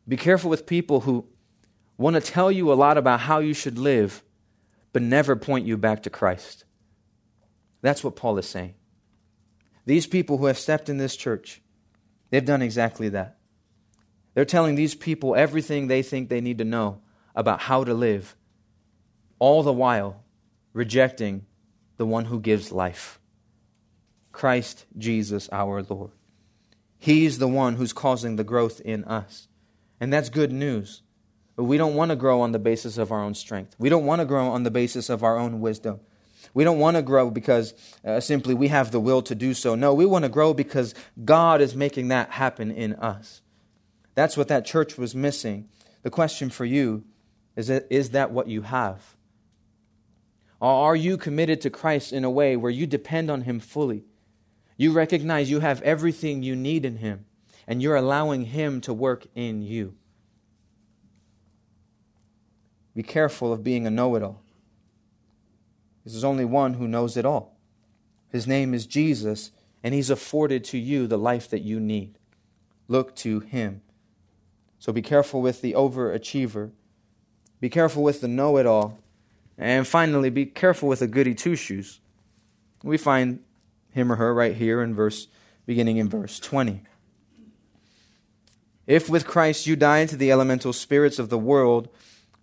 Be 0.06 0.16
careful 0.16 0.50
with 0.50 0.66
people 0.66 1.00
who 1.00 1.24
want 1.96 2.14
to 2.14 2.20
tell 2.20 2.50
you 2.50 2.72
a 2.72 2.74
lot 2.74 2.98
about 2.98 3.20
how 3.20 3.38
you 3.38 3.54
should 3.54 3.78
live, 3.78 4.24
but 4.92 5.02
never 5.02 5.36
point 5.36 5.66
you 5.66 5.76
back 5.76 6.02
to 6.02 6.10
Christ. 6.10 6.64
That's 7.80 8.02
what 8.02 8.16
Paul 8.16 8.38
is 8.38 8.48
saying. 8.48 8.74
These 9.86 10.08
people 10.08 10.38
who 10.38 10.46
have 10.46 10.58
stepped 10.58 10.88
in 10.88 10.98
this 10.98 11.14
church, 11.14 11.62
they've 12.30 12.44
done 12.44 12.60
exactly 12.60 13.08
that. 13.10 13.38
They're 14.34 14.44
telling 14.44 14.74
these 14.74 14.96
people 14.96 15.36
everything 15.36 15.86
they 15.86 16.02
think 16.02 16.28
they 16.28 16.40
need 16.40 16.58
to 16.58 16.64
know 16.64 17.00
about 17.36 17.60
how 17.60 17.84
to 17.84 17.94
live, 17.94 18.34
all 19.38 19.62
the 19.62 19.72
while 19.72 20.24
rejecting 20.72 21.46
the 21.98 22.06
one 22.06 22.24
who 22.24 22.40
gives 22.40 22.72
life 22.72 23.20
Christ 24.32 24.86
Jesus 24.98 25.48
our 25.52 25.82
Lord. 25.82 26.10
He's 27.00 27.38
the 27.38 27.48
one 27.48 27.76
who's 27.76 27.94
causing 27.94 28.36
the 28.36 28.44
growth 28.44 28.80
in 28.82 29.04
us. 29.04 29.48
And 29.98 30.12
that's 30.12 30.28
good 30.28 30.52
news. 30.52 31.02
But 31.56 31.64
we 31.64 31.78
don't 31.78 31.94
want 31.94 32.10
to 32.10 32.16
grow 32.16 32.42
on 32.42 32.52
the 32.52 32.58
basis 32.58 32.98
of 32.98 33.10
our 33.10 33.22
own 33.22 33.34
strength. 33.34 33.74
We 33.78 33.88
don't 33.88 34.04
want 34.04 34.20
to 34.20 34.26
grow 34.26 34.48
on 34.48 34.64
the 34.64 34.70
basis 34.70 35.08
of 35.08 35.24
our 35.24 35.38
own 35.38 35.60
wisdom. 35.60 36.00
We 36.52 36.62
don't 36.62 36.78
want 36.78 36.96
to 36.96 37.02
grow 37.02 37.30
because 37.30 37.72
uh, 38.04 38.20
simply 38.20 38.54
we 38.54 38.68
have 38.68 38.90
the 38.90 39.00
will 39.00 39.22
to 39.22 39.34
do 39.34 39.54
so. 39.54 39.74
No, 39.74 39.94
we 39.94 40.04
want 40.04 40.24
to 40.24 40.28
grow 40.28 40.52
because 40.52 40.94
God 41.24 41.62
is 41.62 41.74
making 41.74 42.08
that 42.08 42.30
happen 42.32 42.70
in 42.70 42.94
us. 42.94 43.40
That's 44.14 44.36
what 44.36 44.48
that 44.48 44.66
church 44.66 44.98
was 44.98 45.14
missing. 45.14 45.68
The 46.02 46.10
question 46.10 46.50
for 46.50 46.66
you 46.66 47.04
is 47.56 47.70
is 47.70 48.10
that 48.10 48.30
what 48.30 48.46
you 48.48 48.62
have? 48.62 49.16
Are 50.60 50.96
you 50.96 51.16
committed 51.16 51.62
to 51.62 51.70
Christ 51.70 52.12
in 52.12 52.24
a 52.24 52.30
way 52.30 52.56
where 52.56 52.70
you 52.70 52.86
depend 52.86 53.30
on 53.30 53.42
Him 53.42 53.60
fully? 53.60 54.04
You 54.80 54.92
recognize 54.92 55.50
you 55.50 55.60
have 55.60 55.82
everything 55.82 56.42
you 56.42 56.56
need 56.56 56.86
in 56.86 56.96
Him, 56.96 57.26
and 57.66 57.82
you're 57.82 57.96
allowing 57.96 58.46
Him 58.46 58.80
to 58.80 58.94
work 58.94 59.26
in 59.34 59.60
you. 59.60 59.94
Be 62.94 63.02
careful 63.02 63.52
of 63.52 63.62
being 63.62 63.86
a 63.86 63.90
know 63.90 64.14
it 64.14 64.22
all. 64.22 64.40
There's 66.02 66.24
only 66.24 66.46
one 66.46 66.72
who 66.72 66.88
knows 66.88 67.18
it 67.18 67.26
all. 67.26 67.58
His 68.30 68.46
name 68.46 68.72
is 68.72 68.86
Jesus, 68.86 69.50
and 69.84 69.92
He's 69.92 70.08
afforded 70.08 70.64
to 70.64 70.78
you 70.78 71.06
the 71.06 71.18
life 71.18 71.50
that 71.50 71.60
you 71.60 71.78
need. 71.78 72.16
Look 72.88 73.14
to 73.16 73.40
Him. 73.40 73.82
So 74.78 74.94
be 74.94 75.02
careful 75.02 75.42
with 75.42 75.60
the 75.60 75.74
overachiever. 75.74 76.70
Be 77.60 77.68
careful 77.68 78.02
with 78.02 78.22
the 78.22 78.28
know 78.28 78.56
it 78.56 78.64
all. 78.64 78.98
And 79.58 79.86
finally, 79.86 80.30
be 80.30 80.46
careful 80.46 80.88
with 80.88 81.00
the 81.00 81.06
goody 81.06 81.34
two 81.34 81.54
shoes. 81.54 82.00
We 82.82 82.96
find 82.96 83.40
him 83.92 84.12
or 84.12 84.16
her 84.16 84.34
right 84.34 84.54
here 84.54 84.82
in 84.82 84.94
verse 84.94 85.28
beginning 85.66 85.98
in 85.98 86.08
verse 86.08 86.40
20. 86.40 86.82
If 88.86 89.08
with 89.08 89.26
Christ 89.26 89.66
you 89.66 89.76
died 89.76 90.08
to 90.08 90.16
the 90.16 90.32
elemental 90.32 90.72
spirits 90.72 91.18
of 91.18 91.28
the 91.28 91.38
world, 91.38 91.88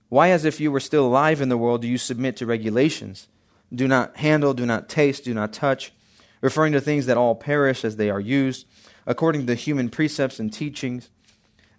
why, 0.10 0.30
as 0.30 0.46
if 0.46 0.62
you 0.62 0.72
were 0.72 0.80
still 0.80 1.06
alive 1.06 1.42
in 1.42 1.50
the 1.50 1.58
world, 1.58 1.82
do 1.82 1.88
you 1.88 1.98
submit 1.98 2.38
to 2.38 2.46
regulations? 2.46 3.28
Do 3.74 3.88
not 3.88 4.16
handle, 4.18 4.54
do 4.54 4.66
not 4.66 4.88
taste, 4.88 5.26
do 5.26 5.34
not 5.34 5.52
touch, 5.52 5.92
referring 6.40 6.72
to 6.74 6.80
things 6.80 7.06
that 7.08 7.18
all 7.18 7.36
perish 7.36 7.84
as 7.84 7.98
they 7.98 8.10
are 8.10 8.20
used, 8.20 8.66
according 9.06 9.46
to 9.48 9.56
human 9.56 9.90
precepts 9.90 10.40
and 10.40 10.52
teachings. 10.52 11.10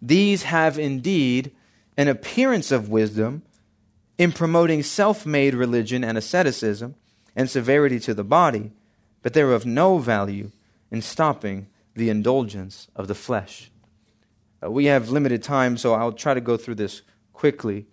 These 0.02 0.42
have 0.42 0.78
indeed 0.78 1.52
an 1.96 2.08
appearance 2.08 2.70
of 2.70 2.90
wisdom 2.90 3.42
in 4.18 4.32
promoting 4.32 4.82
self 4.82 5.24
made 5.24 5.54
religion 5.54 6.04
and 6.04 6.18
asceticism 6.18 6.94
and 7.34 7.48
severity 7.48 7.98
to 8.00 8.12
the 8.12 8.24
body, 8.24 8.72
but 9.22 9.34
they're 9.34 9.52
of 9.52 9.66
no 9.66 9.98
value 9.98 10.50
in 10.90 11.02
stopping 11.02 11.66
the 11.94 12.08
indulgence 12.08 12.88
of 12.96 13.08
the 13.08 13.14
flesh. 13.14 13.70
Uh, 14.62 14.70
we 14.70 14.86
have 14.86 15.10
limited 15.10 15.42
time, 15.42 15.76
so 15.76 15.94
I'll 15.94 16.12
try 16.12 16.34
to 16.34 16.40
go 16.40 16.56
through 16.56 16.76
this 16.76 17.02
quickly. 17.32 17.86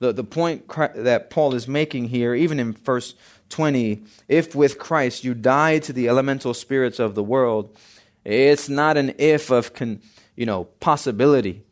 The, 0.00 0.12
the 0.12 0.24
point 0.24 0.68
that 0.94 1.30
Paul 1.30 1.54
is 1.54 1.66
making 1.66 2.08
here, 2.08 2.34
even 2.34 2.60
in 2.60 2.72
verse 2.72 3.14
20, 3.50 4.02
if 4.28 4.54
with 4.54 4.78
Christ 4.78 5.24
you 5.24 5.34
die 5.34 5.78
to 5.80 5.92
the 5.92 6.08
elemental 6.08 6.54
spirits 6.54 6.98
of 6.98 7.14
the 7.14 7.22
world, 7.22 7.76
it's 8.24 8.68
not 8.68 8.96
an 8.96 9.14
if 9.18 9.50
of 9.50 9.74
con, 9.74 10.00
you 10.36 10.46
know 10.46 10.64
possibility. 10.80 11.64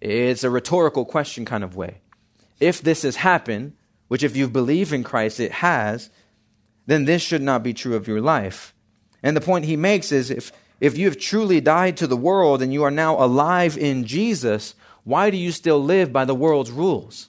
It's 0.00 0.42
a 0.42 0.50
rhetorical 0.50 1.04
question 1.04 1.44
kind 1.44 1.62
of 1.62 1.76
way 1.76 2.00
if 2.62 2.80
this 2.80 3.02
has 3.02 3.16
happened, 3.16 3.72
which 4.06 4.22
if 4.22 4.36
you 4.36 4.48
believe 4.48 4.92
in 4.92 5.02
Christ, 5.02 5.40
it 5.40 5.50
has, 5.50 6.10
then 6.86 7.04
this 7.04 7.22
should 7.22 7.42
not 7.42 7.62
be 7.62 7.74
true 7.74 7.94
of 7.94 8.08
your 8.08 8.20
life. 8.20 8.74
And 9.22 9.36
the 9.36 9.40
point 9.40 9.64
he 9.64 9.76
makes 9.76 10.10
is 10.12 10.30
if, 10.30 10.52
if 10.80 10.98
you 10.98 11.06
have 11.06 11.18
truly 11.18 11.60
died 11.60 11.96
to 11.98 12.06
the 12.06 12.16
world 12.16 12.60
and 12.60 12.72
you 12.72 12.82
are 12.82 12.90
now 12.90 13.22
alive 13.22 13.78
in 13.78 14.04
Jesus, 14.04 14.74
why 15.04 15.30
do 15.30 15.36
you 15.36 15.52
still 15.52 15.82
live 15.82 16.12
by 16.12 16.24
the 16.24 16.34
world's 16.34 16.70
rules? 16.70 17.28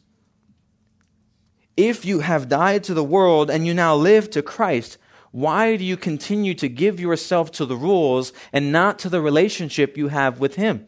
If 1.75 2.05
you 2.05 2.19
have 2.19 2.49
died 2.49 2.83
to 2.85 2.93
the 2.93 3.03
world 3.03 3.49
and 3.49 3.65
you 3.65 3.73
now 3.73 3.95
live 3.95 4.29
to 4.31 4.41
Christ, 4.41 4.97
why 5.31 5.75
do 5.75 5.83
you 5.83 5.97
continue 5.97 6.53
to 6.55 6.69
give 6.69 6.99
yourself 6.99 7.51
to 7.53 7.65
the 7.65 7.75
rules 7.75 8.33
and 8.51 8.71
not 8.71 8.99
to 8.99 9.09
the 9.09 9.21
relationship 9.21 9.97
you 9.97 10.09
have 10.09 10.39
with 10.39 10.55
Him? 10.55 10.85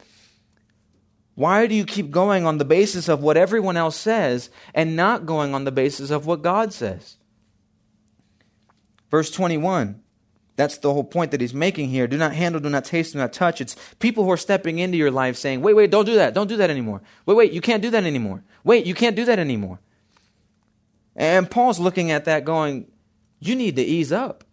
Why 1.34 1.66
do 1.66 1.74
you 1.74 1.84
keep 1.84 2.12
going 2.12 2.46
on 2.46 2.60
the 2.60 2.66
basis 2.66 3.10
of 3.10 3.22
what 3.22 3.38
everyone 3.38 3.76
else 3.76 3.96
says 3.96 4.50
and 4.74 4.96
not 4.96 5.26
going 5.26 5.54
on 5.54 5.66
the 5.66 5.72
basis 5.72 6.12
of 6.12 6.28
what 6.28 6.44
God 6.44 6.72
says? 6.72 7.18
Verse 9.10 9.32
21. 9.32 10.02
That's 10.56 10.78
the 10.78 10.94
whole 10.94 11.04
point 11.04 11.32
that 11.32 11.42
he's 11.42 11.54
making 11.54 11.90
here. 11.90 12.08
Do 12.08 12.18
not 12.18 12.34
handle, 12.34 12.62
do 12.62 12.70
not 12.70 12.86
taste, 12.86 13.12
do 13.14 13.20
not 13.20 13.34
touch. 13.34 13.60
It's 13.60 13.76
people 14.00 14.24
who 14.24 14.32
are 14.32 14.38
stepping 14.38 14.80
into 14.80 14.98
your 14.98 15.12
life 15.12 15.36
saying, 15.36 15.62
wait, 15.62 15.74
wait, 15.74 15.92
don't 15.92 16.06
do 16.06 16.16
that. 16.16 16.34
Don't 16.34 16.48
do 16.48 16.58
that 16.58 16.70
anymore. 16.70 17.02
Wait, 17.26 17.36
wait, 17.36 17.52
you 17.52 17.60
can't 17.60 17.82
do 17.82 17.90
that 17.90 18.06
anymore. 18.06 18.44
Wait, 18.64 18.86
you 18.86 18.94
can't 18.94 19.18
do 19.18 19.26
that 19.26 19.38
anymore. 19.38 19.80
And 21.16 21.50
Paul's 21.52 21.80
looking 21.80 22.12
at 22.12 22.26
that 22.26 22.46
going, 22.46 22.90
you 23.40 23.56
need 23.56 23.76
to 23.76 23.84
ease 23.84 24.14
up. 24.14 24.46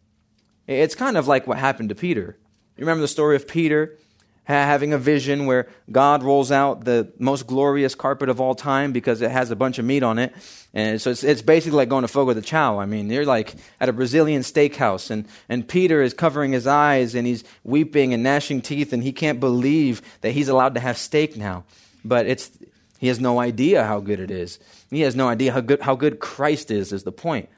It's 0.67 0.95
kind 0.95 1.17
of 1.17 1.29
like 1.29 1.47
what 1.47 1.59
happened 1.59 1.89
to 1.91 1.95
Peter. 1.95 2.37
You 2.77 2.81
remember 2.81 3.03
the 3.03 3.09
story 3.09 3.37
of 3.37 3.47
Peter? 3.47 3.97
having 4.45 4.93
a 4.93 4.99
vision 4.99 5.47
where 5.47 5.69
God 5.91 6.23
rolls 6.23 6.51
out 6.51 6.85
the 6.85 7.13
most 7.19 7.47
glorious 7.47 7.95
carpet 7.95 8.29
of 8.29 8.41
all 8.41 8.55
time 8.55 8.93
because 8.93 9.23
it 9.23 9.31
has 9.31 9.51
a 9.51 9.57
bunch 9.57 9.79
of 9.79 9.85
meat 9.85 10.03
on 10.03 10.19
it. 10.19 10.35
And 10.75 11.01
so 11.01 11.11
it's, 11.11 11.23
it's 11.23 11.43
basically 11.43 11.77
like 11.77 11.91
going 11.91 12.03
to 12.03 12.09
Fogo 12.09 12.33
de 12.33 12.41
Chao. 12.41 12.79
I 12.79 12.87
mean, 12.87 13.11
you're 13.11 13.27
like 13.27 13.55
at 13.79 13.89
a 13.89 13.93
Brazilian 13.93 14.43
steakhouse 14.43 15.11
and, 15.11 15.27
and 15.49 15.69
Peter 15.69 16.01
is 16.01 16.15
covering 16.15 16.53
his 16.53 16.67
eyes 16.67 17.15
and 17.15 17.27
he's 17.27 17.45
weeping 17.63 18.15
and 18.15 18.23
gnashing 18.23 18.63
teeth 18.63 18.93
and 18.93 19.03
he 19.03 19.13
can't 19.13 19.39
believe 19.39 20.01
that 20.23 20.33
he's 20.33 20.49
allowed 20.49 20.75
to 20.75 20.81
have 20.81 20.97
steak 20.97 21.37
now. 21.37 21.65
But 22.05 22.27
it's, 22.27 22.51
he 22.99 23.09
has 23.09 23.21
no 23.21 23.39
idea 23.39 23.85
how 23.85 24.01
good 24.01 24.19
it 24.19 24.31
is. 24.31 24.59
He 24.91 25.03
has 25.03 25.15
no 25.15 25.29
idea 25.29 25.53
how 25.53 25.61
good, 25.61 25.83
how 25.83 25.95
good 25.95 26.21
Christ 26.21 26.71
is, 26.71 26.93
is 26.93 27.03
the 27.03 27.13
point 27.13 27.51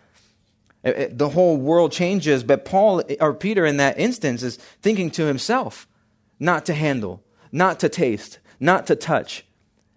eh, 0.83 0.93
eh, 0.97 1.09
the 1.13 1.29
whole 1.29 1.57
world 1.57 1.93
changes, 1.93 2.43
but 2.43 2.65
Paul 2.65 3.03
or 3.21 3.33
Peter 3.33 3.65
in 3.65 3.77
that 3.77 3.99
instance 3.99 4.43
is 4.43 4.57
thinking 4.83 5.11
to 5.13 5.27
himself, 5.27 5.87
not 6.41 6.67
to 6.67 6.75
handle, 6.75 7.23
not 7.53 7.79
to 7.81 7.89
taste, 7.89 8.41
not 8.59 8.89
to 8.89 8.97
touch. 8.97 9.45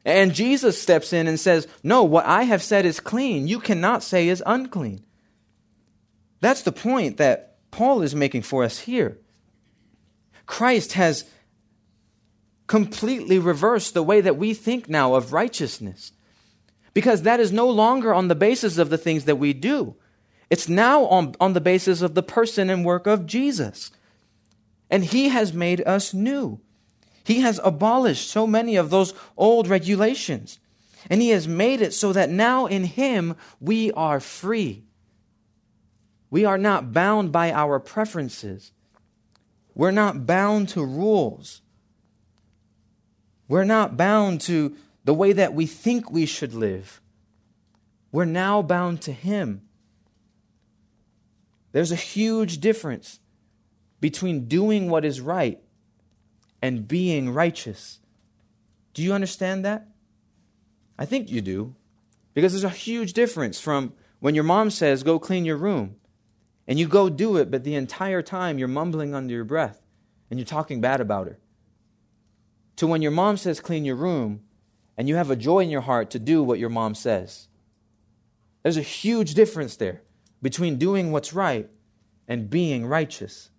And 0.08 0.34
Jesus 0.34 0.82
steps 0.82 1.12
in 1.12 1.28
and 1.28 1.38
says, 1.38 1.68
No, 1.84 2.05
what 2.05 2.26
I 2.26 2.43
have 2.43 2.64
said 2.64 2.86
is 2.86 3.01
clean. 3.01 3.49
You 3.49 3.60
cannot 3.60 4.01
say 4.01 4.30
is 4.30 4.41
unclean. 4.45 5.03
That's 6.39 6.62
the 6.62 6.72
point 6.72 7.18
that 7.18 7.58
Paul 7.72 8.01
is 8.01 8.16
making 8.16 8.43
for 8.43 8.64
us 8.64 8.80
here. 8.80 9.20
Christ 10.45 10.93
has 10.93 11.26
completely 12.68 13.38
reversed 13.38 13.93
the 13.93 14.01
way 14.01 14.22
that 14.22 14.38
we 14.38 14.53
think 14.53 14.88
now 14.88 15.14
of 15.14 15.34
righteousness. 15.34 16.14
Because 16.93 17.24
that 17.24 17.41
is 17.41 17.51
no 17.51 17.70
longer 17.70 18.14
on 18.14 18.30
the 18.30 18.36
basis 18.36 18.78
of 18.78 18.89
the 18.89 18.97
things 18.97 19.26
that 19.26 19.36
we 19.36 19.51
do. 19.51 19.97
It's 20.49 20.70
now 20.70 21.03
on, 21.08 21.36
on 21.41 21.51
the 21.51 21.60
basis 21.60 22.01
of 22.01 22.16
the 22.16 22.24
person 22.24 22.70
and 22.70 22.86
work 22.86 23.08
of 23.08 23.26
Jesus. 23.26 23.91
And 24.89 25.03
He 25.03 25.28
has 25.28 25.51
made 25.51 25.86
us 25.86 26.14
new. 26.14 26.62
He 27.28 27.41
has 27.41 27.59
abolished 27.61 28.30
so 28.30 28.47
many 28.47 28.78
of 28.78 28.89
those 28.89 29.13
old 29.36 29.67
regulations. 29.67 30.59
And 31.09 31.21
He 31.21 31.32
has 31.32 31.45
made 31.45 31.82
it 31.82 31.93
so 31.93 32.13
that 32.13 32.30
now 32.30 32.67
in 32.67 32.86
Him 32.86 33.36
we 33.59 33.91
are 33.91 34.21
free. 34.21 34.86
We 36.30 36.45
are 36.45 36.57
not 36.57 36.93
bound 36.93 37.34
by 37.34 37.51
our 37.51 37.82
preferences. 37.82 38.71
We're 39.75 39.91
not 39.91 40.25
bound 40.25 40.69
to 40.69 40.86
rules. 40.86 41.61
We're 43.49 43.65
not 43.65 43.97
bound 43.97 44.39
to 44.41 44.78
the 45.03 45.13
way 45.13 45.34
that 45.34 45.53
we 45.53 45.65
think 45.65 46.09
we 46.09 46.25
should 46.25 46.53
live. 46.53 47.01
We're 48.09 48.23
now 48.23 48.61
bound 48.61 49.01
to 49.01 49.11
Him. 49.11 49.63
There's 51.73 51.91
a 51.91 51.97
huge 51.97 52.59
difference 52.59 53.19
between 53.99 54.47
doing 54.47 54.89
what 54.89 55.03
is 55.03 55.19
right 55.19 55.59
and 56.62 56.88
being 56.88 57.30
righteous. 57.30 57.99
Do 58.93 59.01
you 59.03 59.14
understand 59.14 59.64
that? 59.66 59.88
I 60.97 61.05
think 61.05 61.30
you 61.30 61.41
do. 61.41 61.76
Because 62.34 62.53
there's 62.53 62.64
a 62.64 62.70
huge 62.70 63.14
difference 63.14 63.60
from 63.60 63.93
when 64.20 64.36
your 64.36 64.43
mom 64.43 64.70
says, 64.70 65.03
go 65.03 65.20
clean 65.20 65.45
your 65.45 65.58
room, 65.58 65.95
and 66.68 66.78
you 66.78 66.88
go 66.88 67.10
do 67.10 67.38
it, 67.38 67.49
but 67.49 67.64
the 67.64 67.76
entire 67.76 68.22
time 68.22 68.58
you're 68.58 68.68
mumbling 68.68 69.14
under 69.14 69.34
your 69.34 69.43
breath 69.43 69.82
and 70.30 70.39
you're 70.39 70.45
talking 70.45 70.82
bad 70.82 70.99
about 71.01 71.28
her. 71.28 71.39
To 72.78 72.88
when 72.88 73.01
your 73.01 73.12
mom 73.12 73.38
says, 73.38 73.60
clean 73.60 73.86
your 73.86 73.95
room, 73.95 74.41
and 74.97 75.08
you 75.08 75.16
have 75.16 75.32
a 75.32 75.36
joy 75.36 75.60
in 75.60 75.70
your 75.70 75.82
heart 75.82 76.10
to 76.12 76.20
do 76.20 76.43
what 76.43 76.60
your 76.60 76.70
mom 76.70 76.95
says. 76.95 77.47
There's 78.64 78.78
a 78.78 78.82
huge 78.82 79.34
difference 79.34 79.76
there 79.76 80.01
between 80.41 80.78
doing 80.78 81.12
what's 81.12 81.34
right 81.34 81.70
and 82.28 82.49
being 82.49 82.86
righteous. 82.86 83.49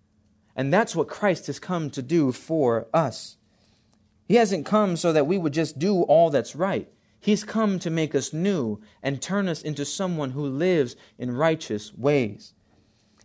And 0.59 0.73
that's 0.73 0.93
what 0.93 1.07
Christ 1.07 1.47
has 1.47 1.57
come 1.57 1.89
to 1.91 2.01
do 2.01 2.33
for 2.33 2.87
us. 2.93 3.37
He 4.27 4.35
hasn't 4.35 4.65
come 4.65 4.97
so 4.97 5.13
that 5.13 5.25
we 5.25 5.37
would 5.37 5.53
just 5.53 5.79
do 5.79 6.01
all 6.01 6.29
that's 6.29 6.53
right. 6.53 6.89
He's 7.17 7.45
come 7.45 7.79
to 7.79 7.89
make 7.89 8.13
us 8.13 8.33
new 8.33 8.81
and 9.01 9.21
turn 9.21 9.47
us 9.47 9.61
into 9.61 9.85
someone 9.85 10.31
who 10.31 10.45
lives 10.45 10.97
in 11.17 11.31
righteous 11.31 11.93
ways. 11.93 12.55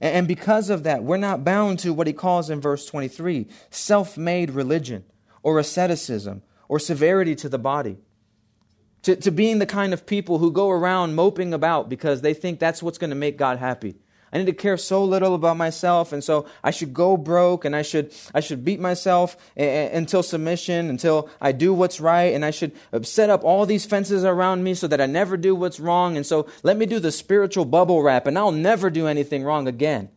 And 0.01 0.29
because 0.29 0.71
of 0.71 0.85
that, 0.85 1.03
we're 1.03 1.17
not 1.17 1.43
bound 1.43 1.81
to 1.81 1.93
what 1.93 2.07
he 2.07 2.13
calls 2.13 2.51
in 2.51 2.61
verse 2.61 2.87
23 2.87 3.49
self 3.69 4.17
made 4.17 4.53
religion 4.53 5.03
or 5.43 5.59
asceticism 5.59 6.41
or 6.69 6.79
severity 6.79 7.35
to 7.35 7.49
the 7.49 7.59
body. 7.59 7.99
To, 9.03 9.17
to 9.17 9.33
being 9.33 9.59
the 9.59 9.67
kind 9.67 9.93
of 9.93 10.07
people 10.07 10.39
who 10.39 10.53
go 10.53 10.71
around 10.71 11.17
moping 11.17 11.53
about 11.53 11.89
because 11.89 12.21
they 12.21 12.33
think 12.33 12.61
that's 12.61 12.81
what's 12.81 12.99
going 12.99 13.11
to 13.11 13.17
make 13.17 13.37
God 13.37 13.59
happy. 13.59 13.97
I 14.35 14.39
need 14.39 14.47
to 14.47 14.53
care 14.53 14.77
so 14.77 15.05
little 15.05 15.37
about 15.37 15.57
myself, 15.57 16.13
and 16.13 16.25
so 16.25 16.47
I 16.65 16.73
should 16.73 16.93
go 16.93 17.17
broke, 17.17 17.65
and 17.65 17.77
I 17.77 17.83
should 17.83 18.13
I 18.35 18.41
should 18.41 18.65
beat 18.65 18.81
myself 18.81 19.37
until 19.57 20.25
submission, 20.25 20.91
until 20.91 21.31
I 21.41 21.53
do 21.53 21.73
what's 21.73 22.01
right, 22.01 22.35
and 22.35 22.45
I 22.45 22.51
should 22.51 22.73
set 23.03 23.31
up 23.31 23.45
all 23.45 23.65
these 23.65 23.87
fences 23.87 24.25
around 24.25 24.65
me 24.65 24.75
so 24.75 24.89
that 24.89 25.01
I 25.01 25.07
never 25.07 25.37
do 25.37 25.55
what's 25.55 25.79
wrong, 25.79 26.17
and 26.17 26.27
so 26.27 26.49
let 26.65 26.77
me 26.77 26.85
do 26.85 26.99
the 26.99 27.13
spiritual 27.13 27.65
bubble 27.65 28.03
wrap, 28.03 28.27
and 28.27 28.37
I'll 28.37 28.51
never 28.51 28.91
do 28.91 29.07
anything 29.07 29.45
wrong 29.45 29.69
again. 29.69 30.09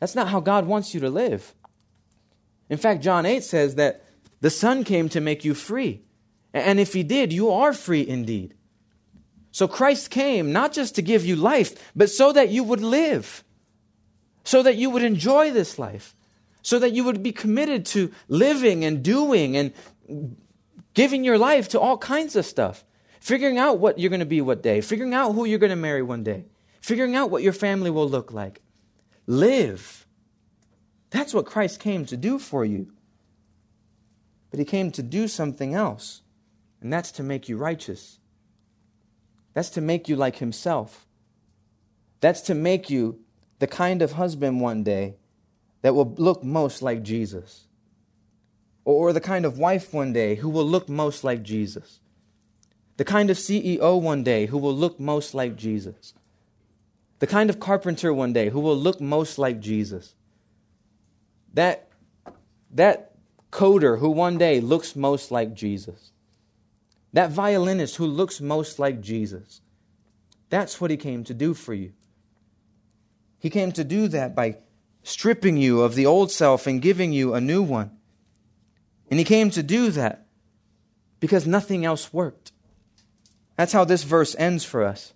That's 0.00 0.14
not 0.14 0.28
how 0.28 0.40
God 0.40 0.66
wants 0.66 0.94
you 0.94 1.00
to 1.00 1.10
live. 1.10 1.54
In 2.70 2.78
fact, 2.78 3.02
John 3.02 3.26
8 3.26 3.42
says 3.44 3.74
that 3.74 4.04
the 4.40 4.50
Son 4.50 4.84
came 4.84 5.08
to 5.10 5.20
make 5.20 5.44
you 5.44 5.52
free. 5.52 6.02
And 6.54 6.80
if 6.80 6.94
He 6.94 7.02
did, 7.02 7.32
you 7.32 7.50
are 7.50 7.74
free 7.74 8.08
indeed. 8.08 8.54
So 9.50 9.66
Christ 9.66 10.10
came 10.10 10.52
not 10.52 10.72
just 10.72 10.94
to 10.96 11.02
give 11.02 11.24
you 11.24 11.36
life, 11.36 11.92
but 11.96 12.10
so 12.10 12.32
that 12.32 12.50
you 12.50 12.62
would 12.64 12.80
live, 12.80 13.44
so 14.44 14.62
that 14.62 14.76
you 14.76 14.90
would 14.90 15.02
enjoy 15.02 15.50
this 15.50 15.78
life, 15.78 16.14
so 16.62 16.78
that 16.78 16.92
you 16.92 17.04
would 17.04 17.22
be 17.22 17.32
committed 17.32 17.86
to 17.86 18.12
living 18.28 18.84
and 18.84 19.02
doing 19.02 19.56
and 19.56 19.72
giving 20.94 21.24
your 21.24 21.38
life 21.38 21.68
to 21.70 21.80
all 21.80 21.96
kinds 21.96 22.36
of 22.36 22.44
stuff, 22.44 22.84
figuring 23.20 23.58
out 23.58 23.78
what 23.78 23.98
you're 23.98 24.10
going 24.10 24.20
to 24.20 24.26
be 24.26 24.40
what 24.40 24.62
day, 24.62 24.80
figuring 24.80 25.14
out 25.14 25.32
who 25.32 25.44
you're 25.44 25.58
going 25.58 25.70
to 25.70 25.76
marry 25.76 26.02
one 26.02 26.22
day, 26.22 26.44
figuring 26.80 27.16
out 27.16 27.30
what 27.30 27.42
your 27.42 27.52
family 27.52 27.90
will 27.90 28.08
look 28.08 28.32
like. 28.32 28.60
Live. 29.26 30.06
That's 31.10 31.32
what 31.32 31.46
Christ 31.46 31.80
came 31.80 32.04
to 32.06 32.16
do 32.16 32.38
for 32.38 32.64
you. 32.64 32.92
But 34.50 34.58
he 34.58 34.64
came 34.64 34.90
to 34.92 35.02
do 35.02 35.28
something 35.28 35.74
else, 35.74 36.22
and 36.80 36.92
that's 36.92 37.12
to 37.12 37.22
make 37.22 37.48
you 37.48 37.56
righteous. 37.56 38.18
That's 39.58 39.70
to 39.70 39.80
make 39.80 40.08
you 40.08 40.14
like 40.14 40.36
himself. 40.36 41.04
That's 42.20 42.42
to 42.42 42.54
make 42.54 42.90
you 42.90 43.18
the 43.58 43.66
kind 43.66 44.02
of 44.02 44.12
husband 44.12 44.60
one 44.60 44.84
day 44.84 45.16
that 45.82 45.96
will 45.96 46.14
look 46.16 46.44
most 46.44 46.80
like 46.80 47.02
Jesus. 47.02 47.66
Or 48.84 49.12
the 49.12 49.20
kind 49.20 49.44
of 49.44 49.58
wife 49.58 49.92
one 49.92 50.12
day 50.12 50.36
who 50.36 50.48
will 50.48 50.64
look 50.64 50.88
most 50.88 51.24
like 51.24 51.42
Jesus. 51.42 51.98
The 52.98 53.04
kind 53.04 53.30
of 53.30 53.36
CEO 53.36 54.00
one 54.00 54.22
day 54.22 54.46
who 54.46 54.58
will 54.58 54.76
look 54.76 55.00
most 55.00 55.34
like 55.34 55.56
Jesus. 55.56 56.14
The 57.18 57.26
kind 57.26 57.50
of 57.50 57.58
carpenter 57.58 58.14
one 58.14 58.32
day 58.32 58.50
who 58.50 58.60
will 58.60 58.76
look 58.76 59.00
most 59.00 59.38
like 59.38 59.58
Jesus. 59.58 60.14
That, 61.54 61.88
that 62.70 63.10
coder 63.50 63.98
who 63.98 64.10
one 64.10 64.38
day 64.38 64.60
looks 64.60 64.94
most 64.94 65.32
like 65.32 65.52
Jesus. 65.52 66.12
That 67.12 67.30
violinist 67.30 67.96
who 67.96 68.06
looks 68.06 68.40
most 68.40 68.78
like 68.78 69.00
Jesus. 69.00 69.60
That's 70.50 70.80
what 70.80 70.90
he 70.90 70.96
came 70.96 71.24
to 71.24 71.34
do 71.34 71.54
for 71.54 71.74
you. 71.74 71.92
He 73.38 73.50
came 73.50 73.72
to 73.72 73.84
do 73.84 74.08
that 74.08 74.34
by 74.34 74.58
stripping 75.02 75.56
you 75.56 75.82
of 75.82 75.94
the 75.94 76.06
old 76.06 76.30
self 76.30 76.66
and 76.66 76.82
giving 76.82 77.12
you 77.12 77.34
a 77.34 77.40
new 77.40 77.62
one. 77.62 77.90
And 79.10 79.18
he 79.18 79.24
came 79.24 79.50
to 79.50 79.62
do 79.62 79.90
that 79.90 80.26
because 81.20 81.46
nothing 81.46 81.84
else 81.84 82.12
worked. 82.12 82.52
That's 83.56 83.72
how 83.72 83.84
this 83.84 84.04
verse 84.04 84.36
ends 84.38 84.64
for 84.64 84.84
us. 84.84 85.14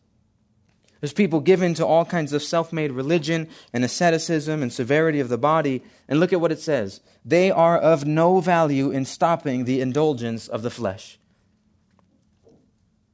There's 1.01 1.13
people 1.13 1.41
given 1.41 1.75
to 1.75 1.87
all 1.87 2.05
kinds 2.05 2.33
of 2.33 2.45
self 2.45 2.73
made 2.73 2.93
religion 2.93 3.49
and 3.73 3.85
asceticism 3.85 4.63
and 4.63 4.73
severity 4.73 5.19
of 5.19 5.29
the 5.29 5.39
body. 5.39 5.83
And 6.09 6.21
look 6.21 6.33
at 6.33 6.41
what 6.41 6.53
it 6.53 6.61
says 6.61 7.01
they 7.25 7.51
are 7.51 7.77
of 7.77 8.05
no 8.05 8.41
value 8.41 8.91
in 8.91 9.05
stopping 9.05 9.65
the 9.65 9.81
indulgence 9.81 10.47
of 10.47 10.63
the 10.63 10.71
flesh. 10.71 11.19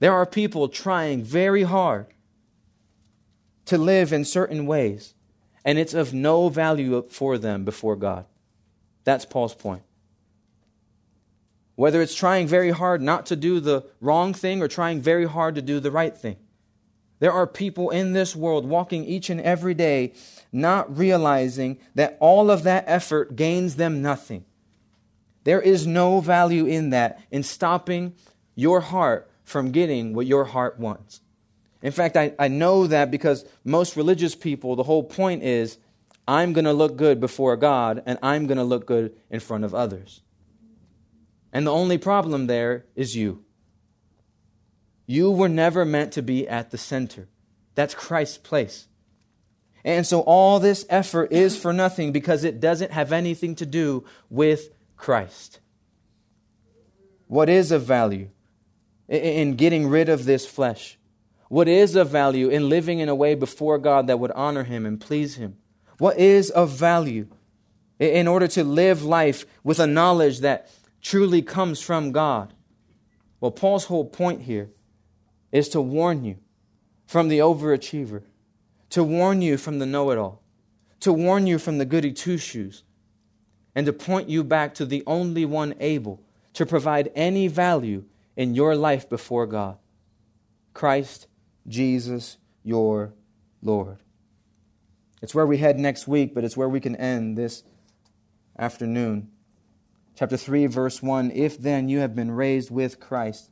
There 0.01 0.13
are 0.13 0.27
people 0.27 0.69
trying 0.69 1.23
very 1.23 1.65
hard 1.65 2.07
to 3.65 3.77
live 3.77 4.13
in 4.13 4.25
certain 4.25 4.67
ways, 4.67 5.15
and 5.65 5.79
it's 5.79 5.95
of 5.95 6.15
no 6.15 6.49
value 6.49 7.03
for 7.09 7.37
them 7.37 7.65
before 7.65 7.97
God. 7.97 8.25
That's 9.05 9.25
Paul's 9.25 9.55
point. 9.55 9.83
Whether 11.75 12.03
it's 12.03 12.15
trying 12.15 12.47
very 12.47 12.71
hard 12.71 13.03
not 13.03 13.27
to 13.27 13.37
do 13.37 13.61
the 13.61 13.87
wrong 14.01 14.35
thing 14.35 14.63
or 14.63 14.69
trying 14.69 15.01
very 15.01 15.27
hard 15.27 15.55
to 15.57 15.63
do 15.63 15.81
the 15.81 15.91
right 15.91 16.17
thing. 16.17 16.37
There 17.21 17.33
are 17.33 17.47
people 17.47 17.91
in 17.91 18.13
this 18.13 18.37
world 18.37 18.65
walking 18.65 19.05
each 19.05 19.29
and 19.31 19.41
every 19.41 19.75
day 19.75 20.13
not 20.53 20.97
realizing 20.97 21.79
that 21.95 22.17
all 22.21 22.51
of 22.51 22.63
that 22.63 22.85
effort 22.87 23.37
gains 23.37 23.77
them 23.77 24.03
nothing. 24.03 24.45
There 25.45 25.61
is 25.61 25.87
no 25.87 26.21
value 26.21 26.67
in 26.67 26.91
that, 26.91 27.21
in 27.31 27.43
stopping 27.43 28.15
your 28.55 28.81
heart 28.81 29.28
from 29.49 29.71
getting 29.71 30.13
what 30.13 30.27
your 30.27 30.45
heart 30.45 30.79
wants. 30.79 31.23
In 31.81 31.93
fact, 31.93 32.17
I, 32.17 32.35
I 32.39 32.49
know 32.49 32.87
that 32.87 33.11
because 33.11 33.47
most 33.65 33.97
religious 33.97 34.35
people, 34.35 34.77
the 34.77 34.83
whole 34.83 35.03
point 35.03 35.43
is 35.43 35.79
I'm 36.27 36.53
going 36.53 36.67
to 36.67 36.73
look 36.73 36.97
good 36.97 37.19
before 37.19 37.57
God 37.57 38.03
and 38.05 38.19
I'm 38.23 38.47
going 38.47 38.59
to 38.59 38.65
look 38.65 38.87
good 38.87 39.17
in 39.31 39.41
front 39.41 39.65
of 39.65 39.75
others. 39.75 40.21
And 41.53 41.67
the 41.67 41.73
only 41.73 41.97
problem 41.97 42.47
there 42.47 42.85
is 42.95 43.17
you. 43.17 43.43
You 45.07 45.31
were 45.31 45.49
never 45.49 45.87
meant 45.87 46.13
to 46.13 46.23
be 46.23 46.47
at 46.47 46.71
the 46.71 46.77
center. 46.77 47.29
That's 47.75 47.95
Christ's 47.95 48.39
place. 48.39 48.87
And 49.83 50.07
so 50.07 50.21
all 50.21 50.61
this 50.61 50.85
effort 50.91 51.33
is 51.33 51.57
for 51.57 51.73
nothing 51.73 52.13
because 52.13 52.45
it 52.45 52.61
doesn't 52.61 52.93
have 52.93 53.13
anything 53.13 53.55
to 53.55 53.65
do 53.65 54.05
with 54.29 54.69
Christ. 54.97 55.61
What 57.29 57.49
is 57.49 57.73
of 57.73 57.85
value 57.85 58.29
in 59.09 59.57
getting 59.57 59.89
rid 59.89 60.09
of 60.09 60.25
this 60.25 60.47
flesh? 60.47 60.99
What 61.49 61.67
is 61.67 61.97
of 61.97 62.11
value 62.11 62.49
in 62.49 62.69
living 62.69 62.99
in 62.99 63.09
a 63.09 63.15
way 63.15 63.35
before 63.35 63.79
God 63.79 64.07
that 64.07 64.21
would 64.21 64.33
honor 64.33 64.65
Him 64.65 64.85
and 64.85 65.01
please 65.01 65.37
Him? 65.37 65.57
What 65.99 66.19
is 66.19 66.51
of 66.51 66.71
value 66.71 67.29
in 67.99 68.29
order 68.29 68.47
to 68.49 68.63
live 68.63 69.03
life 69.03 69.47
with 69.65 69.81
a 69.81 69.87
knowledge 69.87 70.41
that 70.41 70.71
truly 71.01 71.43
comes 71.43 71.81
from 71.81 72.13
God? 72.13 72.53
Well, 73.41 73.51
Paul's 73.51 73.87
whole 73.87 74.05
point 74.05 74.43
here 74.43 74.71
is 75.51 75.69
to 75.71 75.81
warn 75.81 76.25
you 76.25 76.37
from 77.07 77.29
the 77.29 77.39
overachiever, 77.39 78.23
to 78.91 79.03
warn 79.03 79.41
you 79.41 79.57
from 79.57 79.79
the 79.79 79.87
know 79.87 80.11
it 80.11 80.19
all, 80.19 80.43
to 81.01 81.13
warn 81.13 81.47
you 81.47 81.59
from 81.59 81.79
the 81.79 81.87
goody 81.87 82.13
two 82.13 82.37
shoes, 82.37 82.83
and 83.75 83.87
to 83.87 83.93
point 83.93 84.29
you 84.29 84.45
back 84.45 84.75
to 84.75 84.85
the 84.85 85.03
only 85.07 85.45
one 85.45 85.75
able 85.81 86.23
to 86.53 86.67
provide 86.67 87.11
any 87.15 87.49
value 87.49 88.05
in 88.39 88.55
your 88.55 88.77
life 88.77 89.11
before 89.11 89.47
God 89.47 89.77
Christ 90.73 91.27
Jesus, 91.67 92.39
your 92.63 93.13
Lord. 93.63 93.99
It's 95.21 95.35
where 95.35 95.47
we 95.47 95.59
head 95.59 95.79
next 95.79 96.07
week, 96.07 96.35
but 96.35 96.45
it's 96.45 96.57
where 96.57 96.69
we 96.69 96.81
can 96.81 96.95
end 96.97 97.37
this 97.37 97.65
afternoon. 98.57 99.29
Chapter 100.15 100.37
3, 100.37 100.67
verse 100.67 101.03
1 101.03 101.33
If 101.33 101.59
then 101.59 101.89
you 101.89 101.99
have 101.99 102.15
been 102.15 102.31
raised 102.31 102.71
with 102.71 103.01
Christ, 103.01 103.51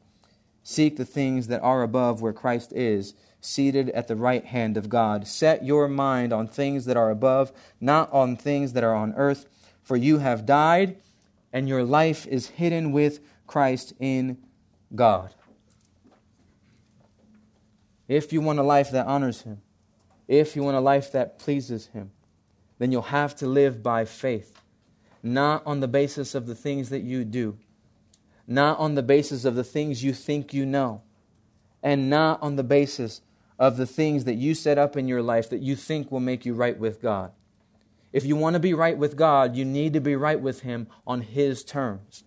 Seek 0.63 0.97
the 0.97 1.05
things 1.05 1.47
that 1.47 1.63
are 1.63 1.83
above 1.83 2.21
where 2.21 2.33
Christ 2.33 2.73
is, 2.73 3.15
seated 3.41 3.89
at 3.91 4.09
the 4.09 4.17
right 4.17 4.45
hand 4.45 4.77
of 4.77 4.89
God. 4.89 5.25
Set 5.29 5.65
your 5.65 5.87
mind 5.87 6.33
on 6.33 6.49
things 6.49 6.87
that 6.87 6.97
are 6.97 7.11
above, 7.11 7.53
not 7.81 8.13
on 8.13 8.37
things 8.37 8.73
that 8.73 8.83
are 8.83 8.95
on 8.95 9.15
earth, 9.15 9.47
for 9.85 9.97
you 9.97 10.19
have 10.19 10.45
died, 10.45 10.97
and 11.53 11.69
your 11.69 11.85
life 11.85 12.27
is 12.27 12.49
hidden 12.49 12.91
with 12.91 13.21
Christ 13.47 13.93
in 14.01 14.39
God. 14.95 15.35
If 18.09 18.33
you 18.33 18.41
want 18.41 18.59
a 18.59 18.63
life 18.63 18.91
that 18.93 19.07
honors 19.07 19.43
Him, 19.43 19.63
if 20.29 20.57
you 20.57 20.63
want 20.63 20.77
a 20.77 20.81
life 20.81 21.13
that 21.13 21.39
pleases 21.39 21.87
Him, 21.89 22.13
then 22.79 22.93
you'll 22.93 23.03
have 23.03 23.35
to 23.37 23.47
live 23.47 23.83
by 23.83 24.05
faith, 24.05 24.61
not 25.23 25.63
on 25.67 25.81
the 25.81 25.89
basis 25.89 26.35
of 26.35 26.47
the 26.47 26.55
things 26.55 26.91
that 26.91 27.03
you 27.03 27.25
do 27.25 27.59
not 28.47 28.79
on 28.79 28.95
the 28.95 29.03
basis 29.03 29.45
of 29.45 29.55
the 29.55 29.65
things 29.65 30.05
you 30.05 30.13
think 30.13 30.55
you 30.55 30.65
know, 30.65 31.03
and 31.83 32.09
not 32.09 32.41
on 32.43 32.57
the 32.57 32.65
basis 32.65 33.21
of 33.59 33.77
the 33.77 33.87
things 33.87 34.25
that 34.25 34.35
you 34.35 34.55
set 34.55 34.79
up 34.79 34.97
in 34.97 35.09
your 35.09 35.23
life 35.23 35.51
that 35.51 35.61
you 35.61 35.75
think 35.75 36.11
will 36.11 36.21
make 36.21 36.45
you 36.45 36.55
right 36.55 36.79
with 36.79 37.03
God. 37.03 37.33
If 38.13 38.25
you 38.25 38.37
want 38.37 38.55
to 38.55 38.61
be 38.61 38.75
right 38.75 38.97
with 38.97 39.17
God, 39.17 39.57
you 39.57 39.65
need 39.65 39.93
to 39.95 40.01
be 40.01 40.15
right 40.15 40.41
with 40.41 40.61
Him 40.61 40.87
on 41.07 41.23
His 41.23 41.65
terms. 41.65 42.25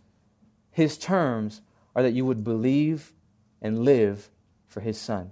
His 0.72 0.97
terms 0.97 1.62
are 1.99 2.03
that 2.03 2.13
you 2.13 2.23
would 2.23 2.45
believe 2.45 3.11
and 3.61 3.83
live 3.83 4.29
for 4.67 4.79
His 4.79 4.97
Son. 4.97 5.31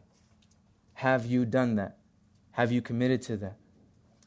Have 0.95 1.25
you 1.25 1.45
done 1.45 1.75
that? 1.75 1.97
Have 2.51 2.73
you 2.73 2.81
committed 2.81 3.21
to 3.21 3.37
that? 3.37 3.55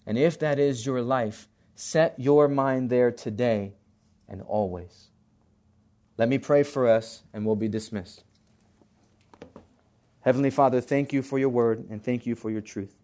And 0.06 0.16
if 0.16 0.38
that 0.38 0.58
is 0.58 0.86
your 0.86 1.02
life, 1.02 1.48
set 1.74 2.14
your 2.18 2.48
mind 2.48 2.88
there 2.88 3.10
today 3.10 3.74
and 4.26 4.40
always. 4.40 5.08
Let 6.16 6.30
me 6.30 6.38
pray 6.38 6.62
for 6.62 6.88
us, 6.88 7.24
and 7.34 7.44
we'll 7.44 7.56
be 7.56 7.68
dismissed. 7.68 8.24
Heavenly 10.20 10.50
Father, 10.50 10.80
thank 10.80 11.12
you 11.12 11.20
for 11.20 11.38
your 11.38 11.50
word, 11.50 11.90
and 11.90 12.02
thank 12.02 12.24
you 12.24 12.34
for 12.34 12.50
your 12.50 12.62
truth. 12.62 12.96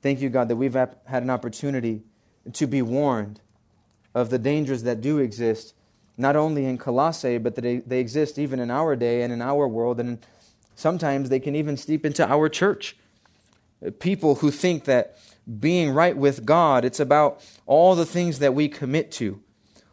Thank 0.00 0.22
you, 0.22 0.30
God, 0.30 0.48
that 0.48 0.56
we've 0.56 0.72
had 0.72 0.96
an 1.22 1.28
opportunity 1.28 2.04
to 2.54 2.66
be 2.66 2.80
warned 2.80 3.42
of 4.14 4.30
the 4.30 4.38
dangers 4.38 4.84
that 4.84 5.02
do 5.02 5.18
exist, 5.18 5.74
not 6.20 6.36
only 6.36 6.66
in 6.66 6.78
Colossae, 6.78 7.38
but 7.38 7.54
that 7.54 7.62
they, 7.62 7.78
they 7.78 7.98
exist 7.98 8.38
even 8.38 8.60
in 8.60 8.70
our 8.70 8.94
day 8.94 9.22
and 9.22 9.32
in 9.32 9.40
our 9.40 9.66
world, 9.66 9.98
and 9.98 10.18
sometimes 10.74 11.28
they 11.28 11.40
can 11.40 11.56
even 11.56 11.76
steep 11.76 12.04
into 12.04 12.26
our 12.28 12.48
church. 12.48 12.96
people 13.98 14.36
who 14.36 14.50
think 14.50 14.84
that 14.84 15.16
being 15.58 15.90
right 15.90 16.16
with 16.16 16.44
God, 16.44 16.84
it's 16.84 17.00
about 17.00 17.42
all 17.66 17.94
the 17.94 18.06
things 18.06 18.38
that 18.38 18.54
we 18.54 18.68
commit 18.68 19.10
to. 19.12 19.40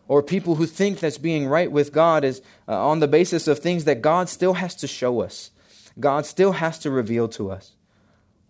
Or 0.08 0.22
people 0.22 0.56
who 0.56 0.66
think 0.66 1.00
that 1.00 1.22
being 1.22 1.48
right 1.48 1.72
with 1.72 1.92
God 1.92 2.24
is 2.24 2.42
uh, 2.68 2.88
on 2.88 3.00
the 3.00 3.08
basis 3.08 3.48
of 3.48 3.60
things 3.60 3.86
that 3.86 4.02
God 4.02 4.30
still 4.30 4.54
has 4.54 4.76
to 4.76 4.88
show 4.88 5.22
us, 5.22 5.52
God 6.00 6.26
still 6.26 6.54
has 6.54 6.80
to 6.80 6.92
reveal 6.92 7.28
to 7.30 7.52
us. 7.52 7.74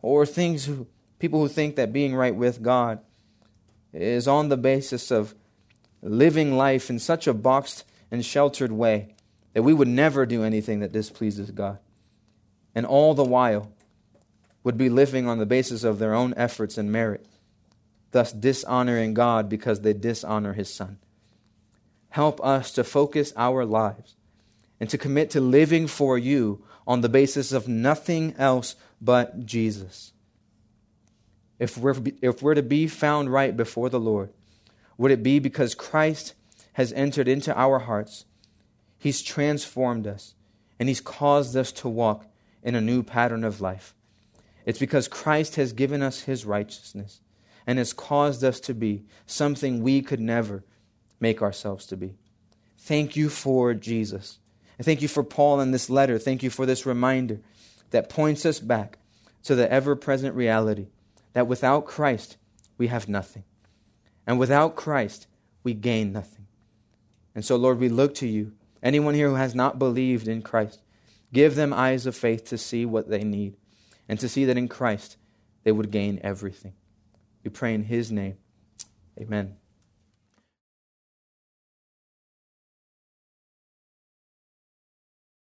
Or 0.01 0.25
things 0.25 0.65
who, 0.65 0.87
people 1.19 1.39
who 1.39 1.47
think 1.47 1.75
that 1.75 1.93
being 1.93 2.13
right 2.13 2.35
with 2.35 2.61
God 2.61 2.99
is 3.93 4.27
on 4.27 4.49
the 4.49 4.57
basis 4.57 5.11
of 5.11 5.33
living 6.01 6.55
life 6.55 6.89
in 6.89 6.99
such 6.99 7.27
a 7.27 7.33
boxed 7.33 7.85
and 8.11 8.25
sheltered 8.25 8.71
way 8.71 9.15
that 9.53 9.63
we 9.63 9.73
would 9.73 9.87
never 9.87 10.25
do 10.25 10.43
anything 10.43 10.79
that 10.81 10.91
displeases 10.91 11.51
God. 11.51 11.79
And 12.75 12.85
all 12.85 13.13
the 13.13 13.23
while 13.23 13.71
would 14.63 14.77
be 14.77 14.89
living 14.89 15.27
on 15.27 15.39
the 15.39 15.45
basis 15.45 15.83
of 15.83 15.97
their 15.97 16.13
own 16.13 16.33
efforts 16.37 16.77
and 16.77 16.91
merit, 16.91 17.25
thus 18.11 18.31
dishonoring 18.31 19.13
God 19.13 19.49
because 19.49 19.81
they 19.81 19.93
dishonor 19.93 20.53
His 20.53 20.73
Son. 20.73 20.99
Help 22.09 22.43
us 22.43 22.71
to 22.73 22.83
focus 22.83 23.33
our 23.35 23.65
lives 23.65 24.15
and 24.79 24.89
to 24.89 24.97
commit 24.97 25.29
to 25.31 25.41
living 25.41 25.87
for 25.87 26.17
you 26.17 26.63
on 26.85 27.01
the 27.01 27.09
basis 27.09 27.51
of 27.51 27.67
nothing 27.67 28.35
else 28.37 28.75
but 29.01 29.45
Jesus. 29.45 30.13
If 31.59 31.77
we're, 31.77 31.95
if 32.21 32.41
we're 32.41 32.53
to 32.53 32.63
be 32.63 32.87
found 32.87 33.31
right 33.31 33.55
before 33.55 33.89
the 33.89 33.99
Lord, 33.99 34.29
would 34.97 35.11
it 35.11 35.23
be 35.23 35.39
because 35.39 35.75
Christ 35.75 36.33
has 36.73 36.93
entered 36.93 37.27
into 37.27 37.55
our 37.57 37.79
hearts? 37.79 38.25
He's 38.97 39.21
transformed 39.21 40.07
us, 40.07 40.33
and 40.79 40.89
He's 40.89 41.01
caused 41.01 41.55
us 41.55 41.71
to 41.73 41.89
walk 41.89 42.25
in 42.63 42.75
a 42.75 42.81
new 42.81 43.03
pattern 43.03 43.43
of 43.43 43.61
life. 43.61 43.93
It's 44.65 44.79
because 44.79 45.07
Christ 45.07 45.55
has 45.55 45.73
given 45.73 46.01
us 46.01 46.21
His 46.21 46.45
righteousness 46.45 47.21
and 47.65 47.77
has 47.77 47.93
caused 47.93 48.43
us 48.43 48.59
to 48.61 48.73
be 48.73 49.03
something 49.25 49.81
we 49.81 50.01
could 50.01 50.19
never 50.19 50.63
make 51.19 51.41
ourselves 51.41 51.85
to 51.87 51.97
be. 51.97 52.15
Thank 52.77 53.15
you 53.15 53.29
for 53.29 53.73
Jesus. 53.73 54.39
And 54.77 54.85
thank 54.85 55.01
you 55.01 55.07
for 55.07 55.23
Paul 55.23 55.59
and 55.59 55.73
this 55.73 55.89
letter. 55.89 56.17
Thank 56.17 56.43
you 56.43 56.49
for 56.49 56.65
this 56.65 56.85
reminder 56.85 57.39
that 57.91 58.09
points 58.09 58.45
us 58.45 58.59
back 58.59 58.97
to 59.43 59.55
the 59.55 59.71
ever 59.71 59.95
present 59.95 60.35
reality 60.35 60.87
that 61.33 61.47
without 61.47 61.85
Christ, 61.85 62.37
we 62.77 62.87
have 62.87 63.07
nothing. 63.07 63.43
And 64.27 64.37
without 64.37 64.75
Christ, 64.75 65.25
we 65.63 65.73
gain 65.73 66.11
nothing. 66.11 66.45
And 67.33 67.45
so, 67.45 67.55
Lord, 67.55 67.79
we 67.79 67.89
look 67.89 68.13
to 68.15 68.27
you. 68.27 68.51
Anyone 68.83 69.15
here 69.15 69.29
who 69.29 69.35
has 69.35 69.55
not 69.55 69.79
believed 69.79 70.27
in 70.27 70.41
Christ, 70.41 70.81
give 71.33 71.55
them 71.55 71.73
eyes 71.73 72.05
of 72.05 72.15
faith 72.15 72.45
to 72.45 72.57
see 72.57 72.85
what 72.85 73.09
they 73.09 73.23
need 73.23 73.55
and 74.07 74.19
to 74.19 74.29
see 74.29 74.45
that 74.45 74.57
in 74.57 74.67
Christ 74.67 75.17
they 75.63 75.71
would 75.71 75.91
gain 75.91 76.19
everything. 76.23 76.73
We 77.43 77.49
pray 77.49 77.73
in 77.73 77.83
His 77.83 78.11
name. 78.11 78.37
Amen. 79.19 79.55